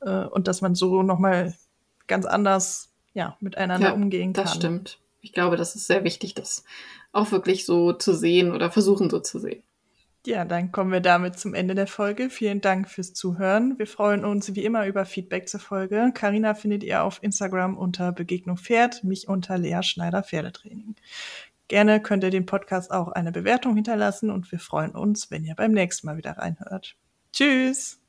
Äh, 0.00 0.26
und 0.26 0.46
dass 0.46 0.60
man 0.60 0.74
so 0.74 1.02
nochmal 1.02 1.54
ganz 2.06 2.26
anders 2.26 2.92
ja, 3.14 3.38
miteinander 3.40 3.88
ja, 3.88 3.94
umgehen 3.94 4.34
kann. 4.34 4.44
Das 4.44 4.54
stimmt. 4.54 5.00
Ich 5.22 5.32
glaube, 5.32 5.56
das 5.56 5.74
ist 5.74 5.86
sehr 5.86 6.04
wichtig, 6.04 6.34
das 6.34 6.62
auch 7.12 7.32
wirklich 7.32 7.64
so 7.64 7.94
zu 7.94 8.14
sehen 8.14 8.52
oder 8.52 8.70
versuchen 8.70 9.08
so 9.08 9.18
zu 9.18 9.38
sehen. 9.38 9.62
Ja, 10.26 10.44
dann 10.44 10.72
kommen 10.72 10.90
wir 10.90 11.00
damit 11.00 11.38
zum 11.38 11.54
Ende 11.54 11.76
der 11.76 11.86
Folge. 11.86 12.30
Vielen 12.30 12.60
Dank 12.60 12.88
fürs 12.90 13.14
Zuhören. 13.14 13.78
Wir 13.78 13.86
freuen 13.86 14.24
uns 14.24 14.52
wie 14.56 14.64
immer 14.64 14.84
über 14.86 15.04
Feedback 15.06 15.48
zur 15.48 15.60
Folge. 15.60 16.10
Karina 16.14 16.54
findet 16.54 16.82
ihr 16.82 17.04
auf 17.04 17.22
Instagram 17.22 17.78
unter 17.78 18.10
Begegnung 18.10 18.56
Pferd, 18.56 19.04
mich 19.04 19.28
unter 19.28 19.56
Lea 19.56 19.84
Schneider 19.84 20.24
Pferdetraining. 20.24 20.96
Gerne 21.68 22.00
könnt 22.00 22.24
ihr 22.24 22.30
dem 22.30 22.44
Podcast 22.44 22.90
auch 22.90 23.06
eine 23.08 23.30
Bewertung 23.30 23.76
hinterlassen 23.76 24.30
und 24.30 24.50
wir 24.50 24.58
freuen 24.58 24.96
uns, 24.96 25.30
wenn 25.30 25.44
ihr 25.44 25.54
beim 25.54 25.70
nächsten 25.70 26.08
Mal 26.08 26.16
wieder 26.16 26.32
reinhört. 26.32 26.96
Tschüss! 27.32 28.00